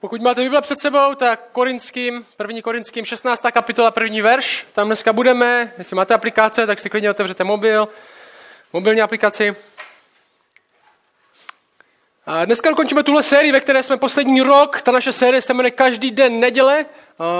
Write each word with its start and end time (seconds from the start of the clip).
Pokud 0.00 0.22
máte 0.22 0.42
Bible 0.42 0.60
před 0.60 0.78
sebou, 0.78 1.14
tak 1.14 1.40
Korinským, 1.52 2.26
první 2.36 2.62
Korinským, 2.62 3.04
16. 3.04 3.42
kapitola, 3.52 3.90
první 3.90 4.20
verš, 4.20 4.66
tam 4.72 4.86
dneska 4.86 5.12
budeme, 5.12 5.72
jestli 5.78 5.96
máte 5.96 6.14
aplikace, 6.14 6.66
tak 6.66 6.78
si 6.78 6.90
klidně 6.90 7.10
otevřete 7.10 7.44
mobil, 7.44 7.88
mobilní 8.72 9.02
aplikaci. 9.02 9.56
A 12.26 12.44
dneska 12.44 12.70
dokončíme 12.70 13.02
tuhle 13.02 13.22
sérii, 13.22 13.52
ve 13.52 13.60
které 13.60 13.82
jsme 13.82 13.96
poslední 13.96 14.40
rok. 14.40 14.82
Ta 14.82 14.92
naše 14.92 15.12
série 15.12 15.42
se 15.42 15.54
jmenuje 15.54 15.70
Každý 15.70 16.10
den 16.10 16.40
neděle. 16.40 16.86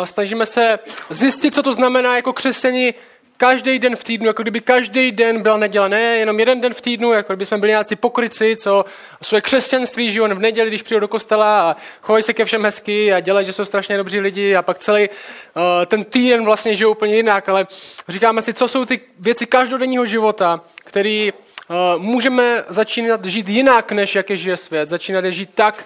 Snažíme 0.05 0.47
se 0.47 0.79
zjistit, 1.11 1.55
co 1.55 1.63
to 1.63 1.73
znamená 1.73 2.17
jako 2.17 2.33
křesťani 2.33 2.95
každý 3.37 3.79
den 3.79 3.97
v 3.97 4.05
týdnu, 4.05 4.27
jako 4.27 4.43
kdyby 4.43 4.61
každý 4.61 5.13
den 5.13 5.43
byl 5.43 5.59
neděle, 5.59 5.89
ne 5.89 6.01
jenom 6.01 6.41
jeden 6.41 6.61
den 6.61 6.75
v 6.75 6.81
týdnu, 6.81 7.13
jako 7.13 7.33
kdyby 7.33 7.47
jsme 7.47 7.59
byli 7.59 7.71
nějací 7.71 7.97
pokryci, 7.97 8.57
co 8.57 8.85
své 9.23 9.41
křesťanství 9.41 10.11
žijou 10.11 10.27
v 10.27 10.39
neděli, 10.39 10.69
když 10.69 10.83
přijdou 10.83 11.01
do 11.01 11.09
kostela 11.09 11.71
a 11.71 11.77
chovají 12.01 12.23
se 12.23 12.35
ke 12.35 12.45
všem 12.45 12.65
hezky 12.65 13.13
a 13.13 13.21
dělají, 13.21 13.47
že 13.47 13.53
jsou 13.53 13.65
strašně 13.65 13.97
dobří 13.97 14.21
lidi 14.21 14.57
a 14.57 14.63
pak 14.63 14.79
celý 14.79 15.09
uh, 15.09 15.63
ten 15.87 16.05
týden 16.05 16.45
vlastně 16.45 16.75
žijou 16.75 16.91
úplně 16.91 17.17
jinak, 17.17 17.49
ale 17.49 17.67
říkáme 18.09 18.43
si, 18.43 18.55
co 18.55 18.69
jsou 18.69 18.85
ty 18.85 19.01
věci 19.19 19.47
každodenního 19.47 20.07
života, 20.07 20.61
který 20.85 21.33
uh, 21.33 22.03
můžeme 22.03 22.65
začínat 22.69 23.25
žít 23.25 23.49
jinak, 23.49 23.93
než 23.93 24.15
jak 24.15 24.31
je 24.31 24.37
žije 24.37 24.57
svět, 24.57 24.89
začínat 24.89 25.25
je 25.25 25.33
žít 25.33 25.51
tak, 25.55 25.85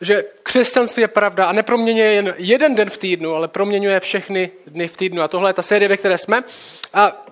že 0.00 0.24
křesťanství 0.42 1.00
je 1.00 1.08
pravda 1.08 1.46
a 1.46 1.52
neproměňuje 1.52 2.12
jen 2.12 2.34
jeden 2.38 2.74
den 2.74 2.90
v 2.90 2.98
týdnu, 2.98 3.34
ale 3.34 3.48
proměňuje 3.48 4.00
všechny 4.00 4.50
dny 4.66 4.88
v 4.88 4.96
týdnu. 4.96 5.22
A 5.22 5.28
tohle 5.28 5.50
je 5.50 5.54
ta 5.54 5.62
série, 5.62 5.88
ve 5.88 5.96
které 5.96 6.18
jsme. 6.18 6.44
A 6.94 7.26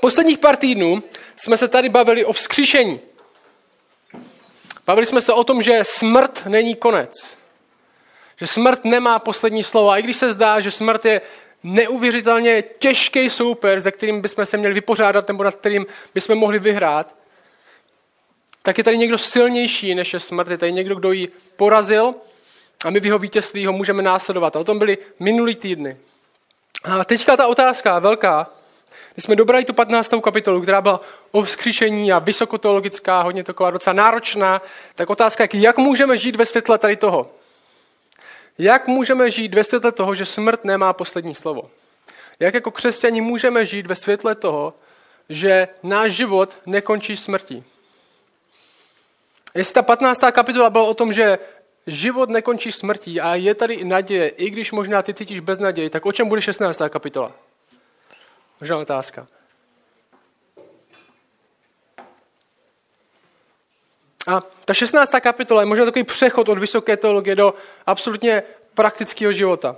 posledních 0.00 0.38
pár 0.38 0.56
týdnů 0.56 1.02
jsme 1.36 1.56
se 1.56 1.68
tady 1.68 1.88
bavili 1.88 2.24
o 2.24 2.32
vzkříšení. 2.32 3.00
Bavili 4.86 5.06
jsme 5.06 5.20
se 5.20 5.32
o 5.32 5.44
tom, 5.44 5.62
že 5.62 5.80
smrt 5.82 6.42
není 6.46 6.74
konec. 6.74 7.12
Že 8.36 8.46
smrt 8.46 8.84
nemá 8.84 9.18
poslední 9.18 9.62
slovo. 9.62 9.90
A 9.90 9.98
i 9.98 10.02
když 10.02 10.16
se 10.16 10.32
zdá, 10.32 10.60
že 10.60 10.70
smrt 10.70 11.04
je 11.04 11.20
neuvěřitelně 11.62 12.62
těžký 12.62 13.30
souper, 13.30 13.80
ze 13.80 13.90
kterým 13.90 14.20
bychom 14.20 14.46
se 14.46 14.56
měli 14.56 14.74
vypořádat 14.74 15.28
nebo 15.28 15.44
nad 15.44 15.54
kterým 15.54 15.86
bychom 16.14 16.38
mohli 16.38 16.58
vyhrát, 16.58 17.14
tak 18.62 18.78
je 18.78 18.84
tady 18.84 18.98
někdo 18.98 19.18
silnější 19.18 19.94
než 19.94 20.12
je 20.12 20.20
smrt. 20.20 20.50
Je 20.50 20.58
tady 20.58 20.72
někdo, 20.72 20.94
kdo 20.94 21.12
ji 21.12 21.28
porazil 21.56 22.14
a 22.84 22.90
my 22.90 23.00
v 23.00 23.06
jeho 23.06 23.18
vítězství 23.18 23.66
ho 23.66 23.72
můžeme 23.72 24.02
následovat. 24.02 24.56
A 24.56 24.60
o 24.60 24.64
tom 24.64 24.78
byly 24.78 24.98
minulý 25.20 25.54
týdny. 25.54 25.96
A 26.84 27.04
teďka 27.04 27.36
ta 27.36 27.46
otázka 27.46 27.98
velká, 27.98 28.50
když 29.14 29.24
jsme 29.24 29.36
dobrali 29.36 29.64
tu 29.64 29.72
15. 29.72 30.14
kapitolu, 30.22 30.60
která 30.60 30.80
byla 30.80 31.00
o 31.30 31.42
vzkříšení 31.42 32.12
a 32.12 32.18
vysokoteologická, 32.18 33.22
hodně 33.22 33.44
taková 33.44 33.70
docela 33.70 33.94
náročná, 33.94 34.62
tak 34.94 35.10
otázka 35.10 35.44
je, 35.44 35.60
jak 35.60 35.78
můžeme 35.78 36.18
žít 36.18 36.36
ve 36.36 36.46
světle 36.46 36.78
tady 36.78 36.96
toho? 36.96 37.30
Jak 38.58 38.86
můžeme 38.86 39.30
žít 39.30 39.54
ve 39.54 39.64
světle 39.64 39.92
toho, 39.92 40.14
že 40.14 40.24
smrt 40.24 40.64
nemá 40.64 40.92
poslední 40.92 41.34
slovo? 41.34 41.70
Jak 42.40 42.54
jako 42.54 42.70
křesťani 42.70 43.20
můžeme 43.20 43.66
žít 43.66 43.86
ve 43.86 43.96
světle 43.96 44.34
toho, 44.34 44.74
že 45.28 45.68
náš 45.82 46.12
život 46.12 46.58
nekončí 46.66 47.16
smrtí? 47.16 47.64
Jestli 49.54 49.74
ta 49.74 49.82
15. 49.82 50.20
kapitola 50.32 50.70
byla 50.70 50.84
o 50.84 50.94
tom, 50.94 51.12
že 51.12 51.38
život 51.86 52.30
nekončí 52.30 52.72
smrtí 52.72 53.20
a 53.20 53.34
je 53.34 53.54
tady 53.54 53.74
i 53.74 53.84
naděje, 53.84 54.28
i 54.28 54.50
když 54.50 54.72
možná 54.72 55.02
ty 55.02 55.14
cítíš 55.14 55.40
bez 55.40 55.58
naději, 55.58 55.90
tak 55.90 56.06
o 56.06 56.12
čem 56.12 56.28
bude 56.28 56.42
16. 56.42 56.80
kapitola? 56.88 57.32
Možná 58.60 58.78
otázka. 58.78 59.26
A 64.26 64.40
ta 64.64 64.74
16. 64.74 65.10
kapitola 65.20 65.62
je 65.62 65.66
možná 65.66 65.84
takový 65.84 66.04
přechod 66.04 66.48
od 66.48 66.58
vysoké 66.58 66.96
teologie 66.96 67.36
do 67.36 67.54
absolutně 67.86 68.42
praktického 68.74 69.32
života. 69.32 69.76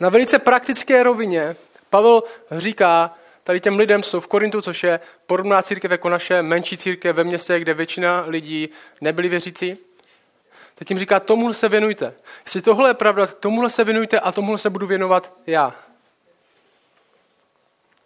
Na 0.00 0.08
velice 0.08 0.38
praktické 0.38 1.02
rovině 1.02 1.56
Pavel 1.90 2.22
říká, 2.50 3.14
tady 3.44 3.60
těm 3.60 3.78
lidem 3.78 4.02
jsou 4.02 4.20
v 4.20 4.26
Korintu, 4.26 4.62
což 4.62 4.82
je 4.82 5.00
podobná 5.26 5.62
církev 5.62 5.90
jako 5.90 6.08
naše 6.08 6.42
menší 6.42 6.76
církev 6.76 7.16
ve 7.16 7.24
městě, 7.24 7.60
kde 7.60 7.74
většina 7.74 8.24
lidí 8.26 8.68
nebyli 9.00 9.28
věřící, 9.28 9.76
tak 10.74 10.90
jim 10.90 10.98
říká, 10.98 11.20
tomuhle 11.20 11.54
se 11.54 11.68
věnujte. 11.68 12.14
Jestli 12.44 12.62
tohle 12.62 12.90
je 12.90 12.94
pravda, 12.94 13.26
tomuhle 13.26 13.70
se 13.70 13.84
věnujte 13.84 14.20
a 14.20 14.32
tomuhle 14.32 14.58
se 14.58 14.70
budu 14.70 14.86
věnovat 14.86 15.32
já. 15.46 15.74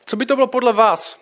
Co 0.07 0.17
by 0.17 0.27
to 0.27 0.35
bylo 0.35 0.47
podle 0.47 0.73
vás? 0.73 1.19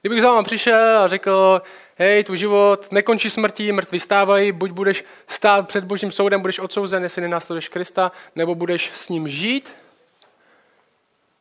Kdybych 0.00 0.22
za 0.22 0.32
vám 0.32 0.44
přišel 0.44 0.98
a 0.98 1.08
řekl, 1.08 1.62
hej, 1.96 2.24
tvůj 2.24 2.38
život 2.38 2.92
nekončí 2.92 3.30
smrtí, 3.30 3.72
mrtví 3.72 4.00
stávají, 4.00 4.52
buď 4.52 4.70
budeš 4.70 5.04
stát 5.28 5.68
před 5.68 5.84
božím 5.84 6.12
soudem, 6.12 6.40
budeš 6.40 6.58
odsouzen, 6.58 7.02
jestli 7.02 7.22
nenásleduješ 7.22 7.68
Krista, 7.68 8.12
nebo 8.36 8.54
budeš 8.54 8.90
s 8.94 9.08
ním 9.08 9.28
žít. 9.28 9.74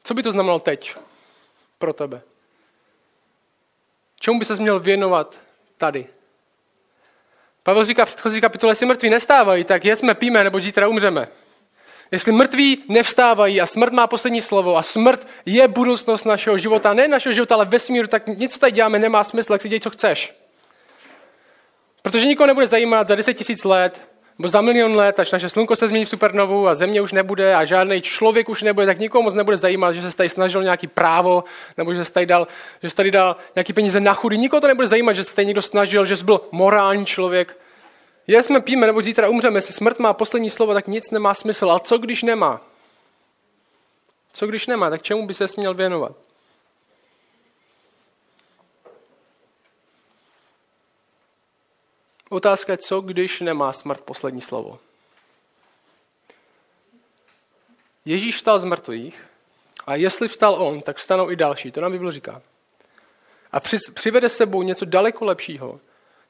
Co 0.03 0.13
by 0.13 0.23
to 0.23 0.31
znamenalo 0.31 0.59
teď? 0.59 0.95
Pro 1.77 1.93
tebe? 1.93 2.21
Čemu 4.19 4.39
by 4.39 4.45
se 4.45 4.55
měl 4.55 4.79
věnovat 4.79 5.39
tady? 5.77 6.07
Pavel 7.63 7.85
říká 7.85 8.05
v 8.05 8.07
předchozí 8.07 8.41
kapitole, 8.41 8.71
jestli 8.71 8.85
mrtví 8.85 9.09
nestávají, 9.09 9.63
tak 9.63 9.85
jsme 9.85 10.13
píme, 10.13 10.43
nebo 10.43 10.59
zítra 10.59 10.87
umřeme. 10.87 11.27
Jestli 12.11 12.31
mrtví 12.31 12.83
nevstávají 12.89 13.61
a 13.61 13.65
smrt 13.65 13.93
má 13.93 14.07
poslední 14.07 14.41
slovo 14.41 14.77
a 14.77 14.81
smrt 14.81 15.27
je 15.45 15.67
budoucnost 15.67 16.25
našeho 16.25 16.57
života, 16.57 16.93
ne 16.93 17.07
našeho 17.07 17.33
života, 17.33 17.55
ale 17.55 17.65
vesmíru, 17.65 18.07
tak 18.07 18.27
něco 18.27 18.59
tady 18.59 18.71
děláme 18.71 18.99
nemá 18.99 19.23
smysl, 19.23 19.53
jak 19.53 19.61
si 19.61 19.69
děj, 19.69 19.79
co 19.79 19.89
chceš. 19.89 20.35
Protože 22.01 22.25
nikoho 22.25 22.47
nebude 22.47 22.67
zajímat 22.67 23.07
za 23.07 23.15
10 23.15 23.33
tisíc 23.33 23.63
let, 23.63 24.09
nebo 24.39 24.49
za 24.49 24.61
milion 24.61 24.95
let, 24.95 25.19
až 25.19 25.31
naše 25.31 25.49
slunko 25.49 25.75
se 25.75 25.87
změní 25.87 26.05
v 26.05 26.09
supernovu 26.09 26.67
a 26.67 26.75
země 26.75 27.01
už 27.01 27.11
nebude 27.11 27.55
a 27.55 27.65
žádný 27.65 28.01
člověk 28.01 28.49
už 28.49 28.61
nebude, 28.61 28.85
tak 28.85 28.99
nikomu 28.99 29.23
moc 29.23 29.33
nebude 29.33 29.57
zajímat, 29.57 29.91
že 29.93 30.11
se 30.11 30.17
tady 30.17 30.29
snažil 30.29 30.63
nějaký 30.63 30.87
právo, 30.87 31.43
nebo 31.77 31.93
že 31.93 32.05
se 32.05 32.11
tady 32.11 32.25
dal, 32.25 32.47
že 32.83 32.89
se 32.89 32.95
tady 32.95 33.11
dal 33.11 33.35
nějaký 33.55 33.73
peníze 33.73 33.99
na 33.99 34.13
chudy. 34.13 34.37
Nikoho 34.37 34.61
to 34.61 34.67
nebude 34.67 34.87
zajímat, 34.87 35.13
že 35.13 35.23
se 35.23 35.35
tady 35.35 35.45
někdo 35.45 35.61
snažil, 35.61 36.05
že 36.05 36.15
jsi 36.15 36.23
byl 36.23 36.41
morální 36.51 37.05
člověk. 37.05 37.57
Je 38.27 38.43
jsme 38.43 38.59
píme, 38.59 38.87
nebo 38.87 39.01
zítra 39.01 39.29
umřeme, 39.29 39.57
jestli 39.57 39.73
smrt 39.73 39.99
má 39.99 40.13
poslední 40.13 40.49
slovo, 40.49 40.73
tak 40.73 40.87
nic 40.87 41.11
nemá 41.11 41.33
smysl. 41.33 41.69
Ale 41.69 41.79
co 41.83 41.97
když 41.97 42.23
nemá? 42.23 42.61
Co 44.33 44.47
když 44.47 44.67
nemá, 44.67 44.89
tak 44.89 45.03
čemu 45.03 45.27
by 45.27 45.33
se 45.33 45.47
směl 45.47 45.73
věnovat? 45.73 46.24
Otázka 52.35 52.73
je, 52.73 52.77
co 52.77 53.01
když 53.01 53.41
nemá 53.41 53.73
smrt 53.73 54.01
poslední 54.01 54.41
slovo. 54.41 54.79
Ježíš 58.05 58.35
vstal 58.35 58.59
z 58.59 58.63
mrtvých 58.63 59.25
a 59.85 59.95
jestli 59.95 60.27
vstal 60.27 60.53
on, 60.53 60.81
tak 60.81 60.97
vstanou 60.97 61.31
i 61.31 61.35
další. 61.35 61.71
To 61.71 61.81
nám 61.81 61.91
Bible 61.91 62.11
říká. 62.11 62.41
A 63.51 63.59
přivede 63.93 64.29
s 64.29 64.35
sebou 64.37 64.61
něco 64.61 64.85
daleko 64.85 65.25
lepšího. 65.25 65.79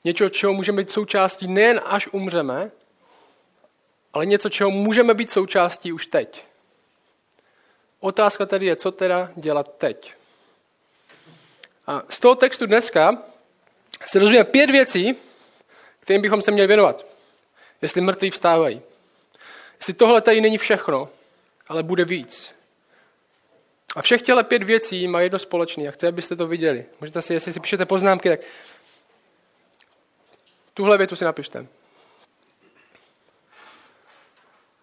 Něco, 0.03 0.29
čeho 0.29 0.53
můžeme 0.53 0.77
být 0.77 0.91
součástí 0.91 1.47
nejen 1.47 1.81
až 1.85 2.07
umřeme, 2.11 2.71
ale 4.13 4.25
něco, 4.25 4.49
čeho 4.49 4.71
můžeme 4.71 5.13
být 5.13 5.31
součástí 5.31 5.91
už 5.91 6.07
teď. 6.07 6.43
Otázka 7.99 8.45
tedy 8.45 8.65
je, 8.65 8.75
co 8.75 8.91
teda 8.91 9.31
dělat 9.35 9.77
teď. 9.77 10.13
A 11.87 12.03
z 12.09 12.19
toho 12.19 12.35
textu 12.35 12.65
dneska 12.65 13.23
se 14.05 14.19
dozvíme 14.19 14.43
pět 14.43 14.69
věcí, 14.69 15.15
kterým 16.05 16.21
bychom 16.21 16.41
se 16.41 16.51
měli 16.51 16.67
věnovat. 16.67 17.05
Jestli 17.81 18.01
mrtví 18.01 18.29
vstávají. 18.29 18.81
Jestli 19.77 19.93
tohle 19.93 20.21
tady 20.21 20.41
není 20.41 20.57
všechno, 20.57 21.09
ale 21.67 21.83
bude 21.83 22.05
víc. 22.05 22.53
A 23.95 24.01
všech 24.01 24.21
těle 24.21 24.43
pět 24.43 24.63
věcí 24.63 25.07
má 25.07 25.21
jedno 25.21 25.39
společné 25.39 25.87
a 25.87 25.91
chci, 25.91 26.07
abyste 26.07 26.35
to 26.35 26.47
viděli. 26.47 26.85
Můžete 27.01 27.21
si, 27.21 27.33
jestli 27.33 27.53
si 27.53 27.59
píšete 27.59 27.85
poznámky, 27.85 28.29
tak 28.29 28.39
tuhle 30.73 30.97
větu 30.97 31.15
si 31.15 31.25
napište. 31.25 31.67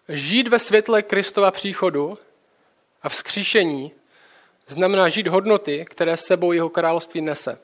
Žít 0.09 0.47
ve 0.47 0.59
světle 0.59 1.01
Kristova 1.01 1.51
příchodu 1.51 2.17
a 3.01 3.09
vzkříšení 3.09 3.91
znamená 4.67 5.09
žít 5.09 5.27
hodnoty, 5.27 5.85
které 5.89 6.17
sebou 6.17 6.51
jeho 6.51 6.69
království 6.69 7.21
nese. 7.21 7.59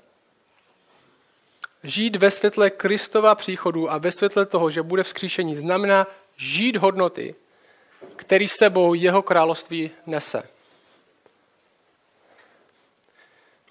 Žít 1.84 2.16
ve 2.16 2.32
světle 2.32 2.70
Kristova 2.70 3.36
příchodu 3.36 3.92
a 3.92 3.98
ve 3.98 4.12
světle 4.12 4.46
toho, 4.46 4.72
že 4.72 4.82
bude 4.82 5.04
vzkříšení, 5.04 5.56
znamená 5.56 6.08
žít 6.38 6.76
hodnoty, 6.76 7.36
který 8.16 8.48
sebou 8.48 8.94
jeho 8.94 9.22
království 9.22 9.92
nese. 10.06 10.44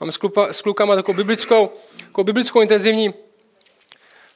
Mám 0.00 0.12
s, 0.12 0.16
klupa, 0.16 0.52
s 0.52 0.62
klukama 0.62 0.96
takovou 0.96 1.16
biblickou, 1.16 1.70
takovou 1.96 2.24
biblickou 2.24 2.60
intenzivní 2.60 3.14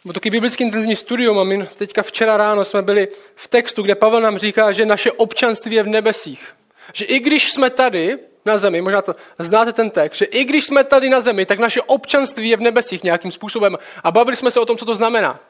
nebo 0.04 0.12
taky 0.12 0.30
biblický 0.30 0.64
intenzivní 0.64 0.96
studium 0.96 1.38
a 1.38 1.44
my 1.44 1.66
teďka 1.66 2.02
včera 2.02 2.36
ráno 2.36 2.64
jsme 2.64 2.82
byli 2.82 3.08
v 3.34 3.48
textu, 3.48 3.82
kde 3.82 3.94
Pavel 3.94 4.20
nám 4.20 4.38
říká, 4.38 4.72
že 4.72 4.86
naše 4.86 5.12
občanství 5.12 5.74
je 5.76 5.82
v 5.82 5.86
nebesích. 5.86 6.54
Že 6.92 7.04
i 7.04 7.18
když 7.18 7.52
jsme 7.52 7.70
tady, 7.70 8.18
na 8.44 8.58
zemi, 8.58 8.80
možná 8.80 9.02
to 9.02 9.14
znáte 9.38 9.72
ten 9.72 9.90
text, 9.90 10.18
že 10.18 10.24
i 10.24 10.44
když 10.44 10.64
jsme 10.64 10.84
tady 10.84 11.08
na 11.08 11.20
zemi, 11.20 11.46
tak 11.46 11.58
naše 11.58 11.82
občanství 11.82 12.48
je 12.48 12.56
v 12.56 12.60
nebesích 12.60 13.04
nějakým 13.04 13.32
způsobem. 13.32 13.78
A 14.04 14.10
bavili 14.10 14.36
jsme 14.36 14.50
se 14.50 14.60
o 14.60 14.66
tom, 14.66 14.76
co 14.76 14.84
to 14.84 14.94
znamená. 14.94 15.40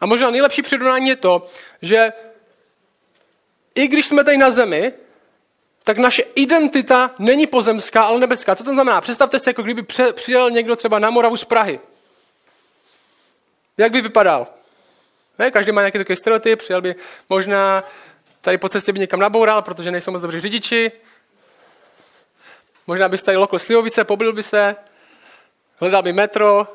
A 0.00 0.06
možná 0.06 0.30
nejlepší 0.30 0.62
přirovnání 0.62 1.08
je 1.08 1.16
to, 1.16 1.46
že 1.82 2.12
i 3.74 3.88
když 3.88 4.06
jsme 4.06 4.24
tady 4.24 4.36
na 4.36 4.50
zemi, 4.50 4.92
tak 5.84 5.98
naše 5.98 6.22
identita 6.22 7.10
není 7.18 7.46
pozemská, 7.46 8.02
ale 8.02 8.20
nebeská. 8.20 8.54
Co 8.54 8.64
to 8.64 8.72
znamená? 8.72 9.00
Představte 9.00 9.40
si, 9.40 9.48
jako 9.48 9.62
kdyby 9.62 9.82
přijel 10.12 10.50
někdo 10.50 10.76
třeba 10.76 10.98
na 10.98 11.10
Moravu 11.10 11.36
z 11.36 11.44
Prahy. 11.44 11.80
Jak 13.78 13.92
by 13.92 14.00
vypadal? 14.00 14.46
Ne, 15.38 15.50
každý 15.50 15.72
má 15.72 15.80
nějaký 15.80 15.98
takový 15.98 16.16
stereotyp, 16.16 16.58
přijel 16.58 16.80
by 16.80 16.94
možná 17.28 17.84
tady 18.40 18.58
po 18.58 18.68
cestě 18.68 18.92
by 18.92 19.00
někam 19.00 19.20
naboural, 19.20 19.62
protože 19.62 19.90
nejsou 19.90 20.10
moc 20.10 20.22
dobří 20.22 20.40
řidiči. 20.40 20.92
Možná 22.88 23.08
by 23.08 23.18
tady 23.18 23.36
lokl 23.36 23.58
Slivovice, 23.58 24.04
pobil 24.04 24.32
by 24.32 24.42
se, 24.42 24.76
hledal 25.76 26.02
by 26.02 26.12
metro, 26.12 26.66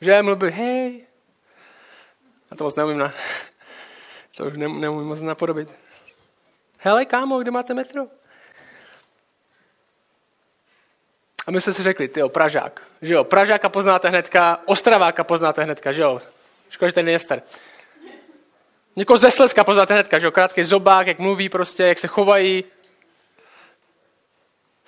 že 0.00 0.22
mluvil 0.22 0.36
by, 0.36 0.50
hej. 0.50 1.06
A 2.50 2.56
to 2.56 2.64
moc 2.64 2.76
neumím 2.76 2.98
na, 2.98 3.12
to 4.36 4.44
už 4.44 4.56
neumím 4.56 5.04
moc 5.04 5.20
napodobit. 5.20 5.68
Hele, 6.78 7.04
kámo, 7.04 7.38
kde 7.38 7.50
máte 7.50 7.74
metro? 7.74 8.06
A 11.46 11.50
my 11.50 11.60
jsme 11.60 11.72
si 11.72 11.82
řekli, 11.82 12.08
ty 12.08 12.20
jo, 12.20 12.28
Pražák. 12.28 12.82
Že 13.02 13.14
jo, 13.14 13.24
Pražáka 13.24 13.68
poznáte 13.68 14.08
hnedka, 14.08 14.60
Ostraváka 14.64 15.24
poznáte 15.24 15.64
hnedka, 15.64 15.92
že 15.92 16.02
jo. 16.02 16.22
Škoda, 16.70 16.88
že 16.88 16.94
ten 16.94 17.08
je 17.08 17.18
star. 17.18 17.42
Někoho 18.96 19.18
ze 19.18 19.30
Slezska 19.30 19.64
poznáte 19.64 19.94
hnedka, 19.94 20.18
že 20.18 20.26
jo, 20.26 20.32
krátký 20.32 20.64
zobák, 20.64 21.06
jak 21.06 21.18
mluví 21.18 21.48
prostě, 21.48 21.82
jak 21.82 21.98
se 21.98 22.06
chovají. 22.06 22.64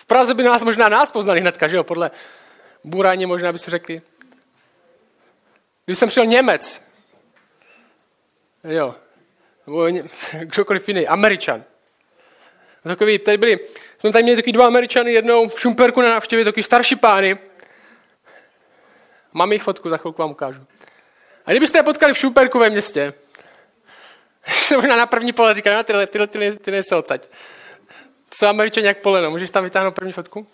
Praze 0.07 0.35
by 0.35 0.43
nás 0.43 0.65
možná 0.65 0.89
nás 0.89 1.11
poznali 1.11 1.41
hnedka, 1.41 1.69
že 1.69 1.77
jo, 1.77 1.85
podle 1.85 2.11
burání 2.85 3.27
možná 3.27 3.53
by 3.53 3.59
si 3.59 3.71
řekli. 3.71 4.03
Když 5.85 5.99
jsem 5.99 6.11
šel 6.11 6.27
Němec, 6.27 6.83
jo, 8.65 8.95
nebo 9.67 9.89
kdokoliv 10.41 10.89
jiný, 10.89 11.07
Američan, 11.07 11.65
Takový, 12.87 13.19
tady 13.19 13.37
byli, 13.37 13.59
jsme 13.99 14.13
tady 14.13 14.23
měli 14.23 14.37
taky 14.37 14.53
dva 14.53 14.67
Američany, 14.67 15.13
jednou 15.13 15.49
v 15.49 15.61
Šumperku 15.61 16.01
na 16.01 16.09
návštěvě, 16.09 16.45
taky 16.45 16.63
starší 16.63 16.97
pány. 16.97 17.39
Mám 19.33 19.53
jich 19.53 19.63
fotku, 19.63 19.89
za 19.89 19.97
chvilku 19.97 20.23
vám 20.23 20.31
ukážu. 20.31 20.67
A 21.47 21.51
kdybyste 21.51 21.79
je 21.79 21.83
potkali 21.83 22.13
v 22.13 22.19
Šumperku 22.19 22.59
ve 22.59 22.71
městě, 22.71 23.15
se 24.47 24.77
možná 24.77 24.97
na 24.97 25.07
první 25.07 25.33
pole 25.33 25.55
říkají, 25.55 25.77
no, 25.77 25.85
tyhle, 25.85 26.07
tyhle, 26.07 26.27
tyhle, 26.27 26.53
ty 26.53 26.71
nejsou 26.71 26.99
odsaď. 26.99 27.29
To 28.29 28.35
jsou 28.35 28.47
Američani 28.47 28.87
jak 28.87 29.03
poleno. 29.03 29.31
Můžeš 29.31 29.51
tam 29.51 29.65
vytáhnout 29.65 29.95
první 29.95 30.13
fotku? 30.13 30.47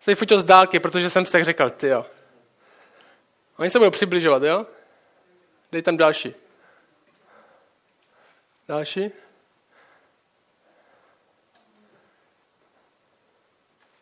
Jsem 0.00 0.14
fotil 0.14 0.40
z 0.40 0.44
dálky, 0.44 0.80
protože 0.80 1.10
jsem 1.10 1.26
si 1.26 1.32
tak 1.32 1.44
řekl, 1.44 1.70
ty 1.70 1.88
jo. 1.88 2.06
Oni 3.58 3.70
se 3.70 3.78
budou 3.78 3.90
přibližovat, 3.90 4.42
jo? 4.42 4.66
Dej 5.72 5.82
tam 5.82 5.96
další. 5.96 6.34
Další. 8.68 9.10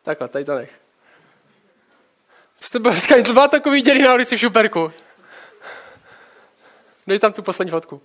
Takhle, 0.02 0.28
tady 0.28 0.44
to 0.44 0.54
nech. 0.54 0.80
Jste 2.60 2.78
byli 2.78 3.22
dva 3.22 3.48
takový 3.48 3.82
děry 3.82 4.02
na 4.02 4.14
ulici 4.14 4.36
v 4.36 4.40
Šuperku. 4.40 4.92
Dej 7.06 7.18
tam 7.18 7.32
tu 7.32 7.42
poslední 7.42 7.70
fotku. 7.70 8.02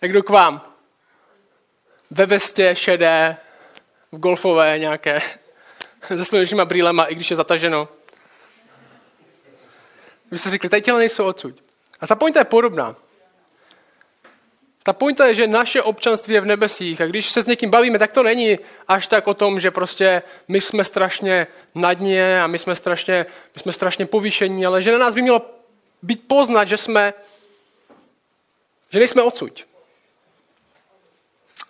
Jak 0.00 0.12
jdu 0.12 0.22
k 0.22 0.30
vám? 0.30 0.75
Ve 2.10 2.26
vestě, 2.26 2.76
šedé, 2.76 3.36
v 4.12 4.18
golfové 4.18 4.78
nějaké, 4.78 5.20
se 6.06 6.24
slunečníma 6.24 6.64
brýlema, 6.64 7.04
i 7.04 7.14
když 7.14 7.30
je 7.30 7.36
zataženo. 7.36 7.88
Vy 10.30 10.38
jste 10.38 10.50
řekli, 10.50 10.68
tady 10.68 10.82
těla 10.82 10.98
nejsou 10.98 11.26
odsud. 11.26 11.54
A 12.00 12.06
ta 12.06 12.14
pointa 12.14 12.40
je 12.40 12.44
podobná. 12.44 12.96
Ta 14.82 14.92
pointa 14.92 15.26
je, 15.26 15.34
že 15.34 15.46
naše 15.46 15.82
občanství 15.82 16.34
je 16.34 16.40
v 16.40 16.46
nebesích 16.46 17.00
a 17.00 17.06
když 17.06 17.30
se 17.30 17.42
s 17.42 17.46
někým 17.46 17.70
bavíme, 17.70 17.98
tak 17.98 18.12
to 18.12 18.22
není 18.22 18.58
až 18.88 19.06
tak 19.06 19.26
o 19.26 19.34
tom, 19.34 19.60
že 19.60 19.70
prostě 19.70 20.22
my 20.48 20.60
jsme 20.60 20.84
strašně 20.84 21.46
na 21.74 21.92
dně 21.92 22.42
a 22.42 22.46
my 22.46 22.58
jsme 22.58 22.74
strašně, 22.74 23.26
my 23.54 23.60
jsme 23.60 23.72
strašně 23.72 24.06
povýšení, 24.06 24.66
ale 24.66 24.82
že 24.82 24.92
na 24.92 24.98
nás 24.98 25.14
by 25.14 25.22
mělo 25.22 25.42
být 26.02 26.28
poznat, 26.28 26.64
že 26.64 26.76
jsme, 26.76 27.14
že 28.90 28.98
nejsme 28.98 29.22
odsuť. 29.22 29.64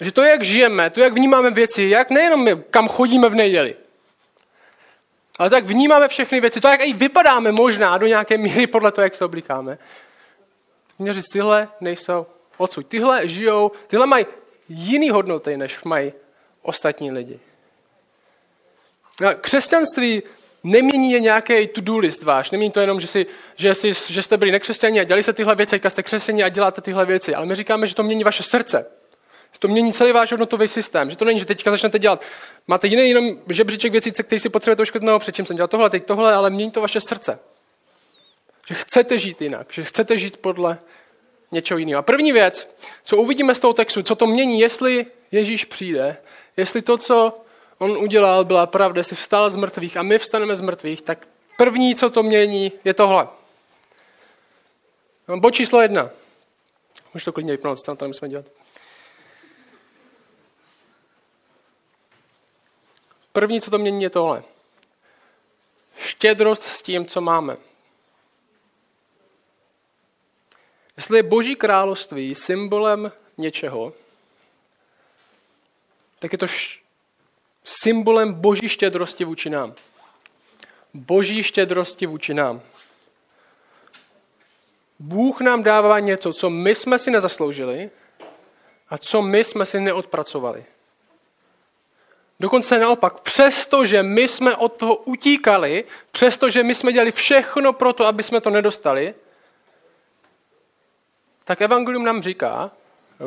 Že 0.01 0.13
to, 0.13 0.23
jak 0.23 0.43
žijeme, 0.43 0.91
to, 0.91 1.01
jak 1.01 1.13
vnímáme 1.13 1.51
věci, 1.51 1.83
jak 1.83 2.11
nejenom 2.11 2.45
my, 2.45 2.57
kam 2.71 2.89
chodíme 2.89 3.29
v 3.29 3.35
neděli, 3.35 3.77
ale 5.39 5.51
to, 5.51 5.57
jak 5.57 5.65
vnímáme 5.65 6.09
všechny 6.09 6.41
věci, 6.41 6.61
to, 6.61 6.69
jak 6.69 6.87
i 6.87 6.93
vypadáme 6.93 7.53
možná 7.53 7.99
do 7.99 8.07
nějaké 8.07 8.39
míry 8.39 8.67
podle 8.67 8.93
toho, 8.93 9.03
jak 9.03 9.15
se 9.15 9.25
oblíkáme, 9.25 9.79
mě 10.99 11.15
říct, 11.15 11.33
tyhle 11.33 11.69
nejsou 11.81 12.27
odsud. 12.57 12.87
Tyhle 12.87 13.29
žijou, 13.29 13.73
tyhle 13.87 14.07
mají 14.07 14.27
jiný 14.69 15.11
hodnoty, 15.11 15.57
než 15.57 15.85
mají 15.85 16.13
ostatní 16.63 17.13
lidi. 17.13 17.41
Křesťanství 19.41 20.23
nemění 20.65 21.13
je 21.13 21.21
nějaký 21.21 21.67
to-do 21.67 21.99
list 21.99 22.23
váš. 22.23 22.51
Nemění 22.51 22.71
to 22.71 22.81
jenom, 22.81 23.01
že, 23.01 23.07
si, 23.07 23.27
že, 23.57 23.75
si, 23.75 23.93
že 24.13 24.23
jste 24.23 24.37
byli 24.37 24.53
nekřesťaní 24.53 25.01
a 25.01 25.05
dělali 25.05 25.23
se 25.23 25.33
tyhle 25.33 25.55
věci, 25.55 25.81
jste 25.89 26.03
křesťaní 26.03 26.45
a 26.45 26.49
děláte 26.49 26.81
tyhle 26.81 27.07
věci. 27.07 27.35
Ale 27.35 27.47
my 27.47 27.55
říkáme, 27.55 27.87
že 27.87 27.95
to 27.95 28.03
mění 28.03 28.25
vaše 28.25 28.43
srdce. 28.43 28.87
To 29.59 29.69
mění 29.69 29.93
celý 29.93 30.13
váš 30.13 30.31
hodnotový 30.31 30.69
systém. 30.69 31.11
Že 31.11 31.17
to 31.17 31.25
není, 31.25 31.39
že 31.39 31.45
teďka 31.45 31.71
začnete 31.71 31.99
dělat. 31.99 32.23
Máte 32.67 32.87
jiný 32.87 33.09
jenom 33.09 33.37
žebříček 33.49 33.93
věcí, 33.93 34.13
který 34.13 34.41
si 34.41 34.49
potřebujete 34.49 34.83
oškrtnout, 34.83 35.23
předtím 35.23 35.47
jsem 35.47 35.57
dělal 35.57 35.69
tohle, 35.69 35.91
teď 35.91 36.05
tohle, 36.05 36.35
ale 36.35 36.51
mění 36.51 36.71
to 36.71 36.81
vaše 36.81 37.01
srdce. 37.01 37.39
Že 38.69 38.75
chcete 38.75 39.19
žít 39.19 39.43
jinak, 39.43 39.73
že 39.73 39.85
chcete 39.85 40.19
žít 40.19 40.37
podle 40.37 40.79
něčeho 41.53 41.79
jiného. 41.79 41.99
A 41.99 42.03
první 42.03 42.33
věc, 42.33 42.77
co 43.05 43.17
uvidíme 43.17 43.55
z 43.55 43.59
toho 43.59 43.73
textu, 43.73 44.03
co 44.03 44.15
to 44.15 44.27
mění, 44.27 44.61
jestli 44.61 45.07
Ježíš 45.33 45.65
přijde, 45.65 46.17
jestli 46.57 46.83
to, 46.83 46.99
co 46.99 47.41
on 47.79 47.91
udělal, 47.91 48.45
byla 48.45 48.67
pravda, 48.67 49.01
jestli 49.01 49.17
vstal 49.17 49.51
z 49.51 49.57
mrtvých 49.57 49.97
a 49.97 50.03
my 50.03 50.19
vstaneme 50.19 50.57
z 50.57 50.61
mrtvých, 50.61 51.03
tak 51.03 51.29
první, 51.59 51.95
co 51.95 52.11
to 52.11 52.23
mění, 52.23 52.73
je 52.85 52.95
tohle. 52.95 53.29
Bod 55.37 55.51
číslo 55.51 55.81
jedna. 55.83 56.11
Můžeš 57.15 57.25
to 57.25 57.33
klidně 57.33 57.53
vypnout, 57.53 57.81
co 57.81 57.97
tam 57.97 58.09
musíme 58.09 58.29
dělat. 58.29 58.47
První, 63.37 63.61
co 63.61 63.71
to 63.71 63.79
mění, 63.79 64.03
je 64.03 64.11
tohle. 64.11 64.43
Štědrost 65.97 66.63
s 66.63 66.83
tím, 66.83 67.07
co 67.07 67.21
máme. 67.21 67.57
Jestli 70.97 71.19
je 71.19 71.23
Boží 71.23 71.57
království 71.57 72.35
symbolem 72.35 73.13
něčeho, 73.39 73.93
tak 76.19 76.33
je 76.33 76.39
to 76.39 76.47
symbolem 77.65 78.35
Boží 78.35 78.69
štědrosti 78.69 79.25
vůči 79.25 79.51
nám. 79.51 79.75
Boží 80.95 81.43
štědrosti 81.43 82.07
vůči 82.07 82.35
nám. 82.35 82.63
Bůh 84.99 85.41
nám 85.41 85.63
dává 85.63 86.01
něco, 86.01 86.33
co 86.33 86.51
my 86.51 86.75
jsme 86.75 86.99
si 86.99 87.11
nezasloužili 87.11 87.91
a 88.89 88.99
co 88.99 89.23
my 89.23 89.45
jsme 89.45 89.67
si 89.67 89.81
neodpracovali. 89.81 90.65
Dokonce 92.41 92.79
naopak, 92.79 93.21
přestože 93.21 94.03
my 94.03 94.29
jsme 94.29 94.57
od 94.57 94.73
toho 94.73 94.97
utíkali, 94.97 95.85
přestože 96.13 96.63
my 96.63 96.75
jsme 96.75 96.93
dělali 96.93 97.13
všechno 97.13 97.73
pro 97.73 97.93
to, 97.93 98.07
aby 98.07 98.23
jsme 98.23 98.41
to 98.41 98.51
nedostali, 98.51 99.15
tak 101.45 101.63
evangelium 101.63 102.05
nám 102.05 102.23
říká, 102.23 102.71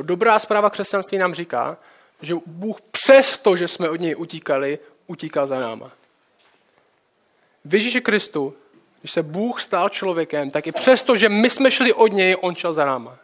dobrá 0.01 0.39
zpráva 0.39 0.69
křesťanství 0.69 1.17
nám 1.17 1.33
říká, 1.33 1.77
že 2.21 2.35
Bůh 2.45 2.81
přesto, 2.81 3.55
že 3.55 3.67
jsme 3.67 3.89
od 3.89 3.99
něj 3.99 4.15
utíkali, 4.17 4.79
utíkal 5.07 5.47
za 5.47 5.59
náma. 5.59 5.91
V 7.65 7.73
Ježíši 7.73 8.01
Kristu, 8.01 8.53
když 9.01 9.11
se 9.11 9.23
Bůh 9.23 9.61
stal 9.61 9.89
člověkem, 9.89 10.51
tak 10.51 10.67
i 10.67 10.71
přesto, 10.71 11.15
že 11.15 11.29
my 11.29 11.49
jsme 11.49 11.71
šli 11.71 11.93
od 11.93 12.07
něj, 12.07 12.37
on 12.41 12.55
šel 12.55 12.73
za 12.73 12.85
náma. 12.85 13.17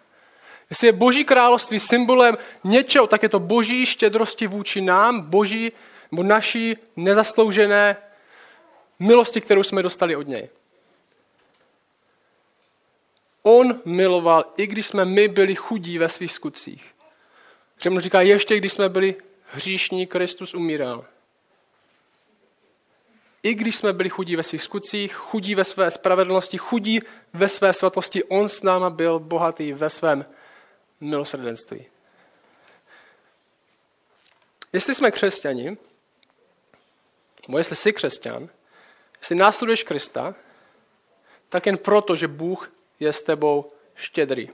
Jestli 0.69 0.87
je 0.87 0.91
Boží 0.91 1.25
království 1.25 1.79
symbolem 1.79 2.37
něčeho, 2.63 3.07
tak 3.07 3.23
je 3.23 3.29
to 3.29 3.39
Boží 3.39 3.85
štědrosti 3.85 4.47
vůči 4.47 4.81
nám, 4.81 5.21
Boží 5.21 5.71
nebo 6.11 6.23
naší 6.23 6.77
nezasloužené 6.95 7.97
milosti, 8.99 9.41
kterou 9.41 9.63
jsme 9.63 9.83
dostali 9.83 10.15
od 10.15 10.27
něj. 10.27 10.49
On 13.43 13.81
miloval, 13.85 14.45
i 14.57 14.67
když 14.67 14.87
jsme 14.87 15.05
my 15.05 15.27
byli 15.27 15.55
chudí 15.55 15.97
ve 15.97 16.09
svých 16.09 16.31
skutcích. 16.31 16.85
Řeml 17.79 17.99
říká, 17.99 18.21
ještě 18.21 18.57
když 18.57 18.73
jsme 18.73 18.89
byli 18.89 19.15
hříšní, 19.45 20.07
Kristus 20.07 20.53
umíral. 20.53 21.05
I 23.43 23.53
když 23.53 23.75
jsme 23.75 23.93
byli 23.93 24.09
chudí 24.09 24.35
ve 24.35 24.43
svých 24.43 24.63
skutcích, 24.63 25.13
chudí 25.13 25.55
ve 25.55 25.63
své 25.63 25.91
spravedlnosti, 25.91 26.57
chudí 26.57 26.99
ve 27.33 27.47
své 27.47 27.73
svatosti, 27.73 28.23
on 28.23 28.49
s 28.49 28.61
náma 28.61 28.89
byl 28.89 29.19
bohatý 29.19 29.73
ve 29.73 29.89
svém 29.89 30.25
milosrdenství. 31.09 31.85
Jestli 34.73 34.95
jsme 34.95 35.11
křesťani, 35.11 35.77
nebo 37.47 37.57
jestli 37.57 37.75
jsi 37.75 37.93
křesťan, 37.93 38.49
jestli 39.19 39.35
následuješ 39.35 39.83
Krista, 39.83 40.35
tak 41.49 41.65
jen 41.65 41.77
proto, 41.77 42.15
že 42.15 42.27
Bůh 42.27 42.71
je 42.99 43.13
s 43.13 43.21
tebou 43.21 43.71
štědrý. 43.95 44.49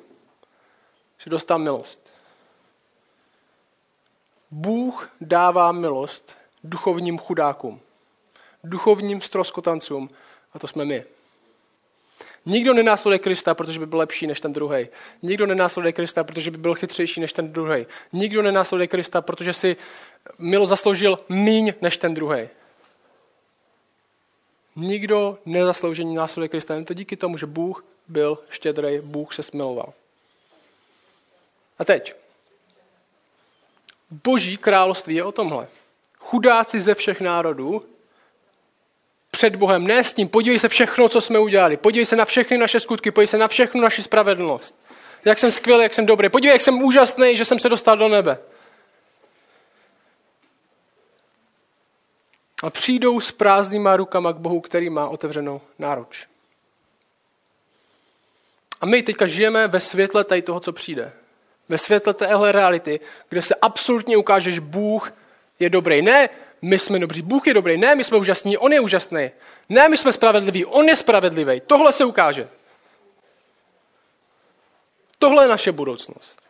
Že 1.17 1.29
dostal 1.29 1.60
milost. 1.60 2.13
Bůh 4.51 5.10
dává 5.22 5.72
milost 5.72 6.36
duchovním 6.63 7.17
chudákům, 7.17 7.81
duchovním 8.63 9.22
stroskotancům, 9.22 10.10
a 10.53 10.60
to 10.60 10.67
jsme 10.67 10.86
my. 10.86 11.05
Nikdo 12.45 12.74
nenásleduje 12.74 13.19
Krista, 13.19 13.53
protože 13.53 13.79
by 13.79 13.86
byl 13.86 14.00
lepší 14.00 14.27
než 14.27 14.39
ten 14.39 14.53
druhý. 14.53 14.88
Nikdo 15.21 15.45
nenásleduje 15.45 15.93
Krista, 15.93 16.24
protože 16.24 16.51
by 16.51 16.57
byl 16.57 16.75
chytřejší 16.75 17.21
než 17.21 17.33
ten 17.33 17.53
druhý. 17.53 17.86
Nikdo 18.13 18.41
nenásleduje 18.41 18.88
Krista, 18.88 19.21
protože 19.21 19.53
si 19.53 19.77
milo 20.39 20.65
zasloužil 20.65 21.19
míň 21.29 21.74
než 21.81 21.98
ten 21.98 22.13
druhý. 22.13 22.50
Nikdo 24.75 25.38
nezasloužení 25.45 26.15
následuje 26.15 26.50
Krista. 26.50 26.74
Jen 26.74 26.86
to 26.86 26.93
díky 26.93 27.17
tomu, 27.17 27.38
že 27.38 27.45
Bůh 27.45 27.86
byl 28.07 28.39
štědrý, 28.50 29.00
Bůh 29.00 29.33
se 29.33 29.43
smiloval. 29.43 29.93
A 31.79 31.86
teď. 31.86 32.15
Boží 34.24 34.57
království 34.57 35.15
je 35.15 35.24
o 35.24 35.31
tomhle. 35.31 35.67
Chudáci 36.19 36.81
ze 36.81 36.95
všech 36.95 37.21
národů 37.21 37.86
před 39.41 39.55
Bohem, 39.55 39.88
ne 39.88 40.03
s 40.03 40.15
ním. 40.15 40.29
Podívej 40.29 40.60
se 40.60 40.69
všechno, 40.69 41.10
co 41.10 41.21
jsme 41.21 41.39
udělali. 41.39 41.77
Podívej 41.77 42.05
se 42.05 42.15
na 42.15 42.25
všechny 42.25 42.57
naše 42.57 42.79
skutky, 42.79 43.12
podívej 43.12 43.27
se 43.27 43.38
na 43.38 43.48
všechnu 43.48 43.81
naši 43.81 44.03
spravedlnost. 44.03 44.75
Jak 45.25 45.39
jsem 45.39 45.51
skvělý, 45.51 45.83
jak 45.83 45.93
jsem 45.93 46.05
dobrý. 46.05 46.29
Podívej, 46.29 46.53
jak 46.53 46.62
jsem 46.62 46.81
úžasný, 46.81 47.38
že 47.38 47.45
jsem 47.45 47.60
se 47.60 47.69
dostal 47.69 47.98
do 47.98 48.07
nebe. 48.07 48.38
A 52.63 52.69
přijdou 52.69 53.19
s 53.19 53.31
prázdnýma 53.31 53.98
rukama 53.98 54.33
k 54.33 54.38
Bohu, 54.38 54.62
který 54.62 54.89
má 54.89 55.10
otevřenou 55.10 55.62
náruč. 55.79 56.27
A 58.81 58.86
my 58.86 59.03
teďka 59.03 59.27
žijeme 59.27 59.67
ve 59.67 59.79
světle 59.79 60.24
tady 60.24 60.41
toho, 60.41 60.60
co 60.60 60.74
přijde. 60.74 61.13
Ve 61.69 61.77
světle 61.77 62.13
téhle 62.13 62.51
reality, 62.51 63.00
kde 63.29 63.41
se 63.41 63.55
absolutně 63.55 64.17
ukáže, 64.17 64.51
že 64.51 64.62
Bůh 64.62 65.13
je 65.60 65.69
dobrý. 65.69 66.01
Ne, 66.01 66.29
my 66.62 66.80
jsme 66.80 67.00
dobří, 67.00 67.22
Bůh 67.22 67.48
je 67.48 67.53
dobrý. 67.53 67.77
Ne, 67.77 67.96
my 67.96 68.03
jsme 68.03 68.18
úžasní, 68.18 68.58
On 68.58 68.74
je 68.74 68.80
úžasný. 68.80 69.32
Ne, 69.70 69.89
my 69.89 69.98
jsme 69.98 70.13
spravedliví, 70.13 70.65
On 70.65 70.89
je 70.89 70.96
spravedlivý. 70.96 71.62
Tohle 71.68 71.94
se 71.94 72.06
ukáže. 72.06 72.48
Tohle 75.20 75.44
je 75.44 75.48
naše 75.48 75.72
budoucnost. 75.72 76.41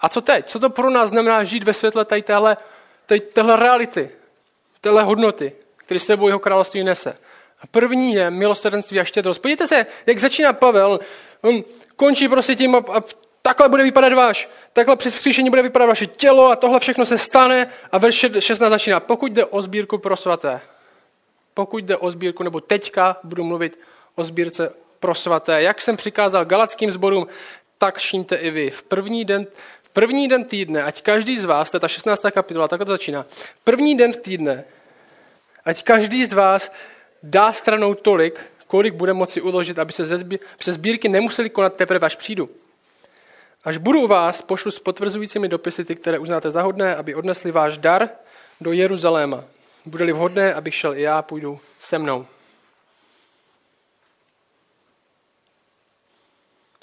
A 0.00 0.08
co 0.08 0.20
teď? 0.20 0.46
Co 0.46 0.58
to 0.58 0.70
pro 0.70 0.90
nás 0.90 1.10
znamená 1.10 1.44
žít 1.44 1.64
ve 1.64 1.74
světle 1.74 2.04
tady 2.04 2.22
téhle, 2.22 2.56
tady 3.06 3.20
téhle 3.20 3.56
reality, 3.56 4.10
téhle 4.80 5.02
hodnoty, 5.02 5.52
který 5.76 6.00
sebou 6.00 6.26
jeho 6.26 6.38
království 6.38 6.84
nese? 6.84 7.18
A 7.60 7.66
první 7.66 8.14
je 8.14 8.30
milosrdenství 8.30 9.00
a 9.00 9.04
štědrost. 9.04 9.42
Podívejte 9.42 9.66
se, 9.66 9.86
jak 10.06 10.18
začíná 10.18 10.52
Pavel. 10.52 11.00
On 11.40 11.64
končí 11.96 12.28
prostě 12.28 12.56
tím 12.56 12.74
a, 12.74 12.78
a 12.78 13.02
takhle 13.48 13.68
bude 13.68 13.82
vypadat 13.82 14.12
váš, 14.12 14.48
takhle 14.72 14.96
při 14.96 15.10
vzkříšení 15.10 15.50
bude 15.50 15.62
vypadat 15.62 15.86
vaše 15.86 16.06
tělo 16.06 16.50
a 16.50 16.56
tohle 16.56 16.80
všechno 16.80 17.06
se 17.06 17.18
stane 17.18 17.66
a 17.92 17.98
verš 17.98 18.26
16 18.38 18.70
začíná. 18.70 19.00
Pokud 19.00 19.32
jde 19.32 19.44
o 19.44 19.62
sbírku 19.62 19.98
pro 19.98 20.16
svaté, 20.16 20.60
pokud 21.54 21.84
jde 21.84 21.96
o 21.96 22.10
sbírku, 22.10 22.42
nebo 22.42 22.60
teďka 22.60 23.16
budu 23.24 23.44
mluvit 23.44 23.78
o 24.14 24.24
sbírce 24.24 24.72
pro 25.00 25.14
svaté, 25.14 25.62
jak 25.62 25.80
jsem 25.80 25.96
přikázal 25.96 26.44
galackým 26.44 26.90
sborům, 26.90 27.26
tak 27.78 27.98
čiňte 28.00 28.36
i 28.36 28.50
vy. 28.50 28.70
V 28.70 28.82
první 28.82 29.24
den, 29.24 29.46
v 29.82 29.88
první 29.88 30.28
den 30.28 30.44
týdne, 30.44 30.82
ať 30.82 31.02
každý 31.02 31.38
z 31.38 31.44
vás, 31.44 31.70
to 31.70 31.76
je 31.76 31.80
ta 31.80 31.88
16. 31.88 32.22
kapitola, 32.30 32.68
takhle 32.68 32.86
to 32.86 32.92
začíná, 32.92 33.26
první 33.64 33.96
den 33.96 34.12
týdne, 34.12 34.64
ať 35.64 35.82
každý 35.82 36.26
z 36.26 36.32
vás 36.32 36.72
dá 37.22 37.52
stranou 37.52 37.94
tolik, 37.94 38.40
kolik 38.66 38.94
bude 38.94 39.12
moci 39.12 39.40
uložit, 39.40 39.78
aby 39.78 39.92
se 39.92 40.04
ze 40.62 40.72
sbírky 40.72 41.08
nemuseli 41.08 41.50
konat 41.50 41.76
teprve, 41.76 42.06
až 42.06 42.16
přijdu. 42.16 42.50
Až 43.64 43.76
budu 43.76 44.06
vás, 44.06 44.42
pošlu 44.42 44.70
s 44.70 44.78
potvrzujícími 44.78 45.48
dopisy 45.48 45.84
ty, 45.84 45.96
které 45.96 46.18
uznáte 46.18 46.50
za 46.50 46.62
hodné, 46.62 46.96
aby 46.96 47.14
odnesli 47.14 47.50
váš 47.50 47.78
dar 47.78 48.08
do 48.60 48.72
Jeruzaléma. 48.72 49.44
Bude-li 49.86 50.12
vhodné, 50.12 50.54
abych 50.54 50.74
šel 50.74 50.96
i 50.96 51.02
já, 51.02 51.22
půjdu 51.22 51.60
se 51.78 51.98
mnou. 51.98 52.26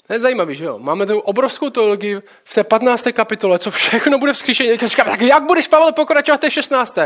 To 0.06 0.12
je 0.12 0.20
zajímavý, 0.20 0.56
že 0.56 0.64
jo? 0.64 0.78
Máme 0.78 1.06
tu 1.06 1.18
obrovskou 1.18 1.70
teologii 1.70 2.22
v 2.44 2.54
té 2.54 2.64
15. 2.64 3.08
kapitole, 3.12 3.58
co 3.58 3.70
všechno 3.70 4.18
bude 4.18 4.32
vzkříšení. 4.32 4.78
Říká, 4.78 5.04
tak 5.04 5.20
jak 5.20 5.42
budeš, 5.42 5.68
Pavel, 5.68 5.92
pokračovat 5.92 6.36
v 6.36 6.40
té 6.40 6.50
16. 6.50 6.98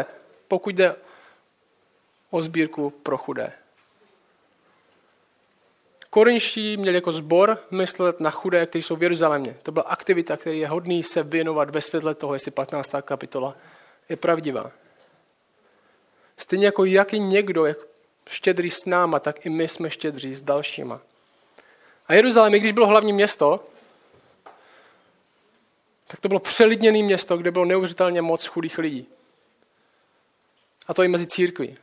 Pokud 0.49 0.75
jde 0.75 0.95
o 2.31 2.43
sbírku 2.43 2.91
pro 2.91 3.19
chudé. 3.19 3.53
Korinští 6.11 6.76
měli 6.76 6.95
jako 6.95 7.12
zbor 7.12 7.59
myslet 7.71 8.21
na 8.21 8.31
chudé, 8.31 8.67
kteří 8.67 8.83
jsou 8.83 8.97
v 8.97 9.02
Jeruzalémě. 9.02 9.57
To 9.62 9.73
byla 9.73 9.85
aktivita, 9.85 10.37
který 10.37 10.59
je 10.59 10.69
hodný 10.69 11.02
se 11.02 11.23
věnovat 11.23 11.71
ve 11.71 11.81
světle 11.81 12.14
toho, 12.14 12.35
jestli 12.35 12.50
15. 12.50 12.90
kapitola 13.02 13.57
je 14.09 14.17
pravdivá. 14.17 14.71
Stejně 16.37 16.67
jako 16.67 16.85
jak 16.85 17.12
je 17.12 17.19
někdo 17.19 17.67
jak 17.67 17.79
štědrý 18.29 18.71
s 18.71 18.85
náma, 18.85 19.19
tak 19.19 19.47
i 19.47 19.50
my 19.50 19.69
jsme 19.69 19.90
štědří 19.90 20.35
s 20.35 20.43
dalšíma. 20.43 21.00
A 22.07 22.14
Jeruzalém, 22.14 22.52
když 22.52 22.73
bylo 22.73 22.87
hlavní 22.87 23.12
město, 23.12 23.64
tak 26.07 26.21
to 26.21 26.29
bylo 26.29 26.40
přelidněné 26.40 27.02
město, 27.02 27.37
kde 27.37 27.50
bylo 27.50 27.64
neuvěřitelně 27.64 28.23
moc 28.23 28.47
chudých 28.47 28.79
lidí. 28.79 29.07
A 30.87 30.95
to 30.95 31.02
i 31.02 31.09
mezi 31.09 31.26
církví. 31.26 31.76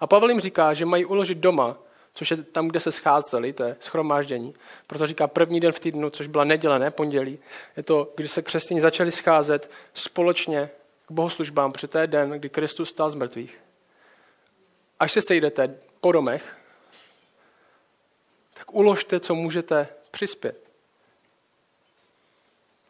A 0.00 0.06
Pavel 0.06 0.28
jim 0.28 0.40
říká, 0.40 0.74
že 0.74 0.86
mají 0.86 1.04
uložit 1.04 1.38
doma 1.38 1.76
což 2.14 2.30
je 2.30 2.36
tam, 2.36 2.68
kde 2.68 2.80
se 2.80 2.92
scházeli, 2.92 3.52
to 3.52 3.62
je 3.62 3.76
schromáždění. 3.80 4.54
Proto 4.86 5.06
říká 5.06 5.26
první 5.26 5.60
den 5.60 5.72
v 5.72 5.80
týdnu, 5.80 6.10
což 6.10 6.26
byla 6.26 6.44
neděle, 6.44 6.78
ne 6.78 6.90
pondělí. 6.90 7.38
Je 7.76 7.82
to, 7.82 8.12
kdy 8.16 8.28
se 8.28 8.42
křesťané 8.42 8.80
začali 8.80 9.12
scházet 9.12 9.70
společně 9.94 10.70
k 11.06 11.10
bohoslužbám, 11.10 11.72
protože 11.72 11.88
to 11.88 11.98
je 11.98 12.06
den, 12.06 12.30
kdy 12.30 12.48
Kristus 12.48 12.90
stál 12.90 13.10
z 13.10 13.14
mrtvých. 13.14 13.60
Až 15.00 15.12
se 15.12 15.20
sejdete 15.22 15.78
po 16.00 16.12
domech, 16.12 16.56
tak 18.54 18.74
uložte, 18.74 19.20
co 19.20 19.34
můžete 19.34 19.88
přispět. 20.10 20.64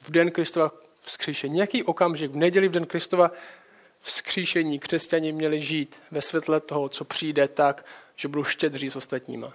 V 0.00 0.10
den 0.10 0.30
Kristova 0.30 0.72
vzkříšení. 1.02 1.54
Nějaký 1.54 1.82
okamžik 1.82 2.30
v 2.30 2.36
neděli 2.36 2.68
v 2.68 2.72
den 2.72 2.86
Kristova 2.86 3.30
vzkříšení 4.04 4.78
křesťani 4.78 5.32
měli 5.32 5.60
žít 5.60 6.00
ve 6.10 6.22
světle 6.22 6.60
toho, 6.60 6.88
co 6.88 7.04
přijde 7.04 7.48
tak, 7.48 7.86
že 8.16 8.28
budou 8.28 8.44
štědří 8.44 8.90
s 8.90 8.96
ostatníma. 8.96 9.52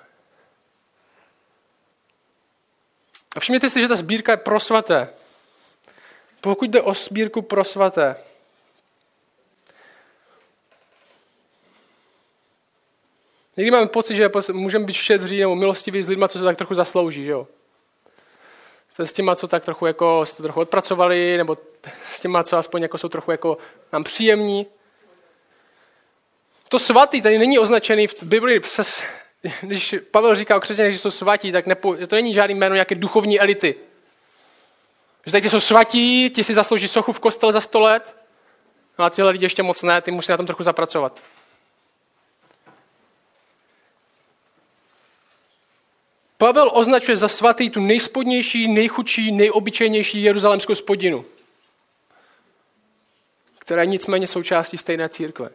A 3.36 3.40
všimněte 3.40 3.70
si, 3.70 3.82
že 3.82 3.88
ta 3.88 3.96
sbírka 3.96 4.32
je 4.32 4.38
pro 4.38 4.60
svaté. 4.60 5.10
Pokud 6.42 6.70
jde 6.70 6.82
o 6.82 6.94
sbírku 6.94 7.42
pro 7.42 7.64
svaté, 7.64 8.16
Někdy 13.58 13.72
máme 13.72 13.88
pocit, 13.88 14.16
že 14.16 14.30
můžeme 14.52 14.86
být 14.86 14.94
štědří 14.94 15.40
nebo 15.40 15.56
milostiví 15.56 16.04
s 16.04 16.08
lidmi, 16.08 16.26
co 16.28 16.38
se 16.38 16.44
tak 16.44 16.58
trochu 16.58 16.76
zaslouží, 16.76 17.26
že 17.26 17.32
jo? 17.32 17.48
S 19.00 19.14
těma, 19.14 19.36
co 19.36 19.48
tak 19.48 19.66
trochu 19.66 19.86
jako, 19.86 20.24
to 20.38 20.44
trochu 20.44 20.60
odpracovali, 20.60 21.38
nebo 21.38 21.58
s 22.12 22.20
těma, 22.20 22.44
co 22.44 22.58
aspoň 22.58 22.82
jako 22.82 22.98
jsou 22.98 23.10
trochu 23.10 23.32
jako 23.32 23.58
nám 23.94 24.04
příjemní. 24.04 24.68
To 26.70 26.80
svatý 26.80 27.22
tady 27.22 27.38
není 27.38 27.60
označený 27.60 28.08
v 28.08 28.24
Bibli, 28.24 28.62
se, 28.64 28.84
když 29.62 29.96
Pavel 30.12 30.36
říká 30.36 30.58
o 30.58 30.60
křesťanech, 30.60 30.94
že 30.94 31.00
jsou 31.00 31.12
svatí, 31.12 31.52
tak 31.52 31.66
nepo, 31.66 31.96
to 32.08 32.16
není 32.16 32.34
žádný 32.34 32.56
jméno 32.56 32.76
nějaké 32.76 32.96
duchovní 32.96 33.40
elity. 33.40 33.76
Že 35.26 35.32
tady 35.32 35.42
ty 35.42 35.50
jsou 35.50 35.60
svatí, 35.60 36.30
ti 36.30 36.44
si 36.44 36.54
zaslouží 36.54 36.88
sochu 36.88 37.12
v 37.12 37.20
kostel 37.20 37.52
za 37.52 37.62
sto 37.62 37.80
let, 37.80 38.16
no 39.00 39.06
a 39.06 39.10
tyhle 39.10 39.32
lidi 39.32 39.46
ještě 39.46 39.64
moc 39.64 39.84
ne, 39.84 40.02
ty 40.02 40.12
musí 40.12 40.32
na 40.32 40.38
tom 40.38 40.46
trochu 40.46 40.64
zapracovat. 40.64 41.20
Pavel 46.40 46.72
označuje 46.74 47.18
za 47.18 47.28
svatý 47.28 47.70
tu 47.70 47.80
nejspodnější, 47.80 48.68
nejchudší, 48.68 49.32
nejobyčejnější 49.32 50.24
jeruzalemskou 50.24 50.76
spodinu, 50.76 51.26
která 53.60 53.82
je 53.82 53.88
nicméně 53.88 54.28
součástí 54.28 54.78
stejné 54.78 55.10
církve. 55.10 55.50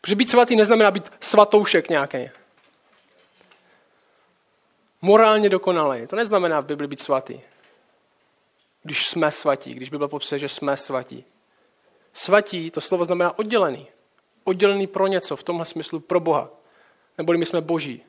Protože 0.00 0.14
být 0.14 0.30
svatý 0.30 0.56
neznamená 0.56 0.90
být 0.90 1.12
svatoušek 1.20 1.88
nějaký. 1.88 2.30
Morálně 5.02 5.48
dokonalý. 5.48 6.06
To 6.06 6.16
neznamená 6.16 6.60
v 6.60 6.66
Bibli 6.66 6.86
být 6.86 7.00
svatý. 7.00 7.40
Když 8.82 9.08
jsme 9.08 9.30
svatí, 9.30 9.74
když 9.74 9.90
Bible 9.90 10.08
popisuje, 10.08 10.38
že 10.38 10.48
jsme 10.48 10.76
svatí. 10.76 11.24
Svatí, 12.12 12.70
to 12.70 12.80
slovo 12.80 13.04
znamená 13.04 13.38
oddělený. 13.38 13.86
Oddělený 14.44 14.86
pro 14.86 15.06
něco, 15.06 15.36
v 15.36 15.42
tomhle 15.42 15.66
smyslu 15.66 16.00
pro 16.00 16.20
Boha. 16.20 16.50
Neboli 17.18 17.38
my 17.38 17.46
jsme 17.46 17.60
boží. 17.60 18.02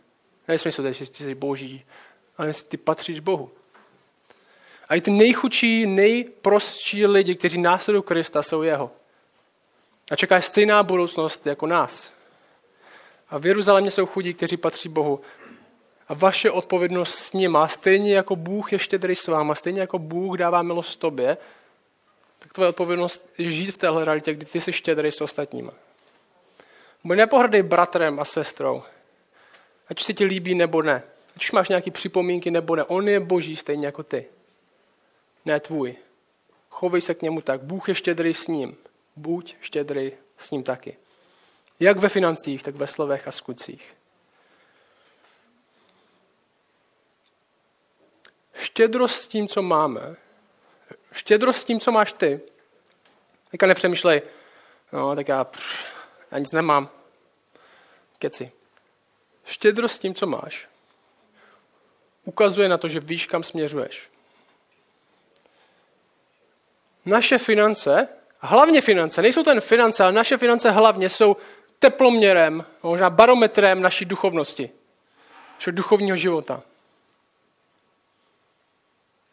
Ne 0.47 0.57
smyslu, 0.57 0.93
že 0.93 1.11
ty 1.11 1.23
jsi 1.23 1.35
boží, 1.35 1.85
ale 2.37 2.53
ty 2.53 2.77
patříš 2.77 3.19
Bohu. 3.19 3.51
A 4.89 4.95
i 4.95 5.01
ty 5.01 5.11
nejchudší, 5.11 5.85
nejprostší 5.85 7.05
lidi, 7.05 7.35
kteří 7.35 7.61
následují 7.61 8.03
Krista, 8.03 8.43
jsou 8.43 8.61
jeho. 8.61 8.91
A 10.11 10.15
čeká 10.15 10.41
stejná 10.41 10.83
budoucnost 10.83 11.47
jako 11.47 11.67
nás. 11.67 12.13
A 13.29 13.37
v 13.39 13.45
Jeruzalémě 13.45 13.91
jsou 13.91 14.05
chudí, 14.05 14.33
kteří 14.33 14.57
patří 14.57 14.89
Bohu. 14.89 15.21
A 16.07 16.13
vaše 16.13 16.51
odpovědnost 16.51 17.15
s 17.15 17.33
nima, 17.33 17.67
stejně 17.67 18.15
jako 18.15 18.35
Bůh 18.35 18.73
je 18.73 18.79
štědrý 18.79 19.15
s 19.15 19.27
váma, 19.27 19.55
stejně 19.55 19.81
jako 19.81 19.99
Bůh 19.99 20.37
dává 20.37 20.61
milost 20.61 20.99
tobě, 20.99 21.37
tak 22.39 22.53
tvoje 22.53 22.69
odpovědnost 22.69 23.29
je 23.37 23.51
žít 23.51 23.71
v 23.71 23.77
téhle 23.77 24.05
realitě, 24.05 24.33
kdy 24.33 24.45
ty 24.45 24.61
jsi 24.61 24.73
štědrý 24.73 25.11
s 25.11 25.21
ostatníma. 25.21 25.71
Buď 27.03 27.17
nepohrdej 27.17 27.63
bratrem 27.63 28.19
a 28.19 28.25
sestrou, 28.25 28.83
ať 29.87 30.03
se 30.03 30.13
ti 30.13 30.23
líbí 30.25 30.55
nebo 30.55 30.81
ne. 30.81 31.03
Ať 31.35 31.43
už 31.43 31.51
máš 31.51 31.69
nějaké 31.69 31.91
připomínky 31.91 32.51
nebo 32.51 32.75
ne. 32.75 32.83
On 32.83 33.07
je 33.07 33.19
boží 33.19 33.55
stejně 33.55 33.85
jako 33.85 34.03
ty. 34.03 34.25
Ne 35.45 35.59
tvůj. 35.59 35.95
Chovej 36.69 37.01
se 37.01 37.13
k 37.13 37.21
němu 37.21 37.41
tak. 37.41 37.61
Bůh 37.61 37.89
je 37.89 37.95
štědrý 37.95 38.33
s 38.33 38.47
ním. 38.47 38.77
Buď 39.15 39.55
štědrý 39.61 40.11
s 40.37 40.51
ním 40.51 40.63
taky. 40.63 40.97
Jak 41.79 41.97
ve 41.97 42.09
financích, 42.09 42.63
tak 42.63 42.75
ve 42.75 42.87
slovech 42.87 43.27
a 43.27 43.31
skutcích. 43.31 43.95
Štědrost 48.53 49.21
s 49.21 49.27
tím, 49.27 49.47
co 49.47 49.61
máme, 49.61 50.15
štědrost 51.11 51.59
s 51.59 51.63
tím, 51.65 51.79
co 51.79 51.91
máš 51.91 52.13
ty, 52.13 52.41
teďka 53.51 53.67
nepřemýšlej, 53.67 54.21
no 54.91 55.15
tak 55.15 55.27
já, 55.27 55.43
pš, 55.43 55.85
já 56.31 56.37
nic 56.37 56.51
nemám. 56.51 56.89
Keci. 58.19 58.51
Štědrost 59.45 59.95
s 59.95 59.99
tím, 59.99 60.13
co 60.13 60.27
máš, 60.27 60.67
ukazuje 62.25 62.69
na 62.69 62.77
to, 62.77 62.87
že 62.87 62.99
víš, 62.99 63.25
kam 63.25 63.43
směřuješ. 63.43 64.09
Naše 67.05 67.37
finance, 67.37 68.07
hlavně 68.39 68.81
finance, 68.81 69.21
nejsou 69.21 69.43
to 69.43 69.49
jen 69.49 69.61
finance, 69.61 70.03
ale 70.03 70.13
naše 70.13 70.37
finance 70.37 70.71
hlavně 70.71 71.09
jsou 71.09 71.37
teploměrem, 71.79 72.65
možná 72.83 73.09
barometrem 73.09 73.81
naší 73.81 74.05
duchovnosti, 74.05 74.69
našeho 75.55 75.75
duchovního 75.75 76.17
života. 76.17 76.63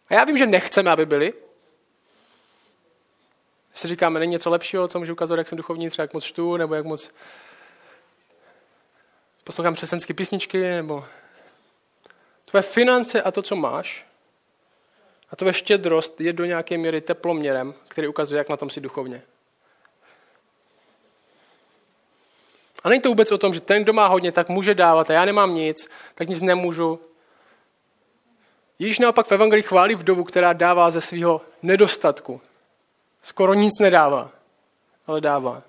A 0.09 0.15
já 0.15 0.25
vím, 0.25 0.39
že 0.39 0.47
nechceme, 0.47 0.91
aby 0.91 1.07
byli. 1.07 1.33
Když 3.71 3.81
si 3.81 3.89
říkáme, 3.89 4.21
není 4.21 4.33
něco 4.33 4.51
lepšího, 4.51 4.89
co 4.89 4.99
můžu 4.99 5.13
ukazovat, 5.13 5.39
jak 5.39 5.49
jsem 5.49 5.59
duchovní, 5.59 5.91
třeba 5.91 6.03
jak 6.03 6.15
moc 6.15 6.25
čtu, 6.25 6.57
nebo 6.57 6.75
jak 6.75 6.85
moc 6.85 7.11
poslouchám 9.45 9.75
křesťanské 9.75 10.15
písničky, 10.15 10.61
nebo 10.61 11.05
tvoje 12.45 12.63
finance 12.63 13.23
a 13.23 13.31
to, 13.31 13.43
co 13.43 13.57
máš, 13.57 14.07
a 15.31 15.37
tvoje 15.37 15.53
štědrost 15.53 16.21
je 16.21 16.33
do 16.33 16.45
nějaké 16.45 16.79
míry 16.79 17.01
teploměrem, 17.01 17.75
který 17.89 18.09
ukazuje, 18.09 18.39
jak 18.39 18.49
na 18.49 18.57
tom 18.57 18.71
si 18.71 18.81
duchovně. 18.81 19.23
A 22.85 22.89
není 22.89 23.01
to 23.01 23.09
vůbec 23.09 23.33
o 23.33 23.39
tom, 23.39 23.55
že 23.55 23.61
ten, 23.61 23.83
kdo 23.83 23.93
má 23.93 24.07
hodně, 24.07 24.33
tak 24.33 24.49
může 24.49 24.75
dávat 24.75 25.11
a 25.11 25.13
já 25.13 25.25
nemám 25.25 25.55
nic, 25.55 25.89
tak 26.15 26.29
nic 26.29 26.43
nemůžu. 26.43 27.01
Ježíš 28.79 28.99
naopak 28.99 29.27
v 29.27 29.33
Evangelii 29.33 29.63
chválí 29.63 29.95
vdovu, 29.95 30.25
která 30.25 30.53
dává 30.53 30.91
ze 30.91 31.01
svého 31.01 31.41
nedostatku. 31.63 32.41
Skoro 33.23 33.55
nic 33.55 33.79
nedává, 33.81 34.31
ale 35.07 35.21
dává. 35.21 35.63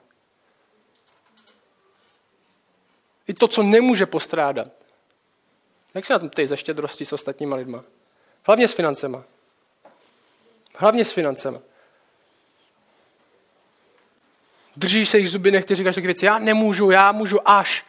I 3.28 3.34
to, 3.34 3.48
co 3.48 3.64
nemůže 3.64 4.06
postrádat. 4.06 4.68
Jak 5.94 6.06
se 6.06 6.14
na 6.14 6.20
tom 6.20 6.30
ty 6.30 6.48
ze 6.48 6.58
štědrosti 6.58 7.06
s 7.06 7.14
ostatníma 7.14 7.56
lidma? 7.56 7.84
Hlavně 8.44 8.68
s 8.68 8.74
financema. 8.74 9.24
Hlavně 10.76 11.06
s 11.06 11.12
financema. 11.12 11.60
Držíš 14.76 15.10
se 15.10 15.18
jich 15.18 15.30
zuby, 15.30 15.52
nechty 15.52 15.76
říkáš 15.76 15.96
taky 15.96 16.08
věci, 16.08 16.26
já 16.26 16.40
nemůžu, 16.40 16.92
já 16.92 17.12
můžu 17.12 17.50
až. 17.50 17.86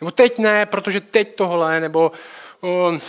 Nebo 0.00 0.10
teď 0.10 0.38
ne, 0.38 0.66
protože 0.66 1.00
teď 1.00 1.34
tohle, 1.34 1.80
nebo 1.80 2.12
um, 2.60 3.00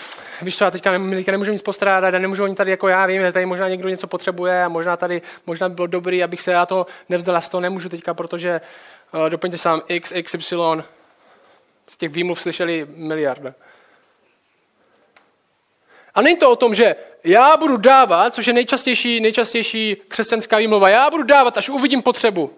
víš 0.42 0.58
co, 0.58 0.64
já 0.64 0.72
teďka, 0.72 0.92
teďka 1.10 1.32
nemůžu 1.32 1.52
nic 1.52 1.62
postrádat, 1.62 2.14
a 2.14 2.20
nemůžu 2.20 2.44
oni 2.44 2.56
tady 2.56 2.72
jako 2.72 2.88
já 2.88 3.06
vím, 3.06 3.32
tady 3.32 3.46
možná 3.46 3.70
někdo 3.70 3.90
něco 3.90 4.08
potřebuje 4.08 4.64
a 4.64 4.70
možná 4.70 4.98
tady, 4.98 5.22
možná 5.46 5.70
by 5.70 5.76
bylo 5.76 5.88
dobrý, 5.88 6.24
abych 6.24 6.42
se 6.42 6.52
já 6.52 6.66
to 6.66 6.86
nevzdal, 7.10 7.36
já 7.36 7.42
to 7.42 7.60
nemůžu 7.60 7.90
teďka, 7.90 8.14
protože 8.14 8.62
uh, 9.14 9.30
doplňte 9.30 9.58
sám 9.58 9.82
x, 9.88 10.12
x, 10.12 10.34
y, 10.34 10.84
z 11.90 11.98
těch 11.98 12.12
výmluv 12.12 12.42
slyšeli 12.42 12.88
miliarda. 12.90 13.54
A 16.14 16.22
není 16.22 16.38
to 16.38 16.52
o 16.52 16.56
tom, 16.56 16.76
že 16.76 16.96
já 17.24 17.58
budu 17.58 17.78
dávat, 17.78 18.36
což 18.36 18.48
je 18.48 18.54
nejčastější, 18.54 19.20
nejčastější 19.20 19.98
křesťanská 20.08 20.58
výmluva, 20.58 20.90
já 20.90 21.10
budu 21.10 21.24
dávat, 21.24 21.58
až 21.58 21.70
uvidím 21.70 22.02
potřebu. 22.02 22.58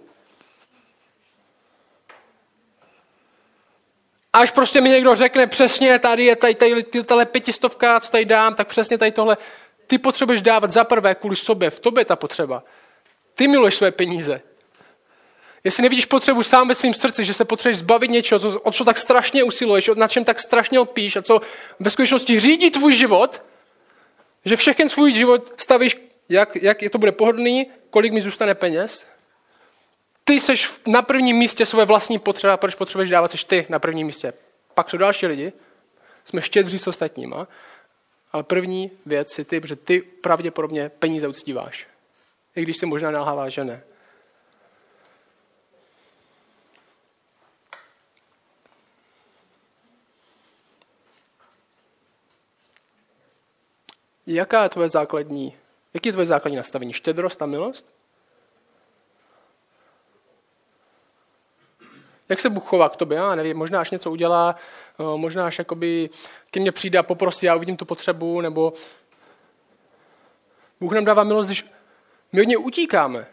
Až 4.34 4.52
prostě 4.52 4.82
mi 4.82 4.90
někdo 4.90 5.16
řekne 5.16 5.48
přesně, 5.48 6.00
tady 6.00 6.24
je 6.26 6.36
tady, 6.36 6.56
tady, 6.56 6.84
tady, 6.84 7.04
tady 7.04 7.26
pětistovka, 7.26 8.00
co 8.00 8.12
tady 8.12 8.26
dám, 8.26 8.56
tak 8.56 8.68
přesně 8.68 8.98
tady 8.98 9.12
tohle. 9.12 9.38
Ty 9.88 9.98
potřebuješ 9.98 10.42
dávat 10.42 10.72
za 10.72 10.84
prvé 10.84 11.16
kvůli 11.16 11.36
sobě, 11.36 11.70
v 11.70 11.80
tobě 11.80 12.06
ta 12.06 12.16
potřeba. 12.16 12.64
Ty 13.36 13.48
miluješ 13.48 13.76
své 13.76 13.92
peníze. 13.92 14.42
Jestli 15.64 15.84
nevidíš 15.84 16.06
potřebu 16.06 16.44
sám 16.44 16.68
ve 16.68 16.76
svém 16.76 16.94
srdci, 16.94 17.24
že 17.24 17.34
se 17.34 17.46
potřebuješ 17.46 17.78
zbavit 17.78 18.12
něčeho, 18.12 18.40
co, 18.40 18.60
o 18.60 18.72
co 18.72 18.86
tak 18.86 18.98
strašně 18.98 19.44
usiluješ, 19.44 19.90
na 19.96 20.08
čem 20.08 20.26
tak 20.26 20.40
strašně 20.40 20.80
opíš 20.80 21.16
a 21.16 21.22
co 21.22 21.42
ve 21.80 21.90
skutečnosti 21.90 22.40
řídí 22.40 22.72
tvůj 22.72 22.94
život, 22.94 23.44
že 24.46 24.56
všechen 24.56 24.90
svůj 24.90 25.14
život 25.14 25.54
stavíš, 25.62 25.98
jak, 26.30 26.56
jak 26.56 26.78
to 26.92 26.98
bude 26.98 27.12
pohodlný, 27.12 27.68
kolik 27.90 28.14
mi 28.14 28.22
zůstane 28.22 28.56
peněz, 28.56 29.06
ty 30.24 30.40
seš 30.40 30.72
na 30.88 31.02
prvním 31.02 31.38
místě 31.38 31.66
své 31.66 31.86
vlastní 31.86 32.20
potřeba, 32.20 32.58
proč 32.58 32.76
potřebuješ 32.76 33.10
dávat, 33.10 33.32
seš 33.32 33.44
ty 33.44 33.66
na 33.70 33.80
prvním 33.80 34.08
místě. 34.08 34.34
Pak 34.74 34.90
jsou 34.90 34.98
další 34.98 35.28
lidi, 35.28 35.54
jsme 36.26 36.42
štědří 36.42 36.80
s 36.80 36.88
ostatníma, 36.88 37.48
ale 38.32 38.44
první 38.44 38.92
věc 39.06 39.34
si 39.34 39.46
ty, 39.46 39.60
protože 39.60 39.76
ty 39.76 40.02
pravděpodobně 40.02 40.90
peníze 40.90 41.28
uctíváš. 41.28 41.88
I 42.56 42.62
když 42.62 42.78
si 42.78 42.86
možná 42.86 43.12
nalháváš, 43.12 43.54
že 43.54 43.64
ne. 43.64 43.84
Jaká 54.32 54.64
je 54.64 54.70
tvoje 54.70 54.90
základní, 54.90 55.58
jaký 55.94 56.10
je 56.10 56.14
tvoje 56.14 56.26
základní 56.26 56.58
nastavení? 56.58 56.94
Štědrost 56.94 57.42
a 57.42 57.46
milost? 57.46 57.86
Jak 62.30 62.40
se 62.40 62.50
Bůh 62.50 62.66
chová 62.66 62.90
k 62.90 62.96
tobě? 62.96 63.18
Já 63.18 63.36
nevím, 63.36 63.58
možná 63.58 63.82
až 63.82 63.92
něco 63.92 64.12
udělá, 64.12 64.56
eh, 65.00 65.18
možná 65.18 65.48
až 65.48 65.60
jakoby 65.60 66.10
ke 66.52 66.60
mně 66.60 66.72
přijde 66.72 67.00
a 67.00 67.04
poprosí, 67.04 67.46
já 67.46 67.56
uvidím 67.56 67.78
tu 67.78 67.86
potřebu, 67.86 68.42
nebo 68.42 68.74
Bůh 70.80 70.92
nám 70.92 71.06
dává 71.06 71.24
milost, 71.24 71.48
když 71.48 71.66
my 72.32 72.42
od 72.42 72.48
něj 72.48 72.58
utíkáme. 72.58 73.28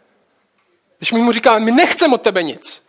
Když 0.97 1.11
my 1.11 1.21
mu 1.21 1.31
říkáme, 1.31 1.65
my 1.65 1.71
nechceme 1.71 2.15
od 2.15 2.21
tebe 2.21 2.43
nic. 2.43 2.83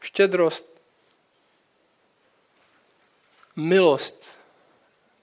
Štědrost 0.00 0.71
milost, 3.56 4.38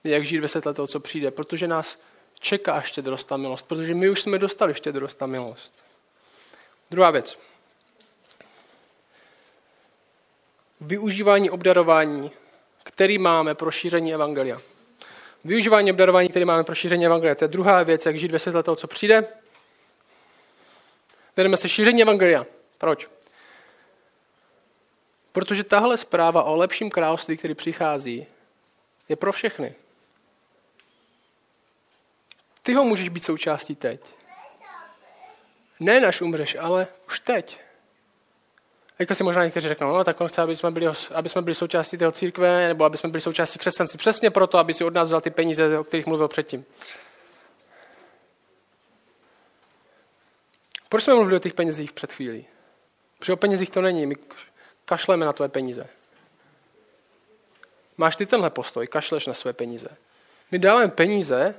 jak 0.03 0.25
žít 0.25 0.39
ve 0.39 0.47
světle 0.47 0.73
toho, 0.73 0.87
co 0.87 0.99
přijde, 0.99 1.31
protože 1.31 1.67
nás 1.67 1.99
čeká 2.39 2.81
štědrost 2.81 3.31
a 3.31 3.37
milost, 3.37 3.67
protože 3.67 3.93
my 3.93 4.09
už 4.09 4.21
jsme 4.21 4.39
dostali 4.39 4.73
štědrost 4.73 5.23
a 5.23 5.27
milost. 5.27 5.73
Druhá 6.91 7.11
věc. 7.11 7.37
Využívání 10.81 11.49
obdarování, 11.49 12.31
který 12.83 13.17
máme 13.17 13.55
pro 13.55 13.71
šíření 13.71 14.13
evangelia. 14.13 14.61
Využívání 15.43 15.91
obdarování, 15.91 16.29
který 16.29 16.45
máme 16.45 16.63
pro 16.63 16.75
šíření 16.75 17.05
evangelia. 17.05 17.35
To 17.35 17.43
je 17.43 17.47
druhá 17.47 17.83
věc, 17.83 18.05
jak 18.05 18.17
žít 18.17 18.31
ve 18.31 18.39
světle 18.39 18.63
toho, 18.63 18.75
co 18.75 18.87
přijde. 18.87 19.25
Věnujeme 21.37 21.57
se 21.57 21.69
šíření 21.69 22.01
evangelia. 22.01 22.45
Proč? 22.77 23.07
Protože 25.39 25.63
tahle 25.63 25.97
zpráva 25.97 26.43
o 26.43 26.55
lepším 26.55 26.89
království, 26.89 27.37
který 27.37 27.55
přichází, 27.55 28.25
je 29.09 29.15
pro 29.15 29.31
všechny. 29.31 29.75
Ty 32.63 32.73
ho 32.73 32.83
můžeš 32.83 33.09
být 33.09 33.23
součástí 33.23 33.75
teď. 33.75 34.01
Ne 35.79 35.99
naš 35.99 36.21
umřeš, 36.21 36.57
ale 36.59 36.87
už 37.07 37.19
teď. 37.19 37.59
Jako 38.99 39.15
si 39.15 39.23
možná 39.23 39.43
někteří 39.43 39.67
řeknou, 39.67 39.93
no 39.93 40.03
tak 40.03 40.21
on 40.21 40.27
chce, 40.27 40.41
aby 40.41 40.55
jsme 40.55 40.71
byli, 40.71 40.87
aby 41.15 41.29
jsme 41.29 41.41
byli 41.41 41.55
součástí 41.55 41.97
té 41.97 42.11
církve, 42.11 42.67
nebo 42.67 42.85
aby 42.85 42.97
jsme 42.97 43.09
byli 43.09 43.21
součástí 43.21 43.59
křesťanství. 43.59 43.97
Přesně 43.97 44.29
proto, 44.31 44.57
aby 44.57 44.73
si 44.73 44.83
od 44.83 44.93
nás 44.93 45.07
vzal 45.07 45.21
ty 45.21 45.29
peníze, 45.29 45.79
o 45.79 45.83
kterých 45.83 46.05
mluvil 46.05 46.27
předtím. 46.27 46.65
Proč 50.89 51.03
jsme 51.03 51.13
mluvili 51.13 51.35
o 51.35 51.39
těch 51.39 51.53
penězích 51.53 51.93
před 51.93 52.13
chvílí? 52.13 52.45
Protože 53.19 53.33
o 53.33 53.37
penězích 53.37 53.69
to 53.69 53.81
není. 53.81 54.05
My 54.05 54.15
kašleme 54.89 55.25
na 55.25 55.33
tvoje 55.33 55.49
peníze. 55.49 55.85
Máš 57.97 58.15
ty 58.15 58.25
tenhle 58.25 58.49
postoj, 58.49 58.87
kašleš 58.87 59.27
na 59.27 59.33
své 59.33 59.53
peníze. 59.53 59.87
My 60.51 60.59
dáváme 60.59 60.87
peníze, 60.87 61.55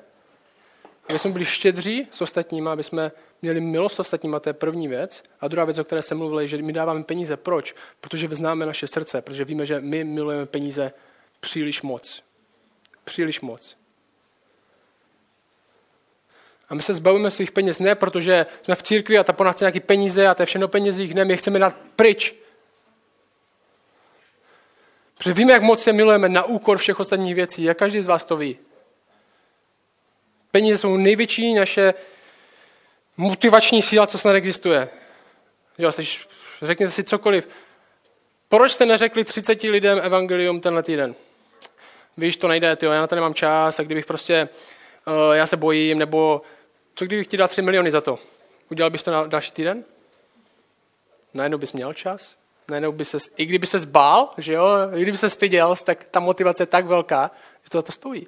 aby 1.09 1.19
jsme 1.19 1.31
byli 1.31 1.45
štědří 1.45 2.09
s 2.11 2.21
ostatními, 2.21 2.69
aby 2.69 2.83
jsme 2.83 3.13
měli 3.43 3.61
milost 3.61 4.01
ostatním, 4.01 4.35
a 4.35 4.41
to 4.41 4.49
je 4.49 4.53
první 4.53 4.89
věc. 4.89 5.23
A 5.41 5.49
druhá 5.49 5.65
věc, 5.65 5.79
o 5.79 5.85
které 5.85 6.03
jsem 6.03 6.19
mluvil, 6.19 6.41
je, 6.41 6.47
že 6.47 6.57
my 6.59 6.73
dáváme 6.73 7.05
peníze. 7.05 7.37
Proč? 7.37 7.75
Protože 8.01 8.29
známe 8.29 8.67
naše 8.67 8.87
srdce, 8.87 9.23
protože 9.23 9.45
víme, 9.45 9.67
že 9.67 9.81
my 9.81 10.05
milujeme 10.05 10.47
peníze 10.47 10.93
příliš 11.41 11.83
moc. 11.83 12.23
Příliš 13.05 13.41
moc. 13.41 13.77
A 16.69 16.75
my 16.75 16.83
se 16.83 16.95
zbavíme 16.95 17.31
svých 17.31 17.53
peněz 17.53 17.79
ne, 17.79 17.95
protože 17.95 18.47
jsme 18.63 18.75
v 18.75 18.83
církvi 18.83 19.19
a 19.19 19.25
ta 19.25 19.33
po 19.33 19.45
nás 19.45 19.55
chce 19.57 19.65
nějaké 19.65 19.81
peníze 19.81 20.27
a 20.27 20.35
to 20.35 20.43
je 20.43 20.47
všechno 20.47 20.69
penězích. 20.69 21.15
Ne, 21.15 21.25
my 21.25 21.37
chceme 21.37 21.59
dát 21.59 21.77
pryč. 21.97 22.41
Protože 25.21 25.33
víme, 25.33 25.53
jak 25.53 25.63
moc 25.63 25.83
se 25.83 25.93
milujeme 25.93 26.29
na 26.29 26.45
úkor 26.45 26.79
všech 26.79 27.01
ostatních 27.01 27.35
věcí. 27.35 27.71
A 27.71 27.75
každý 27.75 28.01
z 28.01 28.07
vás 28.07 28.25
to 28.25 28.37
ví. 28.37 28.59
Peníze 30.51 30.79
jsou 30.79 30.97
největší 30.97 31.55
naše 31.55 31.95
motivační 33.17 33.83
síla, 33.83 34.07
co 34.07 34.19
snad 34.19 34.33
existuje. 34.33 34.89
Jo, 35.79 35.91
řekněte 36.63 36.93
si 36.93 37.05
cokoliv. 37.05 37.49
Proč 38.49 38.73
jste 38.73 38.87
neřekli 38.87 39.25
30 39.25 39.63
lidem 39.63 40.01
evangelium 40.03 40.61
tenhle 40.61 40.83
týden? 40.83 41.15
Víš, 42.17 42.37
to 42.37 42.49
nejde, 42.49 42.77
tyjo, 42.77 42.93
já 42.93 43.01
na 43.01 43.07
to 43.07 43.15
nemám 43.15 43.35
čas 43.35 43.81
a 43.81 43.83
kdybych 43.83 44.07
prostě, 44.07 44.49
uh, 45.07 45.35
já 45.35 45.47
se 45.47 45.57
bojím, 45.57 45.99
nebo 45.99 46.43
co 46.95 47.05
kdybych 47.05 47.27
ti 47.27 47.37
dal 47.37 47.49
3 47.49 47.63
miliony 47.63 47.91
za 47.91 48.01
to? 48.01 48.19
Udělal 48.71 48.91
bys 48.91 49.03
to 49.03 49.11
na 49.11 49.27
další 49.27 49.53
týden? 49.53 49.85
Najednou 51.35 51.59
bys 51.59 51.73
měl 51.73 51.93
čas? 51.93 52.40
Najednou 52.71 52.93
by 52.93 53.05
se, 53.05 53.19
i 53.37 53.47
kdyby 53.47 53.67
se 53.67 53.79
zbál, 53.79 54.35
že 54.39 54.53
jo, 54.53 54.67
i 54.95 55.03
kdyby 55.03 55.19
se 55.19 55.31
styděl, 55.31 55.77
tak 55.85 56.05
ta 56.05 56.21
motivace 56.21 56.63
je 56.63 56.67
tak 56.67 56.87
velká, 56.87 57.31
že 57.65 57.71
to 57.71 57.79
za 57.79 57.83
to 57.83 57.93
stojí. 57.93 58.27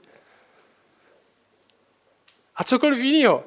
A 2.56 2.64
cokoliv 2.64 2.98
jiného. 2.98 3.44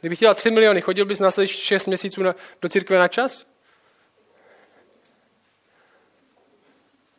Kdybych 0.00 0.18
chtěl 0.18 0.34
3 0.34 0.50
miliony, 0.50 0.80
chodil 0.80 1.04
bys 1.04 1.18
následující 1.18 1.56
6 1.56 1.86
měsíců 1.86 2.22
na, 2.22 2.34
do 2.62 2.68
církve 2.68 2.98
na 2.98 3.08
čas? 3.08 3.46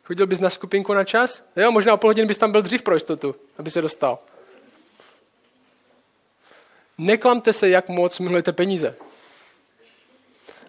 Chodil 0.02 0.26
bys 0.26 0.40
na 0.40 0.50
skupinku 0.50 0.94
na 0.94 1.04
čas? 1.04 1.46
Jo, 1.56 1.70
možná 1.70 1.94
o 1.94 1.96
půl 1.96 2.10
hodiny 2.10 2.26
bys 2.26 2.38
tam 2.38 2.52
byl 2.52 2.62
dřív 2.62 2.82
pro 2.82 2.94
jistotu, 2.94 3.34
aby 3.58 3.70
se 3.70 3.82
dostal. 3.82 4.18
Neklamte 6.98 7.52
se, 7.52 7.68
jak 7.68 7.88
moc 7.88 8.18
milujete 8.18 8.52
peníze. 8.52 8.96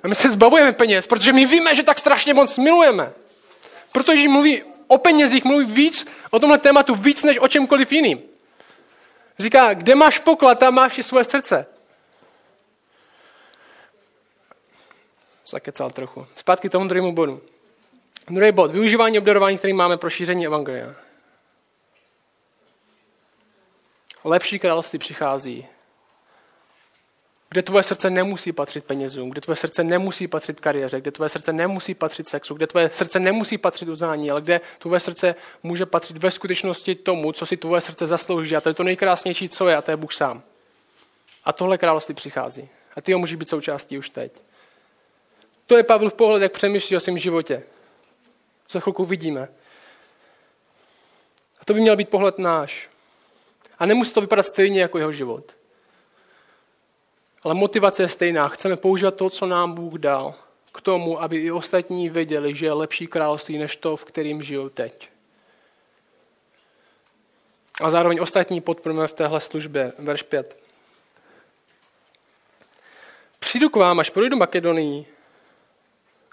A 0.05 0.07
my 0.07 0.15
se 0.15 0.29
zbavujeme 0.29 0.71
peněz, 0.71 1.07
protože 1.07 1.33
my 1.33 1.45
víme, 1.45 1.75
že 1.75 1.83
tak 1.83 1.99
strašně 1.99 2.33
moc 2.33 2.57
milujeme. 2.57 3.13
Protože 3.91 4.29
mluví 4.29 4.63
o 4.87 4.97
penězích, 4.97 5.43
mluví 5.43 5.65
víc 5.65 6.07
o 6.29 6.39
tomhle 6.39 6.57
tématu, 6.57 6.95
víc 6.95 7.23
než 7.23 7.39
o 7.39 7.47
čemkoliv 7.47 7.91
jiným. 7.91 8.21
Říká, 9.39 9.73
kde 9.73 9.95
máš 9.95 10.19
poklad, 10.19 10.59
tam 10.59 10.73
máš 10.73 10.97
i 10.97 11.03
svoje 11.03 11.23
srdce. 11.23 11.65
Zakecal 15.47 15.89
trochu. 15.89 16.27
Zpátky 16.35 16.69
tomu 16.69 16.87
druhému 16.87 17.11
bodu. 17.11 17.41
Druhý 18.29 18.51
bod. 18.51 18.71
Využívání 18.71 19.19
obdarování, 19.19 19.57
který 19.57 19.73
máme 19.73 19.97
pro 19.97 20.09
šíření 20.09 20.45
evangelia. 20.45 20.95
Lepší 24.23 24.59
království 24.59 24.99
přichází 24.99 25.67
kde 27.49 27.61
tvoje 27.61 27.83
srdce 27.83 28.09
nemusí 28.09 28.51
patřit 28.51 28.85
penězům, 28.85 29.29
kde 29.29 29.41
tvoje 29.41 29.55
srdce 29.55 29.83
nemusí 29.83 30.27
patřit 30.27 30.61
kariéře, 30.61 31.01
kde 31.01 31.11
tvoje 31.11 31.29
srdce 31.29 31.53
nemusí 31.53 31.93
patřit 31.93 32.27
sexu, 32.27 32.53
kde 32.53 32.67
tvoje 32.67 32.89
srdce 32.93 33.19
nemusí 33.19 33.57
patřit 33.57 33.89
uznání, 33.89 34.31
ale 34.31 34.41
kde 34.41 34.61
tvoje 34.79 34.99
srdce 34.99 35.35
může 35.63 35.85
patřit 35.85 36.17
ve 36.17 36.31
skutečnosti 36.31 36.95
tomu, 36.95 37.31
co 37.31 37.45
si 37.45 37.57
tvoje 37.57 37.81
srdce 37.81 38.07
zaslouží. 38.07 38.55
A 38.55 38.61
to 38.61 38.69
je 38.69 38.73
to 38.73 38.83
nejkrásnější, 38.83 39.49
co 39.49 39.67
je, 39.67 39.75
a 39.75 39.81
to 39.81 39.91
je 39.91 39.97
Bůh 39.97 40.13
sám. 40.13 40.43
A 41.43 41.53
tohle 41.53 41.77
království 41.77 42.15
přichází. 42.15 42.69
A 42.95 43.01
ty 43.01 43.13
ho 43.13 43.19
můžeš 43.19 43.35
být 43.35 43.49
součástí 43.49 43.97
už 43.97 44.09
teď. 44.09 44.41
To 45.67 45.77
je 45.77 45.83
Pavel 45.83 46.09
v 46.09 46.13
pohled, 46.13 46.41
jak 46.41 46.51
přemýšlí 46.51 46.97
o 46.97 46.99
svém 46.99 47.17
životě. 47.17 47.63
Co 48.67 48.81
chvilku 48.81 49.05
vidíme. 49.05 49.47
A 51.59 51.65
to 51.65 51.73
by 51.73 51.81
měl 51.81 51.95
být 51.95 52.09
pohled 52.09 52.37
náš. 52.37 52.89
A 53.79 53.85
nemusí 53.85 54.13
to 54.13 54.21
vypadat 54.21 54.43
stejně 54.43 54.81
jako 54.81 54.97
jeho 54.97 55.11
život. 55.11 55.55
Ale 57.45 57.53
motivace 57.53 58.03
je 58.03 58.09
stejná. 58.09 58.47
Chceme 58.47 58.75
používat 58.75 59.15
to, 59.15 59.29
co 59.29 59.45
nám 59.45 59.73
Bůh 59.73 59.93
dal, 59.93 60.35
k 60.73 60.81
tomu, 60.81 61.21
aby 61.21 61.37
i 61.37 61.51
ostatní 61.51 62.09
věděli, 62.09 62.55
že 62.55 62.65
je 62.65 62.73
lepší 62.73 63.07
království 63.07 63.57
než 63.57 63.75
to, 63.75 63.95
v 63.95 64.05
kterým 64.05 64.43
žijou 64.43 64.69
teď. 64.69 65.09
A 67.81 67.89
zároveň 67.89 68.21
ostatní 68.21 68.61
podporujeme 68.61 69.07
v 69.07 69.13
téhle 69.13 69.39
službě. 69.39 69.93
Verš 69.99 70.21
5. 70.23 70.57
Přijdu 73.39 73.69
k 73.69 73.75
vám, 73.75 73.99
až 73.99 74.09
projdu 74.09 74.37
Makedonii. 74.37 75.05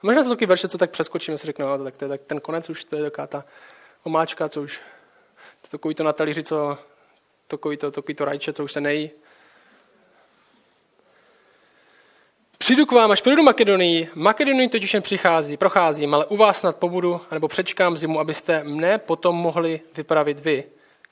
Možná 0.03 0.25
jsou 0.25 0.31
taky 0.31 0.47
verše, 0.47 0.69
co 0.69 0.79
tak 0.79 0.91
přeskočíme, 0.91 1.39
si 1.39 1.47
řeknu, 1.47 1.67
no, 1.67 1.85
tak, 1.85 1.97
to 1.97 2.05
je, 2.05 2.09
tak 2.09 2.21
ten 2.21 2.41
konec 2.41 2.71
už, 2.71 2.85
to 2.85 2.97
je 2.97 3.03
taková 3.03 3.27
ta 3.27 3.45
omáčka, 4.03 4.49
co 4.49 4.63
už, 4.63 4.81
to 5.61 5.69
takový 5.69 5.95
to 5.95 6.05
na 6.05 6.13
talíři, 6.13 6.43
co, 6.43 6.79
takový 7.47 7.77
to, 7.77 7.91
takový 7.91 8.15
to 8.15 8.25
rajče, 8.25 8.53
co 8.53 8.65
už 8.65 8.73
se 8.73 8.81
nejí. 8.81 9.11
Přijdu 12.73 12.87
k 12.87 12.93
vám, 12.93 13.11
až 13.11 13.23
projdu 13.23 13.43
Makedonii. 13.43 14.09
Makedonii 14.15 14.69
totiž 14.69 14.95
jen 14.95 15.03
přichází, 15.03 15.57
procházím, 15.57 16.15
ale 16.15 16.27
u 16.27 16.37
vás 16.37 16.61
snad 16.61 16.77
pobudu, 16.77 17.21
anebo 17.31 17.49
přečkám 17.49 17.97
zimu, 17.97 18.21
abyste 18.21 18.65
mne 18.65 18.99
potom 18.99 19.37
mohli 19.37 19.81
vypravit 19.97 20.41
vy, 20.41 20.65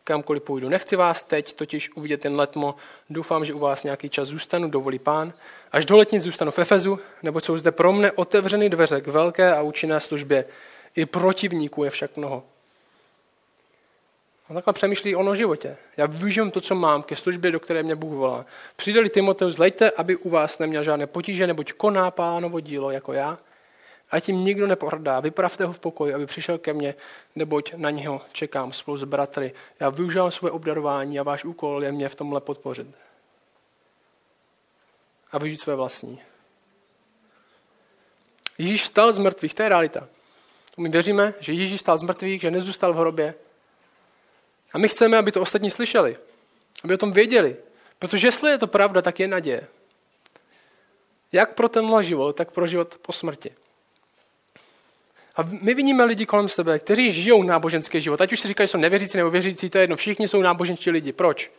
kamkoliv 0.05 0.43
půjdu. 0.43 0.69
Nechci 0.69 0.97
vás 0.97 1.23
teď 1.23 1.53
totiž 1.53 1.91
uvidět 1.95 2.25
jen 2.25 2.37
letmo. 2.37 2.75
Doufám, 3.11 3.45
že 3.45 3.55
u 3.55 3.59
vás 3.59 3.85
nějaký 3.85 4.09
čas 4.09 4.29
zůstanu, 4.29 4.71
dovolí 4.71 4.99
pán. 4.99 5.33
Až 5.73 5.87
do 5.87 5.97
letnic 5.97 6.23
zůstanu 6.23 6.51
v 6.51 6.59
Efezu, 6.59 6.99
nebo 7.23 7.41
jsou 7.41 7.57
zde 7.57 7.73
pro 7.73 7.93
mne 7.93 8.13
otevřeny 8.13 8.69
dveře 8.69 9.01
k 9.01 9.07
velké 9.07 9.55
a 9.55 9.63
účinné 9.63 10.01
službě. 10.01 10.45
I 10.97 11.07
protivníků 11.07 11.85
je 11.85 11.91
však 11.91 12.17
mnoho. 12.17 12.43
On 14.51 14.55
takhle 14.55 14.73
přemýšlí 14.73 15.17
o 15.17 15.35
životě. 15.35 15.77
Já 15.97 16.07
využívám 16.07 16.51
to, 16.51 16.61
co 16.61 16.75
mám 16.75 17.03
ke 17.03 17.17
službě, 17.17 17.51
do 17.51 17.61
které 17.61 17.83
mě 17.83 17.95
Bůh 17.95 18.13
volá. 18.13 18.47
Přidali 18.77 19.11
Timoteus, 19.11 19.55
zlejte, 19.55 19.91
aby 19.91 20.17
u 20.17 20.31
vás 20.31 20.59
neměl 20.59 20.83
žádné 20.83 21.07
potíže, 21.07 21.47
neboť 21.47 21.73
koná 21.73 22.11
pánovo 22.11 22.61
dílo 22.61 22.91
jako 22.91 23.13
já. 23.13 23.39
A 24.11 24.21
tím 24.21 24.45
nikdo 24.45 24.67
nepohrdá. 24.67 25.21
Vypravte 25.21 25.65
ho 25.65 25.73
v 25.73 25.79
pokoji, 25.79 26.15
aby 26.15 26.27
přišel 26.27 26.59
ke 26.59 26.73
mně, 26.73 26.95
neboť 27.37 27.75
na 27.77 27.91
něho 27.91 28.21
čekám 28.33 28.73
spolu 28.73 28.97
s 28.97 29.05
bratry. 29.05 29.53
Já 29.81 29.91
využívám 29.91 30.31
své 30.31 30.51
obdarování 30.51 31.21
a 31.21 31.23
váš 31.23 31.45
úkol 31.45 31.85
je 31.85 31.93
mě 31.93 32.09
v 32.09 32.15
tomhle 32.15 32.41
podpořit. 32.41 32.87
A 35.33 35.39
využít 35.39 35.61
své 35.61 35.75
vlastní. 35.75 36.21
Ježíš 38.59 38.85
stal 38.85 39.13
z 39.13 39.19
mrtvých, 39.19 39.55
to 39.55 39.63
je 39.63 39.69
realita. 39.69 40.09
My 40.77 40.89
věříme, 40.89 41.35
že 41.41 41.53
Ježíš 41.53 41.81
stal 41.81 41.99
z 41.99 42.03
mrtvých, 42.03 42.41
že 42.41 42.51
nezůstal 42.51 42.93
v 42.93 42.97
hrobě, 42.97 43.35
a 44.73 44.79
my 44.79 44.89
chceme, 44.89 45.19
aby 45.19 45.33
to 45.33 45.41
ostatní 45.41 45.71
slyšeli, 45.71 46.17
aby 46.85 46.95
o 46.95 46.99
tom 46.99 47.13
věděli. 47.13 47.57
Protože 47.99 48.27
jestli 48.29 48.51
je 48.51 48.59
to 48.59 48.67
pravda, 48.67 49.03
tak 49.03 49.21
je 49.21 49.29
naděje. 49.29 49.67
Jak 51.33 51.55
pro 51.55 51.69
tenhle 51.69 52.05
život, 52.05 52.37
tak 52.37 52.51
pro 52.51 52.67
život 52.67 52.97
po 53.03 53.13
smrti. 53.13 53.51
A 55.37 55.43
my 55.61 55.75
vidíme 55.75 56.05
lidi 56.05 56.27
kolem 56.27 56.49
sebe, 56.49 56.79
kteří 56.79 57.13
žijou 57.13 57.43
náboženský 57.43 58.01
život. 58.01 58.21
Ať 58.21 58.33
už 58.33 58.41
si 58.41 58.49
říkají, 58.49 58.67
že 58.67 58.71
jsou 58.71 58.79
nevěřící 58.79 59.17
nebo 59.17 59.31
věřící, 59.31 59.71
to 59.71 59.79
je 59.79 59.83
jedno. 59.83 59.97
Všichni 59.97 60.29
jsou 60.29 60.43
náboženští 60.43 60.91
lidi. 60.91 61.13
Proč? 61.13 61.51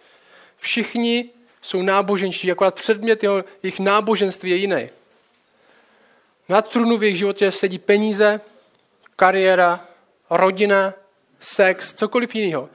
Všichni 0.57 1.29
jsou 1.61 1.81
náboženští, 1.81 2.51
akorát 2.51 2.75
předmět 2.75 3.23
jeho, 3.23 3.43
jejich 3.63 3.79
náboženství 3.79 4.49
je 4.49 4.55
jiný. 4.55 4.89
Na 6.49 6.61
trunu 6.61 6.97
v 6.97 7.03
jejich 7.03 7.17
životě 7.17 7.51
sedí 7.51 7.79
peníze, 7.79 8.41
kariéra, 9.15 9.85
rodina, 10.29 10.93
sex, 11.39 11.93
cokoliv 11.93 12.35
jiného. 12.35 12.69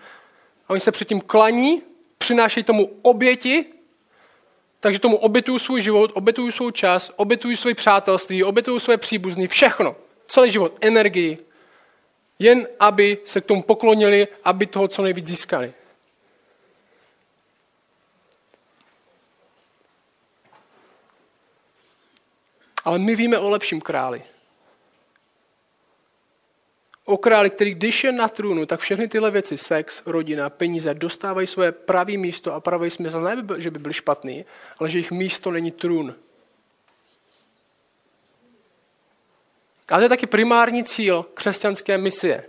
A 0.68 0.70
oni 0.70 0.80
se 0.80 0.92
předtím 0.92 1.20
klaní, 1.20 1.82
přinášejí 2.18 2.64
tomu 2.64 2.90
oběti, 3.02 3.64
takže 4.80 4.98
tomu 4.98 5.16
obětují 5.16 5.60
svůj 5.60 5.82
život, 5.82 6.10
obětují 6.14 6.52
svou 6.52 6.70
čas, 6.70 7.10
obětují 7.16 7.56
své 7.56 7.74
přátelství, 7.74 8.44
obětují 8.44 8.80
své 8.80 8.96
příbuzný, 8.96 9.46
všechno. 9.46 9.96
Celý 10.26 10.50
život, 10.50 10.76
energii. 10.80 11.38
Jen 12.38 12.68
aby 12.80 13.18
se 13.24 13.40
k 13.40 13.44
tomu 13.44 13.62
poklonili, 13.62 14.28
aby 14.44 14.66
toho 14.66 14.88
co 14.88 15.02
nejvíc 15.02 15.28
získali. 15.28 15.72
Ale 22.84 22.98
my 22.98 23.16
víme 23.16 23.38
o 23.38 23.50
lepším 23.50 23.80
králi 23.80 24.22
o 27.06 27.16
králi, 27.16 27.50
který 27.50 27.74
když 27.74 28.04
je 28.04 28.12
na 28.12 28.28
trůnu, 28.28 28.66
tak 28.66 28.80
všechny 28.80 29.08
tyhle 29.08 29.30
věci, 29.30 29.58
sex, 29.58 30.02
rodina, 30.06 30.50
peníze, 30.50 30.94
dostávají 30.94 31.46
své 31.46 31.72
pravý 31.72 32.16
místo 32.16 32.52
a 32.52 32.60
pravý 32.60 32.90
smysl. 32.90 33.20
Ne, 33.20 33.36
že 33.56 33.70
by 33.70 33.78
byly 33.78 33.94
špatný, 33.94 34.44
ale 34.78 34.90
že 34.90 34.98
jejich 34.98 35.10
místo 35.10 35.50
není 35.50 35.70
trůn. 35.70 36.14
A 39.90 39.96
to 39.96 40.02
je 40.02 40.08
taky 40.08 40.26
primární 40.26 40.84
cíl 40.84 41.26
křesťanské 41.34 41.98
misie. 41.98 42.44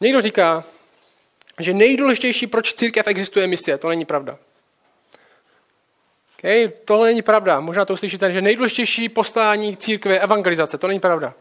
Někdo 0.00 0.20
říká, 0.20 0.64
že 1.58 1.72
nejdůležitější, 1.72 2.46
proč 2.46 2.74
církev 2.74 3.06
existuje, 3.06 3.46
misie. 3.46 3.78
To 3.78 3.88
není 3.88 4.04
pravda. 4.04 4.38
Okay? 6.38 6.68
Tohle 6.84 7.06
není 7.06 7.22
pravda. 7.22 7.60
Možná 7.60 7.84
to 7.84 7.92
uslyšíte, 7.92 8.32
že 8.32 8.42
nejdůležitější 8.42 9.08
poslání 9.08 9.76
církve 9.76 10.12
je 10.12 10.20
evangelizace. 10.20 10.78
To 10.78 10.88
není 10.88 11.00
pravda. 11.00 11.34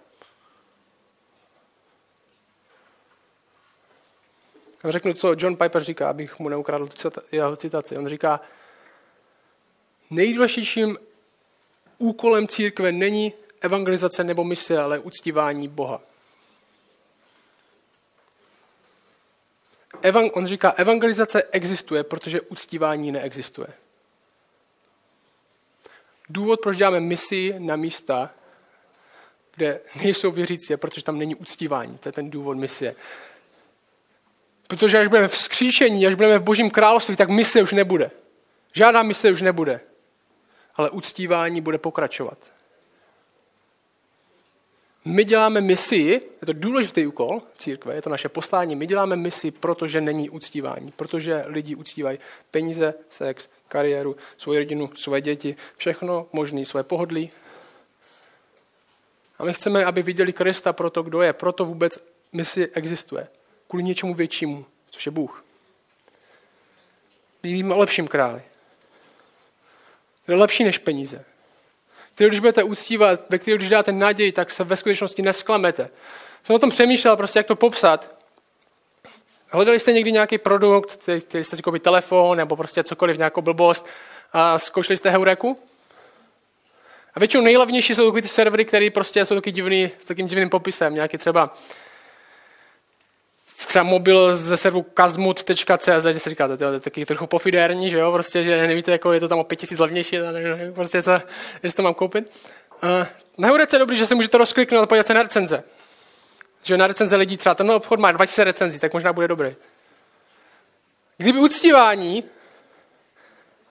Řeknu, 4.90 5.14
co 5.14 5.36
John 5.38 5.56
Piper 5.56 5.84
říká, 5.84 6.10
abych 6.10 6.40
mu 6.40 6.50
neukradl 6.50 6.90
jeho 7.32 7.56
citaci. 7.56 7.98
On 7.98 8.08
říká, 8.08 8.42
nejdůležitějším 10.10 10.98
úkolem 11.98 12.48
církve 12.48 12.92
není 12.92 13.34
evangelizace 13.62 14.24
nebo 14.24 14.44
mise, 14.44 14.78
ale 14.78 15.00
uctívání 15.00 15.68
Boha. 15.68 16.02
On 20.34 20.48
říká, 20.48 20.70
evangelizace 20.70 21.44
existuje, 21.52 22.04
protože 22.04 22.42
uctívání 22.42 23.12
neexistuje. 23.12 23.68
Důvod, 26.30 26.62
proč 26.62 26.78
děláme 26.78 27.00
misi 27.00 27.56
na 27.60 27.76
místa, 27.76 28.30
kde 29.56 29.80
nejsou 30.04 30.32
věřící, 30.32 30.74
je, 30.74 30.78
protože 30.78 31.04
tam 31.04 31.18
není 31.18 31.36
uctívání. 31.36 31.98
To 31.98 32.10
je 32.10 32.14
ten 32.14 32.30
důvod 32.30 32.58
misie. 32.58 32.96
Protože 34.72 35.00
až 35.00 35.08
budeme 35.08 35.28
v 35.28 35.38
skříšení, 35.38 36.08
až 36.08 36.16
budeme 36.16 36.40
v 36.40 36.44
božím 36.44 36.70
království, 36.72 37.16
tak 37.16 37.30
mise 37.30 37.62
už 37.62 37.72
nebude. 37.72 38.12
Žádná 38.74 39.04
mise 39.04 39.32
už 39.32 39.42
nebude. 39.42 39.80
Ale 40.76 40.90
uctívání 40.90 41.62
bude 41.62 41.78
pokračovat. 41.78 42.38
My 45.06 45.24
děláme 45.24 45.62
misi, 45.62 45.98
je 46.42 46.46
to 46.46 46.54
důležitý 46.54 47.08
úkol 47.08 47.42
církve, 47.58 47.96
je 47.96 48.02
to 48.02 48.10
naše 48.10 48.30
poslání. 48.30 48.76
My 48.76 48.88
děláme 48.88 49.16
misi, 49.16 49.52
protože 49.52 50.02
není 50.02 50.30
uctívání, 50.30 50.92
protože 50.92 51.44
lidi 51.48 51.76
uctívají 51.76 52.20
peníze, 52.52 52.94
sex, 53.10 53.50
kariéru, 53.68 54.16
svoji 54.38 54.60
rodinu, 54.60 54.90
svoje 54.96 55.22
děti, 55.22 55.56
všechno 55.78 56.28
možné, 56.34 56.66
své 56.66 56.84
pohodlí. 56.84 57.32
A 59.40 59.46
my 59.46 59.54
chceme, 59.54 59.86
aby 59.86 60.02
viděli 60.02 60.34
Krista 60.34 60.74
pro 60.74 60.90
to, 60.90 61.04
kdo 61.04 61.22
je. 61.22 61.34
Proto 61.34 61.66
vůbec 61.66 62.00
misi 62.34 62.70
existuje. 62.74 63.28
Kvůli 63.72 63.84
něčemu 63.84 64.14
většímu, 64.14 64.66
což 64.90 65.06
je 65.06 65.12
Bůh. 65.12 65.46
My 67.44 67.74
o 67.74 67.80
lepším 67.80 68.08
králi. 68.08 68.42
Je 70.28 70.36
lepší 70.36 70.64
než 70.64 70.78
peníze 70.78 71.26
který 72.16 72.30
když 72.30 72.40
budete 72.40 72.64
uctívat, 72.64 73.30
ve 73.30 73.40
který 73.40 73.58
když 73.58 73.70
dáte 73.70 73.92
naději, 73.92 74.32
tak 74.32 74.52
se 74.52 74.64
ve 74.64 74.76
skutečnosti 74.76 75.22
nesklamete. 75.22 75.90
Jsem 76.44 76.56
o 76.56 76.60
tom 76.60 76.70
přemýšlel, 76.70 77.18
prostě 77.18 77.40
jak 77.40 77.46
to 77.46 77.56
popsat. 77.56 78.18
Hledali 79.50 79.80
jste 79.80 79.94
někdy 79.94 80.12
nějaký 80.12 80.38
produkt, 80.38 81.10
chtěli 81.20 81.44
jste 81.44 81.56
si 81.56 81.62
koupit 81.62 81.84
telefon 81.84 82.38
nebo 82.38 82.56
prostě 82.56 82.84
cokoliv, 82.84 83.18
nějakou 83.18 83.42
blbost 83.42 83.86
a 84.34 84.60
zkoušeli 84.60 84.98
jste 84.98 85.10
Heureku? 85.10 85.60
A 87.14 87.20
většinou 87.20 87.44
nejlevnější 87.44 87.96
jsou 87.96 88.06
takový 88.06 88.22
ty 88.22 88.28
servery, 88.28 88.66
které 88.66 88.90
prostě 88.90 89.26
jsou 89.26 89.36
taky 89.36 89.52
divný, 89.52 89.92
s 90.00 90.06
takým 90.06 90.28
divným 90.28 90.50
popisem. 90.50 90.94
Nějaký 90.94 91.18
třeba 91.18 91.58
třeba 93.68 93.84
mobil 93.84 94.36
ze 94.36 94.58
serveru 94.58 94.84
kazmut.cz, 94.84 96.06
že 96.12 96.20
si 96.20 96.30
říkáte, 96.30 96.58
to 96.58 96.64
je 96.66 96.80
taky 96.80 97.06
trochu 97.06 97.28
pofidérní, 97.28 97.90
že 97.90 97.98
jo, 97.98 98.12
prostě, 98.12 98.44
že 98.44 98.68
nevíte, 98.68 98.92
jako 98.92 99.14
je 99.14 99.20
to 99.20 99.28
tam 99.28 99.40
o 99.40 99.44
5000 99.44 99.80
levnější, 99.80 100.18
prostě 100.76 101.04
co, 101.04 101.12
že 101.64 101.76
to 101.76 101.82
mám 101.82 101.94
koupit. 101.94 102.32
Uh, 102.84 103.08
na 103.38 103.48
Heurece 103.48 103.76
je 103.76 103.80
dobrý, 103.80 103.98
že 103.98 104.06
se 104.06 104.16
můžete 104.16 104.38
rozkliknout 104.38 104.84
a 104.84 104.86
podívat 104.86 105.06
se 105.06 105.14
na 105.14 105.24
recenze. 105.24 105.64
Že 106.64 106.78
na 106.78 106.88
recenze 106.88 107.16
lidí 107.16 107.38
třeba 107.38 107.56
tenhle 107.56 107.76
obchod 107.76 108.00
má 108.00 108.12
2000 108.12 108.44
recenzí, 108.44 108.80
tak 108.80 108.94
možná 108.94 109.14
bude 109.14 109.28
dobrý. 109.28 109.56
Kdyby 111.18 111.40
uctívání 111.40 112.24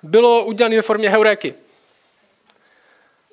bylo 0.03 0.45
udělané 0.45 0.77
ve 0.77 0.83
formě 0.83 1.11
heuréky, 1.11 1.55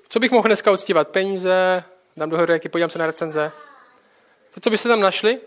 co 0.09 0.19
bych 0.19 0.31
mohl 0.31 0.47
dneska 0.47 0.71
uctívat? 0.71 1.07
Peníze, 1.07 1.83
dám 2.17 2.29
do 2.29 2.37
heuréky, 2.37 2.69
podívám 2.69 2.89
se 2.89 2.99
na 2.99 3.05
recenze. 3.05 3.51
To, 4.53 4.59
co 4.59 4.69
byste 4.69 4.89
tam 4.89 4.99
našli? 4.99 5.39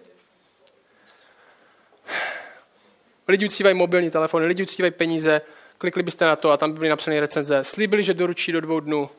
Lidi 3.30 3.46
uctívají 3.46 3.74
mobilní 3.74 4.10
telefony, 4.10 4.46
lidi 4.46 4.62
uctívají 4.62 4.92
peníze, 4.92 5.40
klikli 5.78 6.02
byste 6.02 6.24
na 6.24 6.36
to 6.36 6.50
a 6.50 6.56
tam 6.56 6.72
by 6.72 6.78
byly 6.78 6.88
napsané 6.88 7.20
recenze. 7.20 7.64
Slíbili, 7.64 8.02
že 8.02 8.14
doručí 8.14 8.52
do 8.52 8.60
dvou 8.60 8.80
dnů, 8.80 9.10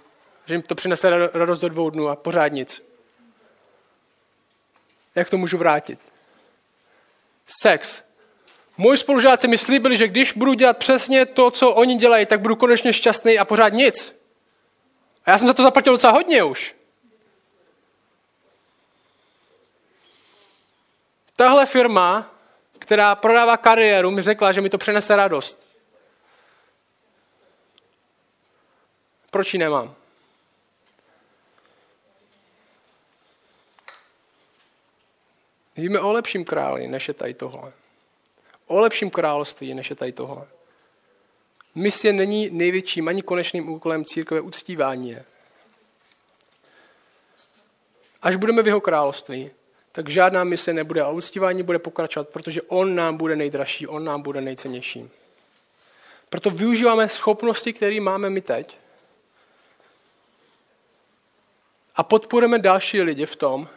že 0.45 0.53
jim 0.53 0.61
to 0.61 0.75
přinese 0.75 1.09
radost 1.33 1.59
do 1.59 1.69
dvou 1.69 1.89
dnů 1.89 2.09
a 2.09 2.15
pořád 2.15 2.47
nic. 2.47 2.81
Jak 5.15 5.29
to 5.29 5.37
můžu 5.37 5.57
vrátit? 5.57 5.99
Sex. 7.61 8.01
Moji 8.77 8.97
spolužáci 8.97 9.47
mi 9.47 9.57
slíbili, 9.57 9.97
že 9.97 10.07
když 10.07 10.33
budu 10.33 10.53
dělat 10.53 10.77
přesně 10.77 11.25
to, 11.25 11.51
co 11.51 11.71
oni 11.71 11.95
dělají, 11.95 12.25
tak 12.25 12.41
budu 12.41 12.55
konečně 12.55 12.93
šťastný 12.93 13.39
a 13.39 13.45
pořád 13.45 13.69
nic. 13.69 14.15
A 15.25 15.31
já 15.31 15.37
jsem 15.37 15.47
za 15.47 15.53
to 15.53 15.63
zaplatil 15.63 15.93
docela 15.93 16.13
hodně 16.13 16.43
už. 16.43 16.75
Tahle 21.35 21.65
firma 21.65 22.35
která 22.91 23.15
prodává 23.15 23.57
kariéru, 23.57 24.11
mi 24.11 24.21
řekla, 24.21 24.51
že 24.51 24.61
mi 24.61 24.69
to 24.69 24.77
přenese 24.77 25.15
radost. 25.15 25.63
Proč 29.29 29.53
ji 29.53 29.59
nemám? 29.59 29.95
Víme 35.77 35.99
o 35.99 36.11
lepším 36.11 36.45
králi, 36.45 36.87
než 36.87 37.07
je 37.07 37.13
tady 37.13 37.33
tohle. 37.33 37.73
O 38.67 38.79
lepším 38.79 39.09
království, 39.09 39.73
než 39.73 39.89
je 39.89 39.95
tady 39.95 40.11
tohle. 40.11 40.47
Misie 41.75 42.13
není 42.13 42.49
největším 42.49 43.07
ani 43.07 43.21
konečným 43.21 43.69
úkolem 43.69 44.05
církve 44.05 44.41
uctívání 44.41 45.09
je. 45.09 45.25
Až 48.21 48.35
budeme 48.35 48.63
v 48.63 48.67
jeho 48.67 48.81
království, 48.81 49.51
tak 49.91 50.09
žádná 50.09 50.43
mise 50.43 50.73
nebude 50.73 51.01
a 51.01 51.09
uctívání 51.09 51.63
bude 51.63 51.79
pokračovat, 51.79 52.29
protože 52.29 52.61
on 52.61 52.95
nám 52.95 53.17
bude 53.17 53.35
nejdražší, 53.35 53.87
on 53.87 54.05
nám 54.05 54.21
bude 54.21 54.41
nejcennější. 54.41 55.09
Proto 56.29 56.49
využíváme 56.49 57.09
schopnosti, 57.09 57.73
které 57.73 58.01
máme 58.01 58.29
my 58.29 58.41
teď 58.41 58.77
a 61.95 62.03
podporujeme 62.03 62.59
další 62.59 63.01
lidi 63.01 63.25
v 63.25 63.35
tom, 63.35 63.67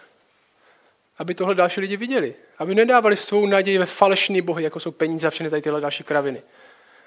aby 1.19 1.35
tohle 1.35 1.55
další 1.55 1.81
lidi 1.81 1.97
viděli. 1.97 2.35
Aby 2.59 2.75
nedávali 2.75 3.17
svou 3.17 3.47
naději 3.47 3.79
ve 3.79 3.87
falešný 3.87 4.43
bohy, 4.43 4.65
jako 4.65 4.81
jsou 4.81 4.91
peníze 4.91 5.27
a 5.27 5.31
všechny 5.31 5.51
tady 5.51 5.63
tyhle 5.63 5.81
další 5.81 6.05
kraviny. 6.05 6.43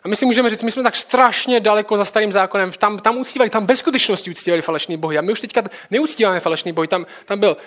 A 0.04 0.08
my 0.08 0.16
si 0.16 0.26
můžeme 0.26 0.50
říct, 0.50 0.64
my 0.64 0.72
jsme 0.72 0.84
tak 0.84 0.96
strašně 0.96 1.60
daleko 1.60 1.98
za 1.98 2.06
starým 2.06 2.32
zákonem, 2.32 2.72
tam, 2.72 3.00
tam 3.00 3.18
uctívali, 3.18 3.50
tam 3.50 3.66
bez 3.66 3.80
skutečnosti 3.80 4.32
uctívali 4.32 4.62
falešný 4.62 4.98
bohy. 4.98 5.18
A 5.18 5.22
my 5.22 5.32
už 5.32 5.42
teďka 5.42 5.64
neuctíváme 5.92 6.40
falešný 6.40 6.74
bohy. 6.74 6.88
Tam, 6.88 7.06
tam 7.26 7.40
byl 7.40 7.58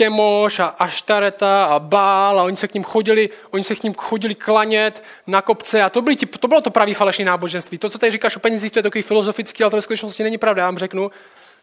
Kemoš 0.00 0.58
a 0.60 0.66
Aštareta 0.66 1.64
a 1.64 1.78
Bál 1.78 2.40
a 2.40 2.42
oni 2.42 2.56
se 2.56 2.68
k 2.68 2.74
ním 2.74 2.84
chodili, 2.84 3.28
oni 3.50 3.64
se 3.64 3.74
k 3.74 3.82
ním 3.82 3.94
chodili 3.94 4.34
klanět 4.34 5.04
na 5.26 5.42
kopce 5.42 5.82
a 5.82 5.90
to, 5.90 6.02
byly, 6.02 6.16
to 6.16 6.48
bylo 6.48 6.60
to 6.60 6.70
pravý 6.70 6.94
falešné 6.94 7.24
náboženství. 7.24 7.78
To, 7.78 7.90
co 7.90 7.98
tady 7.98 8.12
říkáš 8.12 8.36
o 8.36 8.40
penězích, 8.40 8.72
to 8.72 8.78
je 8.78 8.82
takový 8.82 9.02
filozofický, 9.02 9.62
ale 9.62 9.70
to 9.70 9.76
ve 9.76 9.82
skutečnosti 9.82 10.22
není 10.22 10.38
pravda. 10.38 10.62
Já 10.62 10.66
vám 10.66 10.78
řeknu, 10.78 11.10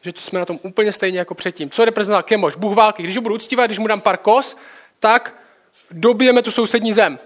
že 0.01 0.13
to 0.13 0.21
jsme 0.21 0.39
na 0.39 0.45
tom 0.45 0.59
úplně 0.61 0.91
stejně 0.91 1.19
jako 1.19 1.35
předtím. 1.35 1.69
Co 1.69 1.85
reprezentoval 1.85 2.23
Kemoš? 2.23 2.55
Bůh 2.55 2.75
války. 2.75 3.03
Když 3.03 3.15
ho 3.15 3.21
budu 3.21 3.35
uctívat, 3.35 3.65
když 3.65 3.79
mu 3.79 3.87
dám 3.87 4.01
pár 4.01 4.17
kos, 4.17 4.57
tak 4.99 5.33
dobijeme 5.91 6.41
tu 6.41 6.51
sousední 6.51 6.93
zem. 6.93 7.19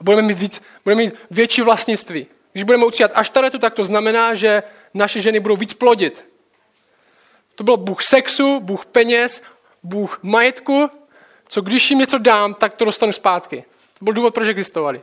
A 0.00 0.04
budeme 0.04 0.22
mít, 0.22 0.38
víc, 0.38 0.62
budeme 0.84 1.02
mít 1.02 1.14
větší 1.30 1.62
vlastnictví. 1.62 2.26
Když 2.52 2.64
budeme 2.64 2.84
uctívat 2.84 3.10
Aštaretu, 3.14 3.58
tak 3.58 3.74
to 3.74 3.84
znamená, 3.84 4.34
že 4.34 4.62
naše 4.94 5.20
ženy 5.20 5.40
budou 5.40 5.56
víc 5.56 5.74
plodit. 5.74 6.24
To 7.54 7.64
byl 7.64 7.76
Bůh 7.76 8.02
sexu, 8.02 8.60
Bůh 8.60 8.86
peněz, 8.86 9.42
Bůh 9.88 10.18
majetku, 10.22 10.90
co 11.48 11.60
když 11.60 11.90
jim 11.90 11.98
něco 11.98 12.18
dám, 12.18 12.54
tak 12.54 12.74
to 12.74 12.84
dostanu 12.84 13.12
zpátky. 13.12 13.64
To 13.98 14.04
byl 14.04 14.14
důvod, 14.14 14.34
proč 14.34 14.48
existovali. 14.48 15.02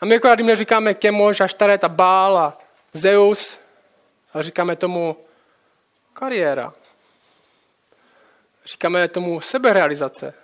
A 0.00 0.06
my 0.06 0.14
jako 0.14 0.28
jim 0.38 0.46
neříkáme 0.46 0.94
Kemoš, 0.94 1.40
Aštaret 1.40 1.84
a 1.84 1.88
Bál 1.88 2.38
a 2.38 2.58
Zeus, 2.92 3.58
ale 4.34 4.42
říkáme 4.42 4.76
tomu 4.76 5.16
kariéra. 6.12 6.74
Říkáme 8.64 9.08
tomu 9.08 9.40
seberealizace. 9.40 10.34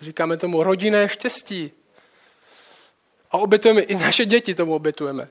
Říkáme 0.00 0.36
tomu 0.36 0.62
rodinné 0.62 1.08
štěstí. 1.08 1.72
A 3.30 3.38
obětujeme 3.38 3.80
i 3.80 3.94
naše 3.94 4.24
děti 4.24 4.54
tomu 4.54 4.74
obětujeme. 4.74 5.28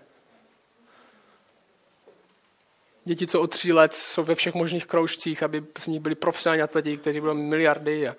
Děti, 3.04 3.28
co 3.28 3.42
od 3.42 3.48
tří 3.48 3.74
let 3.74 3.94
jsou 3.94 4.24
ve 4.24 4.36
všech 4.36 4.54
možných 4.54 4.86
kroužcích, 4.86 5.44
aby 5.44 5.64
z 5.80 5.88
nich 5.88 6.00
byli 6.00 6.16
profesionální 6.16 6.62
atleti, 6.62 6.98
kteří 6.98 7.20
budou 7.20 7.34
miliardy. 7.34 8.08
A... 8.08 8.16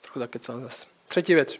Trochu 0.00 0.38
co 0.38 0.60
zase. 0.60 0.86
Třetí 1.08 1.34
věc. 1.34 1.58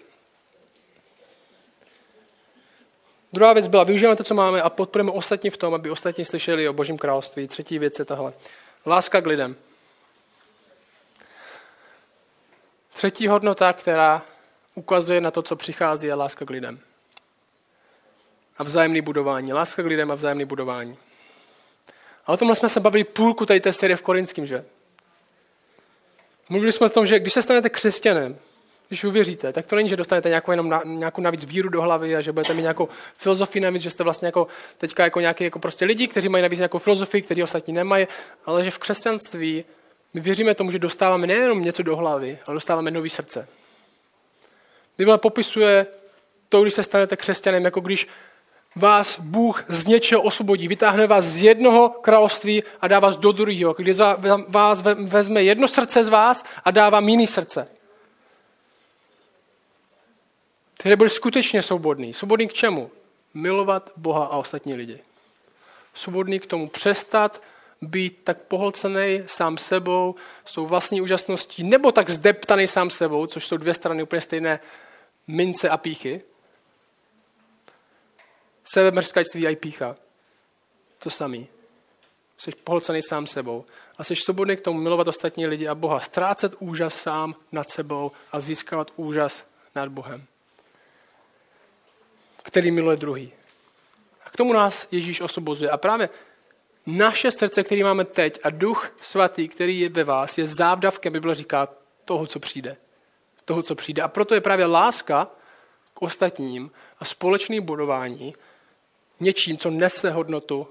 Druhá 3.33 3.53
věc 3.53 3.67
byla, 3.67 3.85
využíváme 3.85 4.17
to, 4.17 4.25
co 4.25 4.35
máme 4.35 4.63
a 4.63 4.71
podporujeme 4.71 5.13
ostatní 5.13 5.51
v 5.51 5.57
tom, 5.57 5.75
aby 5.75 5.91
ostatní 5.91 6.25
slyšeli 6.25 6.69
o 6.69 6.73
Božím 6.73 6.99
království. 6.99 7.49
Třetí 7.49 7.79
věc 7.79 7.99
je 7.99 8.05
tahle. 8.05 8.33
Láska 8.87 9.21
k 9.21 9.27
lidem. 9.27 9.57
Třetí 12.93 13.29
hodnota, 13.29 13.73
která 13.73 14.23
ukazuje 14.75 15.21
na 15.21 15.31
to, 15.31 15.43
co 15.43 15.57
přichází, 15.57 16.07
je 16.07 16.15
láska 16.15 16.45
k 16.45 16.51
lidem. 16.51 16.81
A 18.59 18.65
vzájemné 18.65 19.03
budování. 19.03 19.53
Láska 19.53 19.83
k 19.83 19.87
lidem 19.87 20.11
a 20.11 20.15
vzájemné 20.15 20.45
budování. 20.45 20.97
A 22.27 22.33
o 22.33 22.37
tomhle 22.37 22.57
jsme 22.57 22.69
se 22.69 22.81
bavili 22.81 23.05
půlku 23.05 23.47
tady 23.47 23.61
té 23.61 23.73
série 23.73 23.97
v 23.97 24.03
Korinském, 24.03 24.47
že? 24.47 24.65
Mluvili 26.49 26.73
jsme 26.73 26.87
o 26.87 26.91
tom, 26.91 27.07
že 27.07 27.19
když 27.19 27.33
se 27.33 27.43
stanete 27.43 27.71
křesťanem, 27.71 28.39
když 28.89 29.05
uvěříte, 29.05 29.53
tak 29.53 29.67
to 29.67 29.77
není, 29.77 29.89
že 29.89 29.97
dostanete 29.97 30.29
nějakou, 30.29 30.51
jenom 30.51 30.69
na, 30.69 30.83
nějakou 30.85 31.21
navíc 31.21 31.45
víru 31.45 31.69
do 31.69 31.83
hlavy 31.83 32.17
a 32.17 32.21
že 32.21 32.33
budete 32.33 32.55
mít 32.55 32.63
nějakou 32.63 32.89
filozofii 33.17 33.63
navíc, 33.63 33.83
že 33.83 33.91
jste 33.91 34.05
vlastně 34.05 34.29
jako 34.29 34.47
teďka 34.79 35.05
jako 35.05 35.21
nějaký 35.21 35.45
jako 35.45 35.59
prostě 35.59 35.85
lidi, 35.85 36.09
kteří 36.09 36.29
mají 36.29 36.43
navíc 36.43 36.59
nějakou 36.59 36.79
filozofii, 36.79 37.23
který 37.23 37.43
ostatní 37.43 37.75
nemají, 37.75 38.07
ale 38.45 38.65
že 38.65 38.71
v 38.71 38.79
křesťanství 38.79 39.65
my 40.15 40.21
věříme 40.21 40.55
tomu, 40.55 40.71
že 40.71 40.79
dostáváme 40.79 41.27
nejenom 41.27 41.63
něco 41.63 41.83
do 41.83 41.97
hlavy, 41.97 42.39
ale 42.47 42.55
dostáváme 42.55 42.91
nový 42.91 43.11
srdce. 43.11 43.49
Bible 44.99 45.19
popisuje 45.19 45.87
to, 46.49 46.63
když 46.63 46.75
se 46.75 46.83
stanete 46.83 47.17
křesťanem, 47.17 47.65
jako 47.65 47.81
když 47.81 48.09
vás 48.77 49.21
Bůh 49.21 49.65
z 49.69 49.87
něčeho 49.87 50.23
osvobodí, 50.23 50.69
vytáhne 50.69 51.07
vás 51.07 51.25
z 51.25 51.43
jednoho 51.43 51.89
království 51.89 52.63
a 52.81 52.89
dá 52.89 53.01
vás 53.01 53.17
do 53.17 53.33
druhého, 53.33 53.75
když 53.75 53.97
vás 54.49 54.83
vezme 54.83 55.43
jedno 55.43 55.69
srdce 55.69 56.05
z 56.05 56.09
vás 56.09 56.45
a 56.65 56.71
dá 56.71 56.91
vám 56.91 57.09
jiný 57.09 57.27
srdce. 57.27 57.69
Tedy 60.83 60.97
budeš 60.97 61.13
skutečně 61.13 61.63
svobodný. 61.63 62.15
Svobodný 62.15 62.49
k 62.49 62.53
čemu? 62.53 62.91
Milovat 63.35 63.91
Boha 63.97 64.25
a 64.25 64.37
ostatní 64.37 64.75
lidi. 64.75 65.01
Svobodný 65.95 66.41
k 66.41 66.47
tomu 66.47 66.69
přestat 66.69 67.43
být 67.83 68.21
tak 68.25 68.39
pohlcený 68.39 69.23
sám 69.27 69.59
sebou, 69.59 70.15
s 70.45 70.53
tou 70.53 70.67
vlastní 70.67 71.01
úžasností, 71.01 71.63
nebo 71.63 71.93
tak 71.93 72.11
zdeptaný 72.11 72.69
sám 72.69 72.91
sebou, 72.91 73.27
což 73.27 73.47
jsou 73.47 73.57
dvě 73.57 73.75
strany 73.75 74.03
úplně 74.03 74.21
stejné 74.21 74.61
mince 75.27 75.69
a 75.69 75.77
píchy. 75.77 76.23
Sebemrskačství 78.73 79.47
a 79.47 79.51
i 79.51 79.57
pícha. 79.57 79.97
To 80.99 81.11
samý. 81.11 81.49
Jsi 82.39 82.51
pohlcený 82.51 83.03
sám 83.03 83.27
sebou. 83.27 83.65
A 83.99 84.05
jsi 84.05 84.17
svobodný 84.17 84.57
k 84.57 84.61
tomu 84.61 84.81
milovat 84.81 85.09
ostatní 85.09 85.47
lidi 85.47 85.69
a 85.69 85.75
Boha. 85.75 86.01
Ztrácet 86.01 86.55
úžas 86.59 86.95
sám 86.95 87.35
nad 87.53 87.71
sebou 87.71 88.13
a 88.33 88.41
získávat 88.41 88.91
úžas 88.97 89.45
nad 89.75 89.89
Bohem 89.89 90.27
který 92.49 92.71
miluje 92.71 92.97
druhý. 92.97 93.33
A 94.25 94.31
k 94.31 94.37
tomu 94.37 94.53
nás 94.53 94.89
Ježíš 94.91 95.21
osobozuje. 95.21 95.71
A 95.71 95.77
právě 95.77 96.09
naše 96.87 97.31
srdce, 97.31 97.63
který 97.63 97.83
máme 97.83 98.05
teď 98.05 98.41
a 98.45 98.51
duch 98.51 98.91
svatý, 99.01 99.49
který 99.49 99.81
je 99.81 99.89
ve 99.89 100.05
vás, 100.05 100.39
je 100.39 100.47
závdavkem, 100.47 101.13
Bible 101.13 101.35
říká, 101.35 101.69
toho, 102.05 102.27
co 102.27 102.41
přijde. 102.41 102.77
Toho, 103.45 103.63
co 103.63 103.75
přijde. 103.75 104.03
A 104.03 104.09
proto 104.09 104.35
je 104.35 104.41
právě 104.41 104.67
láska 104.67 105.29
k 105.95 106.03
ostatním 106.03 106.71
a 106.99 107.05
společné 107.05 107.61
budování 107.61 108.35
něčím, 109.21 109.59
co 109.59 109.71
nese 109.71 110.11
hodnotu 110.11 110.69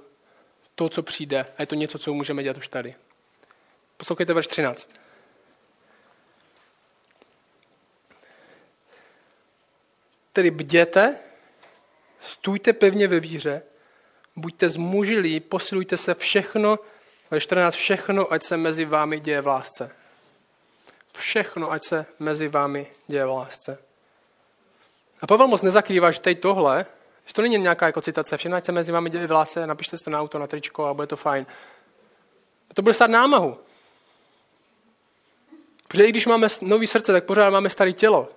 to, 0.76 0.90
co 0.90 1.04
přijde. 1.04 1.46
A 1.58 1.62
je 1.62 1.66
to 1.66 1.76
něco, 1.76 2.00
co 2.00 2.14
můžeme 2.14 2.44
dělat 2.44 2.58
už 2.58 2.68
tady. 2.68 2.96
Poslouchejte 3.98 4.34
verš 4.34 4.48
13. 4.48 4.90
Tedy 10.34 10.52
bděte, 10.52 11.20
Stůjte 12.28 12.74
pevně 12.74 13.08
ve 13.08 13.20
víře, 13.20 13.62
buďte 14.36 14.70
zmužilí, 14.70 15.40
posilujte 15.40 15.98
se 15.98 16.16
všechno, 16.16 16.80
ve 17.32 17.40
14 17.40 17.76
všechno, 17.76 18.34
ať 18.34 18.44
se 18.44 18.58
mezi 18.58 18.86
vámi 18.86 19.20
děje 19.20 19.42
v 19.42 19.48
lásce. 19.48 19.92
Všechno, 21.14 21.72
ať 21.72 21.84
se 21.84 22.06
mezi 22.20 22.48
vámi 22.48 22.88
děje 23.08 23.26
v 23.26 23.30
lásce. 23.30 23.84
A 25.22 25.28
Pavel 25.28 25.48
moc 25.48 25.62
nezakrývá, 25.62 26.12
že 26.12 26.22
tady 26.22 26.36
tohle, 26.36 26.86
že 27.28 27.34
to 27.34 27.42
není 27.42 27.58
nějaká 27.58 27.86
jako 27.86 28.02
citace, 28.02 28.38
všechno, 28.38 28.58
ať 28.58 28.66
se 28.66 28.72
mezi 28.72 28.92
vámi 28.92 29.10
děje 29.10 29.28
v 29.28 29.32
lásce, 29.32 29.68
napište 29.68 29.98
si 29.98 30.04
to 30.04 30.10
na 30.10 30.22
auto, 30.22 30.40
na 30.40 30.48
tričko 30.48 30.86
a 30.86 30.94
bude 30.94 31.08
to 31.08 31.16
fajn. 31.16 31.46
To 32.74 32.82
bude 32.82 32.94
stát 32.94 33.10
námahu. 33.10 33.58
Protože 35.88 36.06
i 36.06 36.10
když 36.10 36.26
máme 36.26 36.48
nový 36.62 36.88
srdce, 36.88 37.12
tak 37.12 37.24
pořád 37.24 37.50
máme 37.50 37.70
staré 37.70 37.94
tělo. 37.94 38.30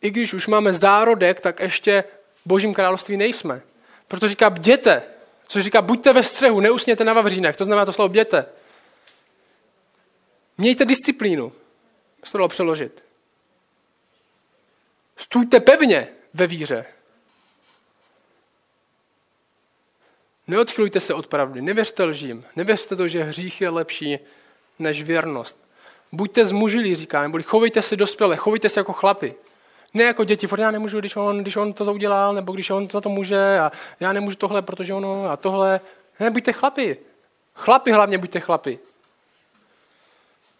I 0.00 0.10
když 0.10 0.34
už 0.34 0.46
máme 0.46 0.72
zárodek, 0.72 1.40
tak 1.40 1.60
ještě 1.60 2.04
božím 2.44 2.74
království 2.74 3.16
nejsme. 3.16 3.62
Proto 4.08 4.28
říká 4.28 4.50
bděte, 4.50 5.02
což 5.46 5.64
říká 5.64 5.82
buďte 5.82 6.12
ve 6.12 6.22
střehu, 6.22 6.60
neusněte 6.60 7.04
na 7.04 7.12
vavřínech, 7.12 7.56
to 7.56 7.64
znamená 7.64 7.84
to 7.84 7.92
slovo 7.92 8.08
bděte. 8.08 8.46
Mějte 10.58 10.84
disciplínu, 10.84 11.52
se 12.24 12.32
to 12.32 12.38
dalo 12.38 12.48
přeložit. 12.48 13.04
Stůjte 15.16 15.60
pevně 15.60 16.08
ve 16.34 16.46
víře. 16.46 16.86
Neodchylujte 20.50 21.00
se 21.00 21.14
od 21.14 21.26
pravdy, 21.26 21.62
nevěřte 21.62 22.04
lžím, 22.04 22.44
nevěřte 22.56 22.96
to, 22.96 23.08
že 23.08 23.22
hřích 23.22 23.60
je 23.60 23.68
lepší 23.68 24.18
než 24.78 25.02
věrnost. 25.02 25.56
Buďte 26.12 26.44
zmužilí, 26.44 26.94
říká, 26.94 27.22
neboli 27.22 27.42
chovejte 27.42 27.82
se 27.82 27.96
dospěle, 27.96 28.36
chovejte 28.36 28.68
se 28.68 28.80
jako 28.80 28.92
chlapi. 28.92 29.34
Ne 29.94 30.04
jako 30.04 30.24
děti, 30.24 30.46
furt 30.46 30.60
já 30.60 30.70
nemůžu, 30.70 31.00
když 31.00 31.16
on, 31.16 31.38
když 31.38 31.56
on 31.56 31.72
to 31.72 31.92
udělal, 31.92 32.34
nebo 32.34 32.52
když 32.52 32.70
on 32.70 32.88
za 32.90 33.00
to 33.00 33.08
může 33.08 33.58
a 33.58 33.72
já 34.00 34.12
nemůžu 34.12 34.36
tohle, 34.36 34.62
protože 34.62 34.94
ono 34.94 35.30
a 35.30 35.36
tohle. 35.36 35.80
Ne, 36.20 36.30
buďte 36.30 36.52
chlapi. 36.52 36.96
Chlapi 37.54 37.92
hlavně 37.92 38.18
buďte 38.18 38.40
chlapi. 38.40 38.78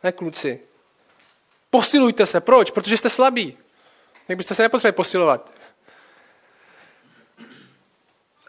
Ne 0.02 0.12
kluci. 0.12 0.60
Posilujte 1.70 2.26
se. 2.26 2.40
Proč? 2.40 2.70
Protože 2.70 2.96
jste 2.96 3.08
slabí. 3.08 3.58
Jak 4.28 4.38
byste 4.38 4.54
se 4.54 4.62
nepotřebovali 4.62 4.96
posilovat. 4.96 5.50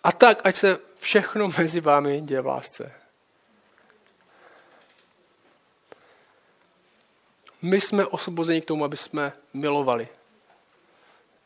A 0.03 0.11
tak, 0.11 0.41
ať 0.43 0.55
se 0.55 0.90
všechno 1.01 1.49
mezi 1.57 1.79
vámi 1.79 2.21
děje 2.21 2.41
v 2.41 2.45
lásce. 2.45 2.93
My 7.61 7.81
jsme 7.81 8.05
osvobozeni 8.05 8.61
k 8.61 8.65
tomu, 8.65 8.85
aby 8.85 8.97
jsme 8.97 9.33
milovali. 9.53 10.07